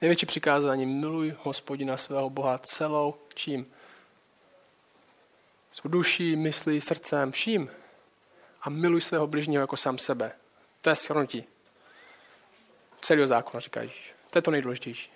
Největší 0.02 0.26
přikázání, 0.26 0.86
miluj 0.86 1.36
hospodina 1.44 1.98
svého 1.98 2.30
Boha 2.30 2.58
celou 2.58 3.15
čím? 3.34 3.72
Svou 5.72 5.89
duší, 5.89 6.36
myslí, 6.36 6.82
srdcem, 6.82 7.32
vším. 7.32 7.72
A 8.62 8.70
miluj 8.70 9.02
svého 9.02 9.28
bližního 9.28 9.62
jako 9.62 9.78
sám 9.78 9.98
sebe. 9.98 10.32
To 10.82 10.89
je 10.89 10.96
shrnutí 10.96 11.46
celého 13.02 13.28
zákona, 13.28 13.60
říká 13.60 13.82
Ježíš. 13.82 14.13
To 14.30 14.38
je 14.38 14.41
to 14.41 14.52
nejdůležitější. 14.52 15.14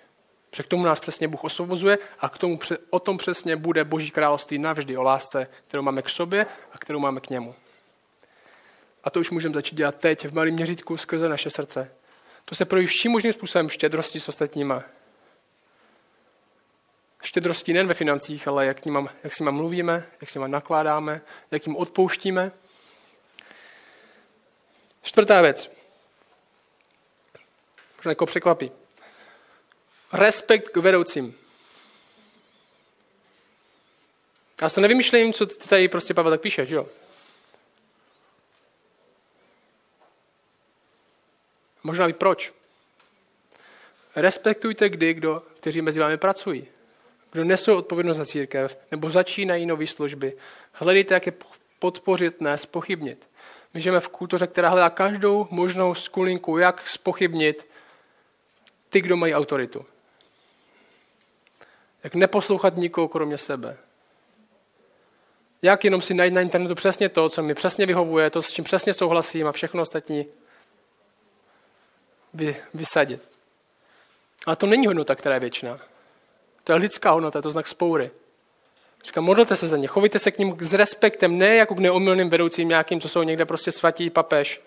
Protože 0.50 0.62
k 0.62 0.66
tomu 0.66 0.84
nás 0.84 1.00
přesně 1.00 1.28
Bůh 1.28 1.44
osvobozuje 1.44 1.98
a 2.18 2.28
k 2.28 2.38
tomu, 2.38 2.58
o 2.90 3.00
tom 3.00 3.18
přesně 3.18 3.56
bude 3.56 3.84
Boží 3.84 4.10
království 4.10 4.58
navždy 4.58 4.96
o 4.96 5.02
lásce, 5.02 5.48
kterou 5.68 5.82
máme 5.82 6.02
k 6.02 6.08
sobě 6.08 6.46
a 6.72 6.78
kterou 6.78 6.98
máme 6.98 7.20
k 7.20 7.30
němu. 7.30 7.54
A 9.04 9.10
to 9.10 9.20
už 9.20 9.30
můžeme 9.30 9.54
začít 9.54 9.74
dělat 9.74 9.94
teď 9.94 10.28
v 10.28 10.34
malém 10.34 10.54
měřítku 10.54 10.96
skrze 10.96 11.28
naše 11.28 11.50
srdce. 11.50 11.92
To 12.44 12.54
se 12.54 12.64
projeví 12.64 12.86
vším 12.86 13.12
možným 13.12 13.32
způsobem 13.32 13.68
štědrosti 13.68 14.20
s 14.20 14.28
ostatníma. 14.28 14.82
Štědrosti 17.22 17.72
nejen 17.72 17.86
ve 17.86 17.94
financích, 17.94 18.48
ale 18.48 18.66
jak, 18.66 18.84
ním, 18.84 19.08
jak 19.24 19.32
s 19.34 19.40
nimi 19.40 19.52
mluvíme, 19.52 20.06
jak 20.20 20.30
s 20.30 20.34
nimi 20.34 20.48
nakládáme, 20.48 21.20
jak 21.50 21.66
jim 21.66 21.76
odpouštíme. 21.76 22.52
Čtvrtá 25.02 25.40
věc. 25.40 25.70
Možná 27.96 28.10
jako 28.10 28.26
překvapí. 28.26 28.79
Respekt 30.12 30.68
k 30.68 30.76
vedoucím. 30.76 31.34
Já 34.62 34.68
si 34.68 34.74
to 34.74 34.80
nevymýšlím, 34.80 35.32
co 35.32 35.46
tady 35.46 35.88
prostě 35.88 36.14
Pavel 36.14 36.32
tak 36.32 36.40
píše, 36.40 36.66
že 36.66 36.76
jo? 36.76 36.86
Možná 41.82 42.06
ví 42.06 42.12
proč. 42.12 42.52
Respektujte 44.16 44.88
kdy, 44.88 45.14
kdo, 45.14 45.42
kteří 45.60 45.82
mezi 45.82 46.00
vámi 46.00 46.16
pracují. 46.16 46.66
Kdo 47.32 47.44
nesou 47.44 47.76
odpovědnost 47.76 48.16
za 48.16 48.26
církev, 48.26 48.78
nebo 48.90 49.10
začínají 49.10 49.66
nové 49.66 49.86
služby. 49.86 50.36
Hledejte, 50.72 51.14
jak 51.14 51.26
je 51.26 51.32
podpořit, 51.78 52.40
ne 52.40 52.58
spochybnit. 52.58 53.28
My 53.74 53.80
žijeme 53.80 54.00
v 54.00 54.08
kultuře, 54.08 54.46
která 54.46 54.68
hledá 54.68 54.90
každou 54.90 55.48
možnou 55.50 55.94
skulinku, 55.94 56.58
jak 56.58 56.88
spochybnit 56.88 57.66
ty, 58.88 59.00
kdo 59.00 59.16
mají 59.16 59.34
autoritu. 59.34 59.86
Jak 62.04 62.14
neposlouchat 62.14 62.76
nikoho 62.76 63.08
kromě 63.08 63.38
sebe. 63.38 63.76
Jak 65.62 65.84
jenom 65.84 66.02
si 66.02 66.14
najít 66.14 66.34
na 66.34 66.40
internetu 66.40 66.74
přesně 66.74 67.08
to, 67.08 67.28
co 67.28 67.42
mi 67.42 67.54
přesně 67.54 67.86
vyhovuje, 67.86 68.30
to, 68.30 68.42
s 68.42 68.52
čím 68.52 68.64
přesně 68.64 68.94
souhlasím 68.94 69.46
a 69.46 69.52
všechno 69.52 69.82
ostatní 69.82 70.26
vy, 72.34 72.56
vysadit. 72.74 73.28
Ale 74.46 74.56
to 74.56 74.66
není 74.66 74.86
hodnota, 74.86 75.14
která 75.14 75.34
je 75.34 75.40
věčná. 75.40 75.78
To 76.64 76.72
je 76.72 76.78
lidská 76.78 77.10
hodnota, 77.10 77.42
to 77.42 77.48
je 77.48 77.52
znak 77.52 77.66
spoury. 77.66 78.10
Říkám, 79.04 79.24
modlete 79.24 79.56
se 79.56 79.68
za 79.68 79.76
ně, 79.76 79.86
chovejte 79.86 80.18
se 80.18 80.30
k 80.30 80.38
ním 80.38 80.56
s 80.60 80.74
respektem, 80.74 81.38
ne 81.38 81.56
jako 81.56 81.74
k 81.74 81.78
neomylným 81.78 82.30
vedoucím 82.30 82.68
nějakým, 82.68 83.00
co 83.00 83.08
jsou 83.08 83.22
někde 83.22 83.44
prostě 83.44 83.72
svatí 83.72 84.10
papež. 84.10 84.60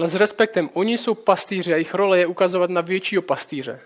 Ale 0.00 0.08
s 0.08 0.14
respektem, 0.14 0.70
oni 0.72 0.98
jsou 0.98 1.14
pastýři 1.14 1.72
a 1.72 1.76
jejich 1.76 1.94
role 1.94 2.18
je 2.18 2.26
ukazovat 2.26 2.70
na 2.70 2.80
většího 2.80 3.22
pastýře. 3.22 3.80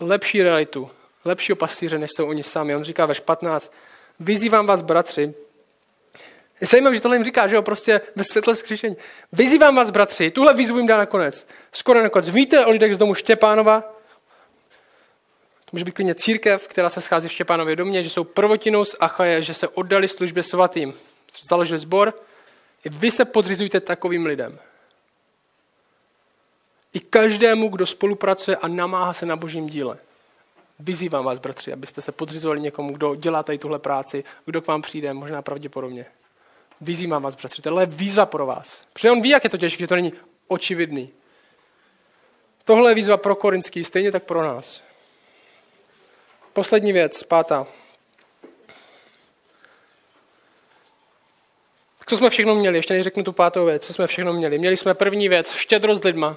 Lepší 0.00 0.42
realitu, 0.42 0.90
lepšího 1.24 1.56
pastýře, 1.56 1.98
než 1.98 2.10
jsou 2.16 2.28
oni 2.28 2.42
sami. 2.42 2.76
On 2.76 2.84
říká 2.84 3.06
ve 3.06 3.14
15, 3.14 3.72
vyzývám 4.20 4.66
vás, 4.66 4.82
bratři, 4.82 5.34
je 6.60 6.66
zajímavé, 6.66 6.96
že 6.96 7.02
tohle 7.02 7.16
jim 7.16 7.24
říká, 7.24 7.48
že 7.48 7.56
jo, 7.56 7.62
prostě 7.62 8.00
ve 8.16 8.24
světle 8.24 8.56
skříšení. 8.56 8.96
Vyzývám 9.32 9.76
vás, 9.76 9.90
bratři, 9.90 10.30
tuhle 10.30 10.54
výzvu 10.54 10.78
jim 10.78 10.86
dá 10.86 10.98
nakonec. 10.98 11.46
Skoro 11.72 12.02
nakonec. 12.02 12.30
Víte 12.30 12.66
o 12.66 12.70
lidech 12.70 12.94
z 12.94 12.98
domu 12.98 13.14
Štěpánova? 13.14 13.80
To 15.64 15.70
může 15.72 15.84
být 15.84 15.94
klidně 15.94 16.14
církev, 16.14 16.68
která 16.68 16.90
se 16.90 17.00
schází 17.00 17.28
v 17.28 17.32
Štěpánově 17.32 17.76
domě, 17.76 18.02
že 18.02 18.10
jsou 18.10 18.24
prvotinou 18.24 18.84
z 18.84 18.96
Achaje, 19.00 19.42
že 19.42 19.54
se 19.54 19.68
oddali 19.68 20.08
službě 20.08 20.42
svatým. 20.42 20.94
Založili 21.48 21.78
sbor. 21.78 22.14
I 22.84 22.88
vy 22.88 23.10
se 23.10 23.24
podřizujte 23.24 23.80
takovým 23.80 24.26
lidem. 24.26 24.58
I 26.92 27.00
každému, 27.00 27.68
kdo 27.68 27.86
spolupracuje 27.86 28.56
a 28.56 28.68
namáhá 28.68 29.12
se 29.12 29.26
na 29.26 29.36
božím 29.36 29.66
díle. 29.66 29.98
Vyzývám 30.78 31.24
vás, 31.24 31.38
bratři, 31.38 31.72
abyste 31.72 32.02
se 32.02 32.12
podřizovali 32.12 32.60
někomu, 32.60 32.92
kdo 32.92 33.14
dělá 33.14 33.42
tady 33.42 33.58
tuhle 33.58 33.78
práci, 33.78 34.24
kdo 34.44 34.62
k 34.62 34.66
vám 34.66 34.82
přijde, 34.82 35.14
možná 35.14 35.42
pravděpodobně. 35.42 36.06
Vyzývám 36.80 37.22
vás, 37.22 37.34
bratři, 37.34 37.62
tohle 37.62 37.82
je 37.82 37.86
výzva 37.86 38.26
pro 38.26 38.46
vás. 38.46 38.82
Protože 38.92 39.10
on 39.10 39.20
ví, 39.20 39.28
jak 39.28 39.44
je 39.44 39.50
to 39.50 39.58
těžké, 39.58 39.82
že 39.82 39.88
to 39.88 39.94
není 39.94 40.12
očividný. 40.48 41.10
Tohle 42.64 42.90
je 42.90 42.94
výzva 42.94 43.16
pro 43.16 43.34
Korinský, 43.34 43.84
stejně 43.84 44.12
tak 44.12 44.24
pro 44.24 44.42
nás. 44.42 44.82
Poslední 46.52 46.92
věc, 46.92 47.22
pátá. 47.22 47.66
Co 52.10 52.16
jsme 52.16 52.30
všechno 52.30 52.54
měli? 52.54 52.78
Ještě 52.78 52.94
než 52.94 53.04
řeknu 53.04 53.22
tu 53.22 53.32
pátou 53.32 53.64
věc. 53.64 53.86
Co 53.86 53.92
jsme 53.92 54.06
všechno 54.06 54.32
měli? 54.32 54.58
Měli 54.58 54.76
jsme 54.76 54.94
první 54.94 55.28
věc, 55.28 55.54
štědrost 55.54 56.04
lidma. 56.04 56.36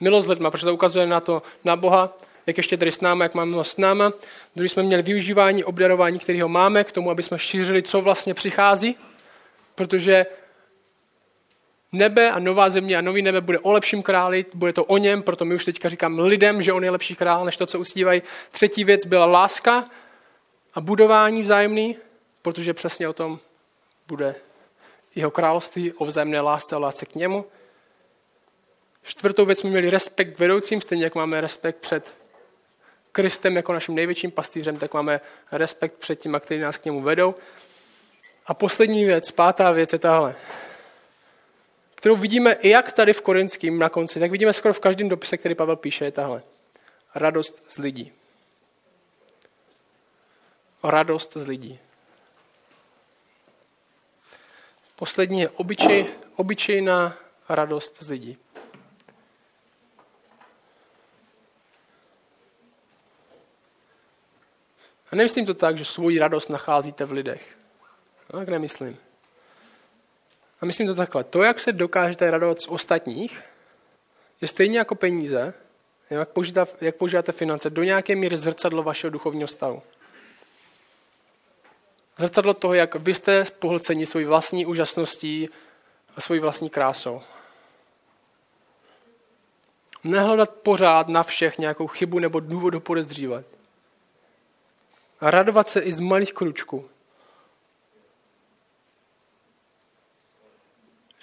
Milost 0.00 0.28
lidma, 0.28 0.50
protože 0.50 0.66
to 0.66 0.74
ukazuje 0.74 1.06
na 1.06 1.20
to, 1.20 1.42
na 1.64 1.76
Boha, 1.76 2.16
jak 2.46 2.56
ještě 2.56 2.76
tady 2.76 2.92
s 2.92 3.00
náma, 3.00 3.24
jak 3.24 3.34
máme 3.34 3.50
milost 3.50 3.72
s 3.72 3.76
náma. 3.76 4.12
Druhý 4.56 4.68
jsme 4.68 4.82
měli 4.82 5.02
využívání, 5.02 5.64
obdarování, 5.64 6.18
kterého 6.18 6.48
máme, 6.48 6.84
k 6.84 6.92
tomu, 6.92 7.10
aby 7.10 7.22
jsme 7.22 7.38
šířili, 7.38 7.82
co 7.82 8.00
vlastně 8.00 8.34
přichází 8.34 8.96
protože 9.74 10.26
nebe 11.92 12.30
a 12.30 12.38
nová 12.38 12.70
země 12.70 12.98
a 12.98 13.00
nový 13.00 13.22
nebe 13.22 13.40
bude 13.40 13.58
o 13.58 13.72
lepším 13.72 14.02
králi, 14.02 14.46
bude 14.54 14.72
to 14.72 14.84
o 14.84 14.96
něm, 14.98 15.22
proto 15.22 15.44
my 15.44 15.54
už 15.54 15.64
teďka 15.64 15.88
říkám 15.88 16.18
lidem, 16.18 16.62
že 16.62 16.72
on 16.72 16.84
je 16.84 16.90
lepší 16.90 17.14
král, 17.14 17.44
než 17.44 17.56
to, 17.56 17.66
co 17.66 17.78
uctívají. 17.78 18.22
Třetí 18.50 18.84
věc 18.84 19.04
byla 19.04 19.26
láska 19.26 19.84
a 20.74 20.80
budování 20.80 21.42
vzájemný, 21.42 21.96
protože 22.42 22.74
přesně 22.74 23.08
o 23.08 23.12
tom 23.12 23.38
bude 24.08 24.34
jeho 25.14 25.30
království, 25.30 25.92
o 25.92 26.04
vzájemné 26.04 26.40
lásce 26.40 26.76
a 26.76 26.78
lásce 26.78 27.06
k 27.06 27.14
němu. 27.14 27.44
Čtvrtou 29.02 29.44
věc 29.44 29.58
jsme 29.58 29.70
měli 29.70 29.90
respekt 29.90 30.34
k 30.34 30.38
vedoucím, 30.38 30.80
stejně 30.80 31.04
jak 31.04 31.14
máme 31.14 31.40
respekt 31.40 31.76
před 31.76 32.14
Kristem 33.12 33.56
jako 33.56 33.72
naším 33.72 33.94
největším 33.94 34.30
pastýřem, 34.30 34.76
tak 34.76 34.94
máme 34.94 35.20
respekt 35.52 35.94
před 35.94 36.20
těma, 36.20 36.40
kteří 36.40 36.60
nás 36.60 36.76
k 36.76 36.84
němu 36.84 37.00
vedou. 37.00 37.34
A 38.46 38.54
poslední 38.54 39.04
věc, 39.04 39.30
pátá 39.30 39.70
věc 39.70 39.92
je 39.92 39.98
tahle, 39.98 40.34
kterou 41.94 42.16
vidíme 42.16 42.52
i 42.52 42.68
jak 42.68 42.92
tady 42.92 43.12
v 43.12 43.20
Korinském 43.20 43.78
na 43.78 43.88
konci, 43.88 44.20
tak 44.20 44.30
vidíme 44.30 44.52
skoro 44.52 44.74
v 44.74 44.80
každém 44.80 45.08
dopise, 45.08 45.36
který 45.36 45.54
Pavel 45.54 45.76
píše, 45.76 46.04
je 46.04 46.12
tahle. 46.12 46.42
Radost 47.14 47.62
z 47.68 47.78
lidí. 47.78 48.12
Radost 50.82 51.32
z 51.36 51.46
lidí. 51.46 51.78
Poslední 55.00 55.40
je 55.40 55.48
obyčej, 55.48 56.06
obyčejná 56.36 57.16
radost 57.48 58.02
z 58.02 58.08
lidí. 58.08 58.38
A 65.12 65.16
nemyslím 65.16 65.46
to 65.46 65.54
tak, 65.54 65.78
že 65.78 65.84
svoji 65.84 66.18
radost 66.18 66.48
nacházíte 66.48 67.04
v 67.04 67.12
lidech. 67.12 67.56
No, 68.32 68.38
tak 68.38 68.48
nemyslím. 68.48 68.98
A 70.60 70.66
myslím 70.66 70.86
to 70.86 70.94
takhle. 70.94 71.24
To, 71.24 71.42
jak 71.42 71.60
se 71.60 71.72
dokážete 71.72 72.30
radovat 72.30 72.60
z 72.60 72.68
ostatních, 72.68 73.42
je 74.40 74.48
stejně 74.48 74.78
jako 74.78 74.94
peníze, 74.94 75.54
jak, 76.10 76.28
používáte, 76.28 76.86
jak 76.86 76.96
používáte 76.96 77.32
finance, 77.32 77.70
do 77.70 77.82
nějaké 77.82 78.16
míry 78.16 78.36
zrcadlo 78.36 78.82
vašeho 78.82 79.10
duchovního 79.10 79.48
stavu. 79.48 79.82
Zrcadlo 82.20 82.54
toho, 82.54 82.74
jak 82.74 82.94
vy 82.94 83.14
jste 83.14 83.44
pohlceni 83.58 84.06
svojí 84.06 84.24
vlastní 84.24 84.66
úžasností 84.66 85.48
a 86.16 86.20
svojí 86.20 86.40
vlastní 86.40 86.70
krásou. 86.70 87.22
Nehledat 90.04 90.50
pořád 90.50 91.08
na 91.08 91.22
všech 91.22 91.58
nějakou 91.58 91.86
chybu 91.86 92.18
nebo 92.18 92.40
důvod 92.40 92.74
ho 92.74 92.80
podezřívat. 92.80 93.44
A 95.20 95.30
radovat 95.30 95.68
se 95.68 95.80
i 95.80 95.92
z 95.92 96.00
malých 96.00 96.32
kručků. 96.32 96.88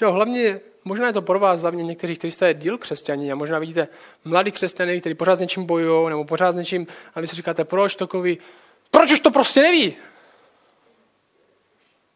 Jo, 0.02 0.12
hlavně, 0.12 0.60
možná 0.84 1.08
je 1.08 1.14
to 1.14 1.22
pro 1.22 1.40
vás 1.40 1.62
hlavně 1.62 1.84
někteří, 1.84 2.16
kteří 2.16 2.32
jste 2.32 2.54
díl 2.54 2.78
křesťaní 2.78 3.32
a 3.32 3.36
možná 3.36 3.60
vidíte 3.60 3.88
mladý 4.26 4.52
křesťany, 4.52 5.00
kteří 5.00 5.16
pořád 5.16 5.36
s 5.36 5.40
něčím 5.40 5.66
bojují, 5.66 6.10
nebo 6.10 6.26
pořád 6.26 6.52
s 6.52 6.56
něčím, 6.56 6.88
a 7.16 7.22
vy 7.22 7.28
si 7.28 7.36
říkáte, 7.36 7.66
proč 7.66 7.96
takový, 7.96 8.38
proč 8.92 9.12
už 9.12 9.20
to 9.20 9.32
prostě 9.32 9.62
neví? 9.62 9.96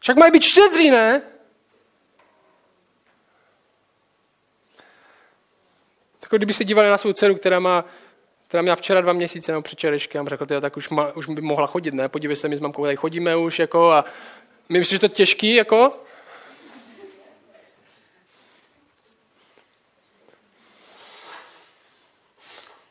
Však 0.01 0.17
mají 0.17 0.31
být 0.31 0.43
štědří, 0.43 0.91
ne? 0.91 1.21
Tak 6.19 6.29
kdyby 6.31 6.53
se 6.53 6.65
dívali 6.65 6.89
na 6.89 6.97
svou 6.97 7.13
dceru, 7.13 7.35
která 7.35 7.59
má 7.59 7.85
která 8.51 8.61
měla 8.61 8.75
včera 8.75 9.01
dva 9.01 9.13
měsíce 9.13 9.51
nebo 9.51 9.61
předčerešky, 9.61 10.17
a 10.17 10.25
řekl, 10.27 10.45
tak 10.45 10.77
už, 10.77 10.89
ma, 10.89 11.11
už 11.11 11.25
by 11.25 11.41
mohla 11.41 11.67
chodit, 11.67 11.93
ne? 11.93 12.09
Podívej 12.09 12.35
se, 12.35 12.47
my 12.47 12.57
s 12.57 12.59
mamkou 12.59 12.83
tady 12.83 12.95
chodíme 12.95 13.35
už, 13.35 13.59
jako, 13.59 13.91
a 13.91 14.05
my 14.69 14.79
myslíš, 14.79 14.95
že 14.95 14.99
to 14.99 15.05
je 15.05 15.09
těžký, 15.09 15.55
jako? 15.55 16.03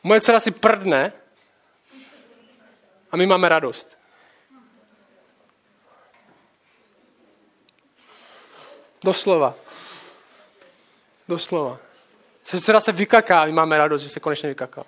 Moje 0.03 0.21
dcera 0.21 0.39
si 0.39 0.51
prdne 0.51 1.13
a 3.11 3.17
my 3.17 3.25
máme 3.25 3.49
radost. 3.49 4.00
Doslova. 9.03 9.55
Doslova. 11.27 11.79
Dcera 12.43 12.79
se 12.79 12.91
vykaká, 12.91 13.45
my 13.45 13.51
máme 13.51 13.77
radost, 13.77 14.01
že 14.01 14.09
se 14.09 14.19
konečně 14.19 14.49
vykaká. 14.49 14.83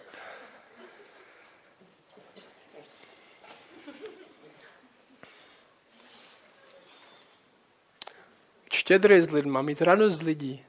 Štědrý 8.72 9.22
s 9.22 9.32
lidma, 9.32 9.62
mít 9.62 9.82
radost 9.82 10.14
z 10.14 10.22
lidí. 10.22 10.66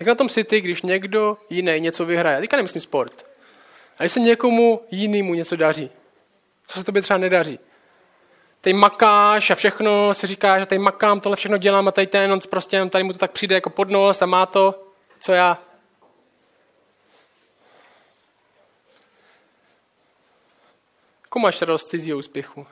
Jak 0.00 0.06
na 0.06 0.14
tom 0.14 0.28
si 0.28 0.44
ty, 0.44 0.60
když 0.60 0.82
někdo 0.82 1.38
jiný 1.50 1.80
něco 1.80 2.04
vyhraje? 2.04 2.40
Teďka 2.40 2.56
nemyslím 2.56 2.80
sport. 2.80 3.26
A 3.98 4.02
když 4.02 4.12
se 4.12 4.20
někomu 4.20 4.86
jinému 4.90 5.34
něco 5.34 5.56
daří, 5.56 5.90
co 6.66 6.78
se 6.78 6.84
tobě 6.84 7.02
třeba 7.02 7.18
nedaří? 7.18 7.58
Teď 8.66 8.76
makáš 8.76 9.50
a 9.50 9.54
všechno 9.54 10.14
si 10.14 10.26
říká, 10.26 10.58
že 10.58 10.66
tady 10.66 10.78
makám, 10.78 11.20
tohle 11.20 11.36
všechno 11.36 11.58
dělám 11.58 11.88
a 11.88 11.92
tady 11.92 12.06
ten, 12.06 12.32
on 12.32 12.40
prostě 12.50 12.86
tady 12.86 13.04
mu 13.04 13.12
to 13.12 13.18
tak 13.18 13.30
přijde 13.30 13.54
jako 13.54 13.70
pod 13.70 13.90
nos 13.90 14.22
a 14.22 14.26
má 14.26 14.46
to, 14.46 14.92
co 15.20 15.32
já. 15.32 15.62
Jakou 21.22 21.38
máš 21.38 21.60
radost 21.60 21.86
cizího 21.86 22.18
úspěchu? 22.18 22.66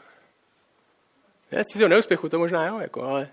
Ne, 1.52 1.64
z 1.64 1.66
cizího 1.66 1.88
neúspěchu, 1.88 2.28
to 2.28 2.38
možná 2.38 2.66
jo, 2.66 2.78
jako, 2.78 3.02
ale 3.02 3.28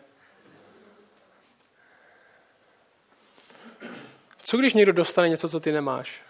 Co 4.41 4.57
když 4.57 4.74
někdo 4.74 4.93
dostane 4.93 5.30
něco, 5.30 5.49
co 5.49 5.59
ty 5.59 5.72
nemáš? 5.72 6.22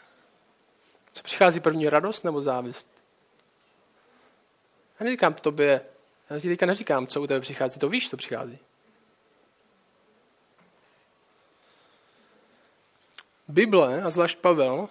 Co 1.14 1.24
přichází 1.24 1.60
první 1.60 1.90
radost 1.90 2.24
nebo 2.24 2.42
závist? 2.42 2.88
Já 5.00 5.04
neříkám 5.04 5.34
tobě, 5.34 5.82
já 6.34 6.40
ti 6.40 6.48
teďka 6.48 6.66
neříkám, 6.66 7.08
co 7.08 7.22
u 7.22 7.28
tebe 7.28 7.40
přichází, 7.40 7.80
to 7.80 7.90
víš, 7.90 8.10
co 8.10 8.18
přichází. 8.18 8.60
Bible, 13.48 14.04
a 14.04 14.10
zvlášť 14.10 14.38
Pavel, 14.38 14.90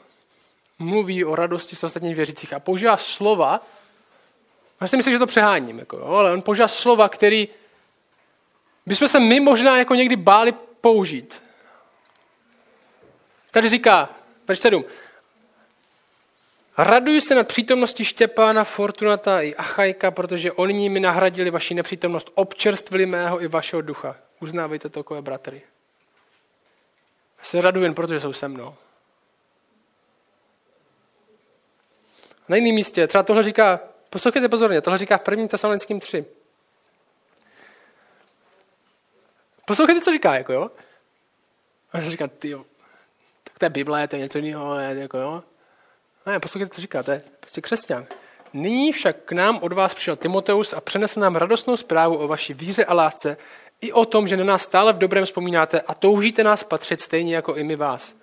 mluví 0.79 1.25
o 1.25 1.35
radosti 1.35 1.77
s 1.77 1.85
ostatních 1.85 2.17
věřících 2.17 2.53
a 2.53 2.61
používá 2.61 2.97
slova, 2.97 3.61
já 4.81 4.87
si 4.87 4.97
myslím, 4.97 5.13
že 5.13 5.19
to 5.19 5.27
přeháním, 5.27 5.79
jako, 5.79 6.05
ale 6.05 6.33
on 6.33 6.43
používá 6.43 6.69
slova, 6.69 7.09
který 7.09 7.49
bychom 8.87 9.09
se 9.09 9.21
my 9.21 9.41
možná 9.41 9.79
jako 9.79 9.95
někdy 9.95 10.17
báli 10.17 10.53
použít. 10.81 11.43
Tady 13.51 13.69
říká, 13.69 14.09
verš 14.49 14.61
7, 14.61 14.85
Raduji 16.83 17.21
se 17.21 17.35
nad 17.35 17.49
přítomností 17.49 18.05
Štěpána, 18.05 18.65
Fortunata 18.65 19.41
i 19.41 19.55
Achajka, 19.55 20.11
protože 20.11 20.53
oni 20.53 20.89
mi 20.89 21.01
nahradili 21.01 21.51
vaši 21.51 21.75
nepřítomnost, 21.75 22.31
občerstvili 22.35 23.07
mého 23.07 23.43
i 23.43 23.49
vašeho 23.49 23.83
ducha. 23.83 24.17
Uznávejte 24.41 24.89
to 24.89 25.01
takové 25.01 25.23
bratry. 25.23 25.63
Já 27.39 27.45
se 27.45 27.61
raduji 27.61 27.85
jen 27.85 27.95
protože 27.95 28.21
jsou 28.21 28.33
se 28.33 28.49
mnou. 28.49 28.75
Na 32.49 32.57
jiném 32.57 32.75
místě, 32.75 33.07
třeba 33.07 33.23
tohle 33.23 33.43
říká, 33.43 33.81
poslouchejte 34.11 34.49
pozorně, 34.49 34.81
tohle 34.81 34.99
říká 34.99 35.17
v 35.17 35.25
prvním 35.25 35.49
tesalonickém 35.49 36.01
3. 36.01 36.25
Poslouchejte, 39.65 40.01
co 40.01 40.13
říká, 40.13 40.35
jako 40.35 40.53
jo. 40.53 40.71
A 41.93 41.99
já 41.99 42.11
říká, 42.11 42.27
ty 42.29 42.57
tak 43.45 43.59
to 43.59 43.65
je 43.65 43.71
Bible, 43.71 44.09
to 44.09 44.17
je 44.17 44.23
něco 44.23 44.39
jiného, 44.39 44.77
jako 44.77 45.19
jo. 45.19 45.43
Ne, 46.27 46.41
poslouchejte, 46.41 46.75
co 46.75 46.81
říká, 46.81 47.03
to 47.03 47.11
je 47.11 47.23
prostě 47.41 47.61
křesťan. 47.61 48.07
Nyní 48.53 48.93
však 48.93 49.17
k 49.25 49.33
nám 49.33 49.59
od 49.63 49.73
vás 49.73 49.95
přišel 49.95 50.17
Timoteus 50.17 50.73
a 50.73 50.81
přenesl 50.81 51.21
nám 51.21 51.37
radostnou 51.37 51.77
zprávu 51.77 52.17
o 52.17 52.29
vaší 52.29 52.55
víře 52.55 52.85
a 52.85 52.95
lásce 52.95 53.37
i 53.81 53.93
o 53.93 54.05
tom, 54.05 54.29
že 54.29 54.37
na 54.37 54.45
nás 54.45 54.63
stále 54.63 54.93
v 54.93 54.99
dobrém 54.99 55.25
vzpomínáte 55.25 55.81
a 55.81 55.95
toužíte 55.95 56.45
nás 56.45 56.65
patřit 56.65 57.01
stejně 57.01 57.35
jako 57.35 57.57
i 57.57 57.65
my 57.65 57.77
vás. 57.77 58.17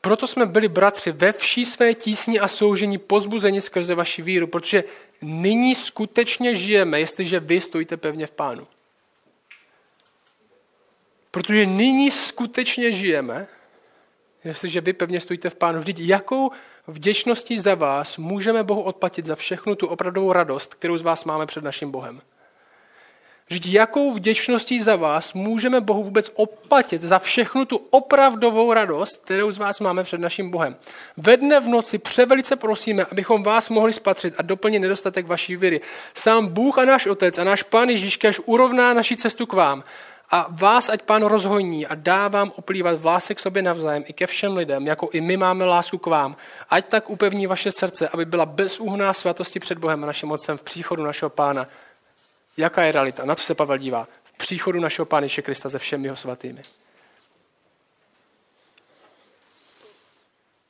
Proto 0.00 0.26
jsme 0.26 0.46
byli 0.46 0.68
bratři 0.68 1.12
ve 1.12 1.32
vší 1.32 1.64
své 1.64 1.94
tísni 1.94 2.40
a 2.40 2.48
soužení 2.48 2.98
pozbuzeni 2.98 3.60
skrze 3.60 3.94
vaši 3.94 4.22
víru, 4.22 4.46
protože 4.46 4.84
nyní 5.22 5.74
skutečně 5.74 6.56
žijeme, 6.56 7.00
jestliže 7.00 7.40
vy 7.40 7.60
stojíte 7.60 7.96
pevně 7.96 8.26
v 8.26 8.30
pánu. 8.30 8.66
Protože 11.30 11.66
nyní 11.66 12.10
skutečně 12.10 12.92
žijeme, 12.92 13.46
jestliže 14.44 14.80
vy 14.80 14.92
pevně 14.92 15.20
stojíte 15.20 15.50
v 15.50 15.54
pánu. 15.54 15.78
Vždyť 15.78 16.00
jakou 16.00 16.50
vděčností 16.86 17.58
za 17.58 17.74
vás 17.74 18.16
můžeme 18.16 18.62
Bohu 18.62 18.82
odplatit 18.82 19.26
za 19.26 19.34
všechnu 19.34 19.74
tu 19.74 19.86
opravdovou 19.86 20.32
radost, 20.32 20.74
kterou 20.74 20.96
z 20.96 21.02
vás 21.02 21.24
máme 21.24 21.46
před 21.46 21.64
naším 21.64 21.90
Bohem. 21.90 22.20
Vždyť 23.50 23.66
jakou 23.66 24.12
vděčností 24.12 24.80
za 24.80 24.96
vás 24.96 25.32
můžeme 25.32 25.80
Bohu 25.80 26.02
vůbec 26.02 26.30
oplatit 26.34 27.02
za 27.02 27.18
všechnu 27.18 27.64
tu 27.64 27.76
opravdovou 27.76 28.72
radost, 28.72 29.20
kterou 29.24 29.50
z 29.50 29.58
vás 29.58 29.80
máme 29.80 30.04
před 30.04 30.20
naším 30.20 30.50
Bohem. 30.50 30.76
Ve 31.16 31.36
dne 31.36 31.60
v 31.60 31.68
noci 31.68 31.98
převelice 31.98 32.56
prosíme, 32.56 33.04
abychom 33.04 33.42
vás 33.42 33.68
mohli 33.68 33.92
spatřit 33.92 34.34
a 34.38 34.42
doplnit 34.42 34.78
nedostatek 34.78 35.26
vaší 35.26 35.56
víry. 35.56 35.80
Sám 36.14 36.46
Bůh 36.46 36.78
a 36.78 36.84
náš 36.84 37.06
Otec 37.06 37.38
a 37.38 37.44
náš 37.44 37.62
Pán 37.62 37.88
Ježíš 37.88 38.16
kež 38.16 38.40
urovná 38.44 38.94
naši 38.94 39.16
cestu 39.16 39.46
k 39.46 39.52
vám 39.52 39.84
a 40.30 40.46
vás 40.50 40.88
ať 40.88 41.02
Pán 41.02 41.22
rozhojní 41.22 41.86
a 41.86 41.94
dá 41.94 42.28
vám 42.28 42.52
oplývat 42.56 43.00
v 43.00 43.06
lásce 43.06 43.34
k 43.34 43.40
sobě 43.40 43.62
navzájem 43.62 44.04
i 44.06 44.12
ke 44.12 44.26
všem 44.26 44.56
lidem, 44.56 44.86
jako 44.86 45.08
i 45.12 45.20
my 45.20 45.36
máme 45.36 45.64
lásku 45.64 45.98
k 45.98 46.06
vám. 46.06 46.36
Ať 46.70 46.86
tak 46.86 47.10
upevní 47.10 47.46
vaše 47.46 47.72
srdce, 47.72 48.08
aby 48.08 48.24
byla 48.24 48.46
bezúhná 48.46 49.12
svatosti 49.12 49.60
před 49.60 49.78
Bohem 49.78 50.04
a 50.04 50.06
naším 50.06 50.30
Otcem 50.30 50.58
v 50.58 50.62
příchodu 50.62 51.04
našeho 51.04 51.30
Pána. 51.30 51.66
Jaká 52.56 52.82
je 52.82 52.92
realita? 52.92 53.24
Na 53.24 53.34
co 53.34 53.44
se 53.44 53.54
Pavel 53.54 53.78
dívá? 53.78 54.08
V 54.24 54.32
příchodu 54.32 54.80
našeho 54.80 55.06
Pána 55.06 55.24
Ježíše 55.24 55.42
Krista 55.42 55.70
se 55.70 55.78
všemi 55.78 56.06
jeho 56.06 56.16
svatými. 56.16 56.62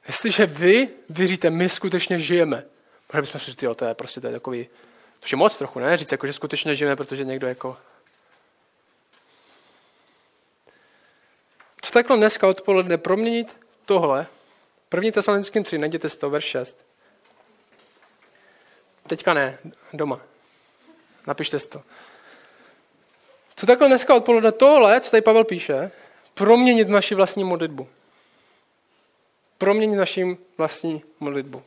Jestliže 0.06 0.46
vy 0.46 0.88
věříte, 1.08 1.50
my 1.50 1.68
skutečně 1.68 2.18
žijeme, 2.18 2.64
možná 3.08 3.20
bychom 3.20 3.40
si 3.40 3.50
říct, 3.50 3.64
to 3.76 3.84
je 3.84 3.94
prostě 3.94 4.20
to 4.20 4.26
je 4.26 4.32
takový, 4.32 4.68
to 5.20 5.26
je 5.32 5.36
moc 5.36 5.58
trochu, 5.58 5.78
ne? 5.78 5.96
Říct, 5.96 6.12
jako, 6.12 6.26
že 6.26 6.32
skutečně 6.32 6.74
žijeme, 6.74 6.96
protože 6.96 7.24
někdo 7.24 7.46
jako 7.46 7.76
Co 11.90 11.94
takhle 11.94 12.16
dneska 12.16 12.48
odpoledne 12.48 12.98
proměnit 12.98 13.56
tohle, 13.86 14.26
první 14.88 15.12
tesalonickým 15.12 15.64
3, 15.64 15.78
najděte 15.78 16.08
si 16.08 16.18
to, 16.18 16.30
verš 16.30 16.44
6. 16.44 16.76
Teďka 19.06 19.34
ne, 19.34 19.58
doma. 19.92 20.20
Napište 21.26 21.58
si 21.58 21.68
to. 21.68 21.82
Co 23.56 23.66
takhle 23.66 23.88
dneska 23.88 24.14
odpoledne 24.14 24.52
tohle, 24.52 25.00
co 25.00 25.10
tady 25.10 25.20
Pavel 25.20 25.44
píše, 25.44 25.90
proměnit 26.34 26.88
naši 26.88 27.14
vlastní 27.14 27.44
modlitbu. 27.44 27.88
Proměnit 29.58 29.98
naši 29.98 30.38
vlastní 30.58 31.02
modlitbu. 31.20 31.62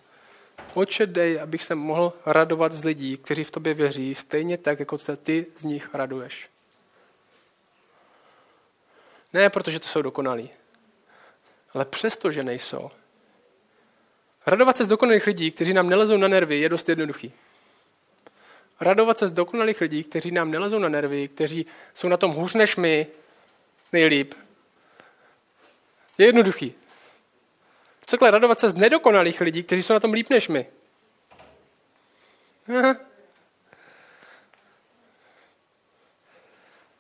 Oče 0.74 1.06
dej, 1.06 1.42
abych 1.42 1.64
se 1.64 1.76
mohl 1.76 2.14
radovat 2.26 2.74
z 2.74 2.86
lidí, 2.86 3.18
kteří 3.18 3.44
v 3.44 3.52
tobě 3.52 3.74
věří, 3.74 4.16
stejně 4.16 4.58
tak, 4.58 4.80
jako 4.80 4.98
se 4.98 5.18
ty 5.18 5.46
z 5.58 5.64
nich 5.64 5.90
raduješ. 5.94 6.53
Ne 9.34 9.50
protože 9.50 9.80
to 9.80 9.88
jsou 9.88 10.02
dokonalí, 10.02 10.50
ale 11.74 11.86
přesto, 11.86 12.32
že 12.32 12.44
nejsou. 12.44 12.92
Radovat 14.46 14.78
se 14.78 14.86
z 14.86 14.88
dokonalých 14.88 15.28
lidí, 15.28 15.52
kteří 15.52 15.74
nám 15.74 15.90
nelezou 15.90 16.18
na 16.18 16.28
nervy, 16.28 16.60
je 16.60 16.70
dost 16.70 16.90
jednoduchý. 16.90 17.34
Radovat 18.82 19.18
se 19.18 19.28
z 19.28 19.32
dokonalých 19.32 19.82
lidí, 19.82 20.04
kteří 20.04 20.32
nám 20.32 20.52
nelezou 20.52 20.80
na 20.80 20.90
nervy, 20.90 21.28
kteří 21.28 21.66
jsou 21.94 22.08
na 22.08 22.18
tom 22.18 22.32
hůř 22.32 22.54
než 22.54 22.76
my, 22.76 23.08
nejlíp, 23.94 24.34
je 26.18 26.26
jednoduchý. 26.26 26.74
Cokoliv 28.06 28.34
radovat 28.34 28.60
se 28.60 28.70
z 28.70 28.76
nedokonalých 28.76 29.42
lidí, 29.42 29.64
kteří 29.64 29.84
jsou 29.84 29.94
na 29.94 30.00
tom 30.00 30.14
líp 30.14 30.30
než 30.30 30.48
my. 30.48 30.68
Aha. 32.80 33.13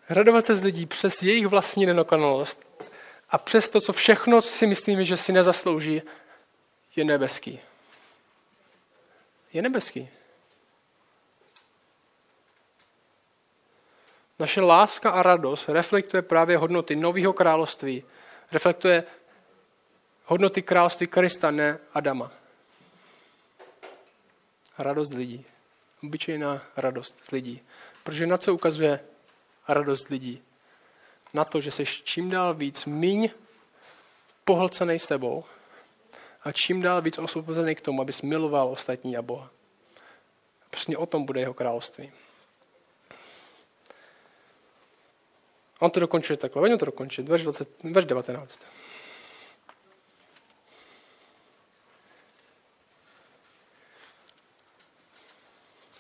Radovat 0.10 0.45
se 0.45 0.56
z 0.56 0.64
lidí 0.64 0.86
přes 0.86 1.24
jejich 1.24 1.47
vlastní 1.47 1.86
nedokonalost 1.86 2.89
a 3.30 3.38
přes 3.38 3.70
to, 3.70 3.82
co 3.82 3.93
všechno 3.93 4.41
si 4.41 4.68
myslíme, 4.68 5.06
že 5.06 5.18
si 5.18 5.32
nezaslouží, 5.32 6.01
je 6.95 7.04
nebeský. 7.04 7.60
Je 9.54 9.62
nebeský. 9.62 10.10
Naše 14.39 14.62
láska 14.62 15.10
a 15.10 15.24
radost 15.24 15.70
reflektuje 15.70 16.22
právě 16.22 16.58
hodnoty 16.58 16.95
nového 16.95 17.34
království. 17.34 18.04
Reflektuje 18.51 19.04
hodnoty 20.26 20.62
království 20.62 21.08
Krista, 21.08 21.51
ne 21.51 21.80
Adama. 21.93 22.32
Radost 24.78 25.14
lidí. 25.14 25.45
Obyčejná 26.04 26.62
radost 26.78 27.26
z 27.26 27.32
lidí. 27.32 27.62
Protože 28.04 28.28
na 28.28 28.38
co 28.38 28.54
ukazuje 28.54 28.99
a 29.68 29.74
radost 29.74 30.07
lidí. 30.07 30.41
Na 31.34 31.45
to, 31.45 31.61
že 31.61 31.72
jsi 31.72 31.86
čím 31.86 32.30
dál 32.30 32.53
víc 32.53 32.86
míň 32.86 33.30
pohlcený 34.45 34.99
sebou 34.99 35.43
a 36.43 36.51
čím 36.51 36.82
dál 36.82 37.01
víc 37.01 37.18
osvobozený 37.18 37.76
k 37.76 37.82
tomu, 37.82 38.01
abys 38.01 38.22
miloval 38.22 38.68
ostatní 38.68 39.18
a 39.18 39.22
Boha. 39.22 39.49
Přesně 40.70 40.97
o 40.97 41.05
tom 41.05 41.26
bude 41.26 41.39
jeho 41.39 41.53
království. 41.53 42.11
On 45.80 45.91
to 45.91 45.99
dokončuje 45.99 46.38
takhle. 46.38 46.59
Pojďme 46.59 46.78
to 46.78 46.86
dokončit. 46.86 47.30
Verš, 47.30 47.43
20, 47.43 47.70
verš 47.84 48.05
19. 48.05 48.61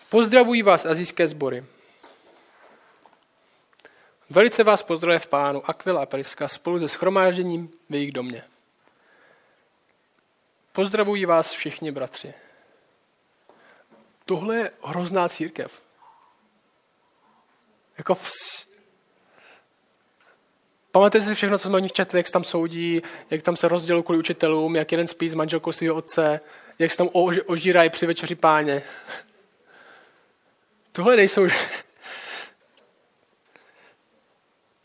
Pozdravují 0.09 0.63
vás 0.63 0.85
azijské 0.85 1.27
sbory. 1.27 1.65
Velice 4.29 4.63
vás 4.63 4.83
pozdravuje 4.83 5.19
v 5.19 5.27
pánu 5.27 5.69
Aquila 5.69 6.01
a 6.01 6.05
Periska 6.05 6.47
spolu 6.47 6.79
se 6.79 6.89
schromážděním 6.89 7.71
v 7.89 7.93
jejich 7.93 8.11
domě. 8.11 8.43
Pozdravují 10.71 11.25
vás 11.25 11.51
všichni 11.51 11.91
bratři. 11.91 12.33
Tohle 14.25 14.55
je 14.55 14.71
hrozná 14.83 15.29
církev. 15.29 15.81
Jako 17.97 18.15
v... 18.15 18.31
Pamatujete 20.91 21.27
si 21.27 21.35
všechno, 21.35 21.57
co 21.57 21.67
jsme 21.67 21.75
o 21.75 21.79
nich 21.79 21.93
četli, 21.93 22.19
jak 22.19 22.27
se 22.27 22.33
tam 22.33 22.43
soudí, 22.43 23.01
jak 23.29 23.41
tam 23.41 23.57
se 23.57 23.67
rozdělují 23.67 24.03
kvůli 24.03 24.19
učitelům, 24.19 24.75
jak 24.75 24.91
jeden 24.91 25.07
spí 25.07 25.29
s 25.29 25.33
manželkou 25.33 25.71
svého 25.71 25.95
otce, 25.95 26.39
jak 26.79 26.91
se 26.91 26.97
tam 26.97 27.09
ožírají 27.45 27.89
při 27.89 28.05
večeři 28.05 28.35
páně. 28.35 28.83
Tohle 30.91 31.15
nejsou 31.15 31.47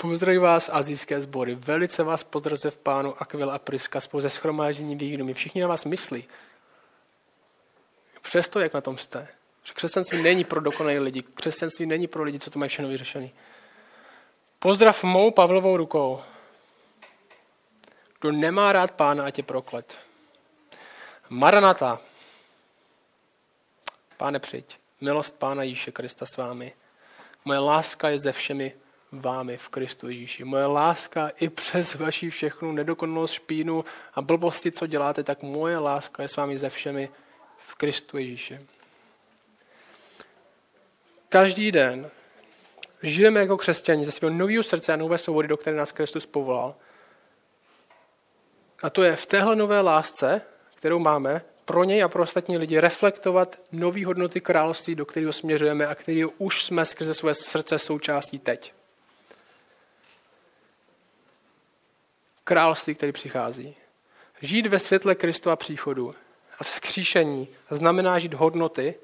Pozdravuji 0.01 0.39
vás, 0.39 0.71
azijské 0.73 1.21
sbory. 1.21 1.55
Velice 1.55 2.03
vás 2.03 2.25
pozdravuje 2.25 2.71
v 2.71 2.79
pánu 2.79 3.23
Aquila 3.23 3.55
a 3.55 3.59
Priska 3.59 4.01
spolu 4.01 4.21
ze 4.21 4.31
schromáždění 4.31 4.97
v 4.97 5.03
jejich 5.03 5.19
domě. 5.19 5.35
Všichni 5.35 5.61
na 5.61 5.69
vás 5.69 5.85
myslí. 5.85 6.25
Přesto, 8.23 8.61
jak 8.61 8.75
na 8.75 8.81
tom 8.81 8.99
jste. 8.99 9.29
Že 9.63 9.73
křesťanství 9.73 10.23
není 10.23 10.45
pro 10.45 10.61
dokonalé 10.61 10.99
lidi. 10.99 11.23
Křesťanství 11.23 11.87
není 11.87 12.07
pro 12.07 12.23
lidi, 12.23 12.39
co 12.39 12.51
to 12.51 12.59
mají 12.59 12.69
všechno 12.69 12.89
vyřešený. 12.89 13.33
Pozdrav 14.59 15.05
mou 15.05 15.31
Pavlovou 15.31 15.77
rukou. 15.77 16.21
Kdo 18.21 18.33
nemá 18.33 18.73
rád 18.73 18.91
pána, 18.91 19.25
ať 19.25 19.39
je 19.39 19.45
proklet. 19.45 19.97
Maranata. 21.29 22.01
Páne, 24.17 24.39
přijď. 24.39 24.79
Milost 25.01 25.39
Pána 25.39 25.63
Ježíše 25.63 25.93
Krista 25.93 26.27
s 26.27 26.37
vámi. 26.37 26.73
Moje 27.45 27.59
láska 27.59 28.09
je 28.09 28.19
ze 28.19 28.33
všemi 28.33 28.75
vámi 29.13 29.57
v 29.57 29.69
Kristu 29.69 30.09
Ježíši. 30.09 30.45
Moje 30.45 30.67
láska 30.67 31.29
i 31.41 31.49
přes 31.49 31.95
vaši 31.95 32.31
všechnu 32.31 32.73
nedokonalost, 32.73 33.35
špínu 33.35 33.85
a 34.15 34.23
blbosti, 34.23 34.73
co 34.73 34.87
děláte, 34.87 35.23
tak 35.23 35.43
moje 35.43 35.79
láska 35.79 36.23
je 36.23 36.29
s 36.29 36.37
vámi 36.37 36.59
ze 36.59 36.69
všemi 36.69 37.09
v 37.59 37.75
Kristu 37.75 38.19
Ježíši. 38.19 38.59
Každý 41.29 41.73
den 41.73 42.11
žijeme 43.03 43.41
jako 43.41 43.57
křesťani 43.57 44.05
ze 44.05 44.11
svého 44.11 44.35
nového 44.35 44.63
srdce 44.63 44.93
a 44.93 44.97
nové 44.97 45.19
svobody, 45.19 45.49
do 45.49 45.57
které 45.57 45.77
nás 45.77 45.93
Kristus 45.93 46.27
povolal. 46.27 46.75
A 48.83 48.91
to 48.91 49.03
je 49.03 49.17
v 49.17 49.27
téhle 49.27 49.57
nové 49.57 49.81
lásce, 49.81 50.43
kterou 50.75 50.99
máme, 50.99 51.43
pro 51.65 51.85
něj 51.85 52.03
a 52.03 52.09
pro 52.09 52.23
ostatní 52.23 52.59
lidi 52.59 52.81
reflektovat 52.81 53.61
nové 53.73 54.07
hodnoty 54.07 54.41
království, 54.41 54.95
do 54.95 55.07
kterého 55.07 55.33
směřujeme 55.33 55.87
a 55.87 55.95
kterého 55.95 56.31
už 56.39 56.65
jsme 56.65 56.85
skrze 56.85 57.15
své 57.15 57.35
srdce 57.35 57.79
součástí 57.79 58.39
teď. 58.39 58.78
Království, 62.49 62.95
který 62.95 63.13
přichází. 63.13 63.77
Žít 64.41 64.67
ve 64.67 64.79
světle 64.79 65.15
Kristova 65.15 65.57
příchodu 65.57 66.15
a 66.59 66.65
vzkříšení 66.65 67.49
znamená 67.71 68.19
žít 68.19 68.35
hodnoty, 68.35 68.95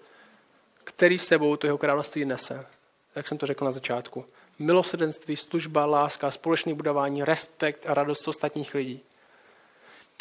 který 0.84 1.18
sebou 1.18 1.57
to 1.57 1.66
jeho 1.66 1.78
království 1.78 2.24
nese. 2.24 2.66
Jak 3.14 3.28
jsem 3.28 3.38
to 3.38 3.47
řekl 3.47 3.64
na 3.64 3.72
začátku. 3.72 4.26
Milosrdenství, 4.59 5.36
služba, 5.36 5.86
láska, 5.86 6.30
společné 6.30 6.74
budování, 6.74 7.24
respekt 7.24 7.86
a 7.86 7.95
radost 7.95 8.28
ostatních 8.28 8.74
lidí. 8.74 9.01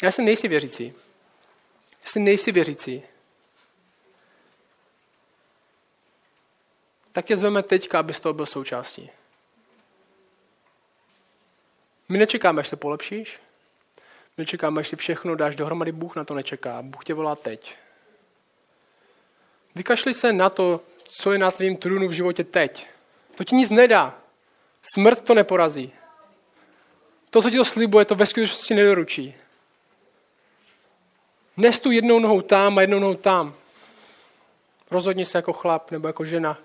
Já 0.02 0.12
jsem 0.12 0.24
nejsi 0.24 0.48
věřící. 0.48 0.92
Jestli 2.02 2.20
nejsi 2.20 2.52
věřící, 2.52 3.02
tak 7.12 7.24
tě 7.24 7.36
zveme 7.36 7.62
teďka, 7.62 7.98
abys 7.98 8.20
toho 8.20 8.32
byl 8.32 8.46
součástí. 8.46 9.10
My 12.08 12.18
nečekáme, 12.18 12.60
až 12.60 12.68
se 12.68 12.76
polepšíš. 12.76 13.40
My 14.36 14.42
nečekáme, 14.42 14.80
až 14.80 14.88
si 14.88 14.96
všechno 14.96 15.34
dáš 15.34 15.56
dohromady. 15.56 15.92
Bůh 15.92 16.16
na 16.16 16.24
to 16.24 16.34
nečeká. 16.34 16.82
Bůh 16.82 17.04
tě 17.04 17.14
volá 17.14 17.36
teď. 17.36 17.76
Vykašli 19.74 20.14
se 20.14 20.32
na 20.32 20.50
to, 20.50 20.80
co 21.04 21.32
je 21.32 21.38
na 21.38 21.50
tvým 21.50 21.76
trůnu 21.76 22.08
v 22.08 22.12
životě 22.12 22.44
teď. 22.44 22.86
To 23.34 23.44
ti 23.44 23.56
nic 23.56 23.70
nedá. 23.70 24.18
Smrt 24.94 25.24
to 25.24 25.34
neporazí. 25.34 25.92
To, 27.30 27.42
co 27.42 27.50
ti 27.50 27.56
to 27.56 27.64
slibuje, 27.64 28.04
to 28.04 28.14
ve 28.14 28.26
skutečnosti 28.26 28.74
nedoručí. 28.74 29.34
Nes 31.56 31.80
tu 31.80 31.90
jednou 31.90 32.18
nohou 32.18 32.40
tam 32.40 32.78
a 32.78 32.80
jednou 32.80 32.98
nohou 32.98 33.14
tam. 33.14 33.54
Rozhodni 34.90 35.24
se 35.24 35.38
jako 35.38 35.52
chlap 35.52 35.90
nebo 35.90 36.06
jako 36.06 36.24
žena 36.24 36.58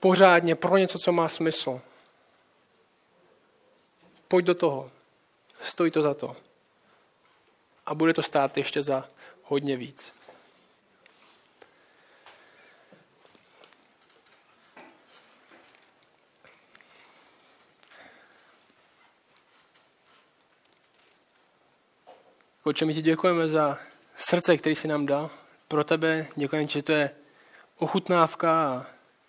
pořádně 0.00 0.54
pro 0.54 0.76
něco, 0.76 0.98
co 0.98 1.12
má 1.12 1.28
smysl. 1.28 1.80
Pojď 4.30 4.44
do 4.44 4.54
toho. 4.54 4.90
Stojí 5.62 5.90
to 5.90 6.02
za 6.02 6.14
to. 6.14 6.36
A 7.86 7.94
bude 7.94 8.14
to 8.14 8.22
stát 8.22 8.56
ještě 8.56 8.82
za 8.82 9.08
hodně 9.42 9.76
víc. 9.76 10.12
Oče, 22.64 22.84
my 22.84 22.94
ti 22.94 23.02
děkujeme 23.02 23.48
za 23.48 23.78
srdce, 24.16 24.56
který 24.56 24.76
jsi 24.76 24.88
nám 24.88 25.06
dal. 25.06 25.30
Pro 25.68 25.84
tebe 25.84 26.26
děkujeme, 26.36 26.68
že 26.68 26.82
to 26.82 26.92
je 26.92 27.10
ochutnávka 27.76 28.52
a 28.52 28.86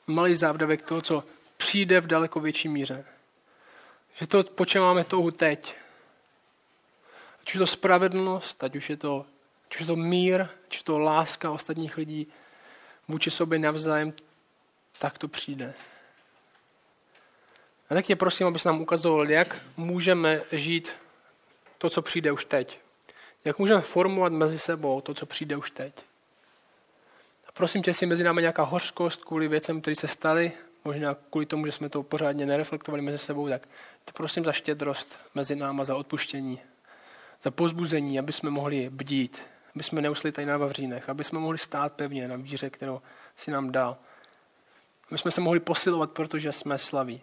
malý 0.08 0.36
závdavek 0.36 0.82
toho, 0.82 1.02
co 1.02 1.24
přijde 1.58 2.02
v 2.02 2.08
daleko 2.08 2.40
větší 2.40 2.68
míře. 2.68 3.06
Že 4.16 4.28
to, 4.28 4.44
po 4.44 4.66
čem 4.66 4.82
máme 4.82 5.04
touhu 5.04 5.32
teď. 5.32 5.76
Ať 7.42 7.48
už 7.48 7.54
je 7.54 7.60
to 7.60 7.68
spravedlnost, 7.68 8.64
ať 8.64 8.76
už 8.76 8.90
je 8.90 8.98
to, 8.98 9.26
ať 9.66 9.76
už 9.76 9.80
je 9.80 9.88
to 9.88 9.96
mír, 9.96 10.42
ať 10.42 10.78
je 10.78 10.84
to 10.84 11.00
láska 11.00 11.52
ostatních 11.52 11.98
lidí 11.98 12.28
vůči 13.08 13.32
sobě 13.32 13.60
navzájem, 13.60 14.14
tak 15.00 15.18
to 15.18 15.28
přijde. 15.28 15.74
A 17.90 17.94
tak 17.94 18.10
je 18.10 18.16
prosím, 18.16 18.48
abys 18.48 18.64
nám 18.64 18.82
ukazoval, 18.82 19.30
jak 19.30 19.58
můžeme 19.78 20.42
žít 20.52 20.92
to, 21.78 21.90
co 21.90 22.02
přijde 22.02 22.32
už 22.32 22.46
teď. 22.46 22.80
Jak 23.46 23.60
můžeme 23.60 23.82
formovat 23.82 24.34
mezi 24.34 24.60
sebou 24.60 25.02
to, 25.02 25.14
co 25.14 25.26
přijde 25.26 25.58
už 25.58 25.72
teď. 25.72 25.94
A 27.48 27.52
prosím 27.52 27.84
tě, 27.84 27.90
jestli 27.90 28.06
mezi 28.06 28.24
námi 28.24 28.42
nějaká 28.42 28.64
hořkost 28.64 29.26
kvůli 29.26 29.48
věcem, 29.48 29.82
které 29.82 29.96
se 29.96 30.08
staly, 30.08 30.52
možná 30.86 31.16
kvůli 31.30 31.46
tomu, 31.46 31.66
že 31.66 31.72
jsme 31.72 31.90
to 31.90 32.04
pořádně 32.04 32.46
nereflektovali 32.46 33.02
mezi 33.02 33.18
sebou, 33.18 33.50
tak 33.50 33.68
to 34.06 34.12
prosím 34.14 34.44
za 34.44 34.52
štědrost 34.52 35.16
mezi 35.36 35.56
náma, 35.56 35.84
za 35.84 35.96
odpuštění, 35.96 36.60
za 37.42 37.52
pozbuzení, 37.52 38.20
aby 38.20 38.34
jsme 38.34 38.50
mohli 38.50 38.90
bdít, 38.90 39.42
aby 39.76 39.84
jsme 39.84 40.02
neusli 40.02 40.32
tady 40.32 40.46
na 40.46 40.58
Vavřínech, 40.58 41.10
aby 41.10 41.24
jsme 41.24 41.40
mohli 41.40 41.58
stát 41.58 41.94
pevně 41.94 42.28
na 42.28 42.36
víře, 42.36 42.70
kterou 42.70 43.02
si 43.36 43.52
nám 43.52 43.72
dal. 43.72 43.98
Aby 45.08 45.18
jsme 45.18 45.32
se 45.32 45.42
mohli 45.42 45.60
posilovat, 45.60 46.12
protože 46.12 46.52
jsme 46.52 46.78
slaví. 46.78 47.22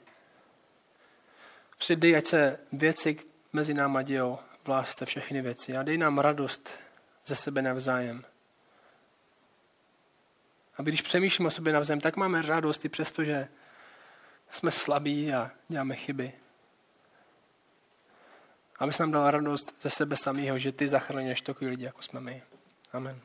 Prostě 1.71 1.97
dej, 1.97 2.17
ať 2.17 2.27
se 2.27 2.59
věci 2.73 3.17
mezi 3.53 3.75
náma 3.75 4.03
dějou 4.03 4.39
v 4.65 4.69
lásce 4.69 5.07
všechny 5.07 5.43
věci 5.43 5.77
a 5.77 5.83
dej 5.83 5.99
nám 5.99 6.19
radost 6.19 6.71
ze 7.27 7.35
sebe 7.35 7.63
navzájem. 7.63 8.25
Aby 10.79 10.91
když 10.91 11.03
přemýšlíme 11.03 11.47
o 11.47 11.51
sobě 11.51 11.73
navzájem, 11.73 12.01
tak 12.01 12.17
máme 12.17 12.43
radost 12.43 12.85
i 12.85 12.89
přesto, 12.89 13.25
že 13.25 13.49
jsme 14.51 14.71
slabí 14.71 15.33
a 15.33 15.51
děláme 15.69 15.95
chyby. 15.95 16.33
Aby 18.79 18.93
nám 19.01 19.13
dal 19.13 19.31
radost 19.31 19.83
ze 19.83 19.91
sebe 19.91 20.17
samého, 20.17 20.59
že 20.59 20.73
ty 20.73 20.89
zachraňuješ 20.89 21.41
takový 21.41 21.71
lidi, 21.71 21.85
jako 21.85 22.03
jsme 22.03 22.21
my. 22.21 22.43
Amen. 22.93 23.21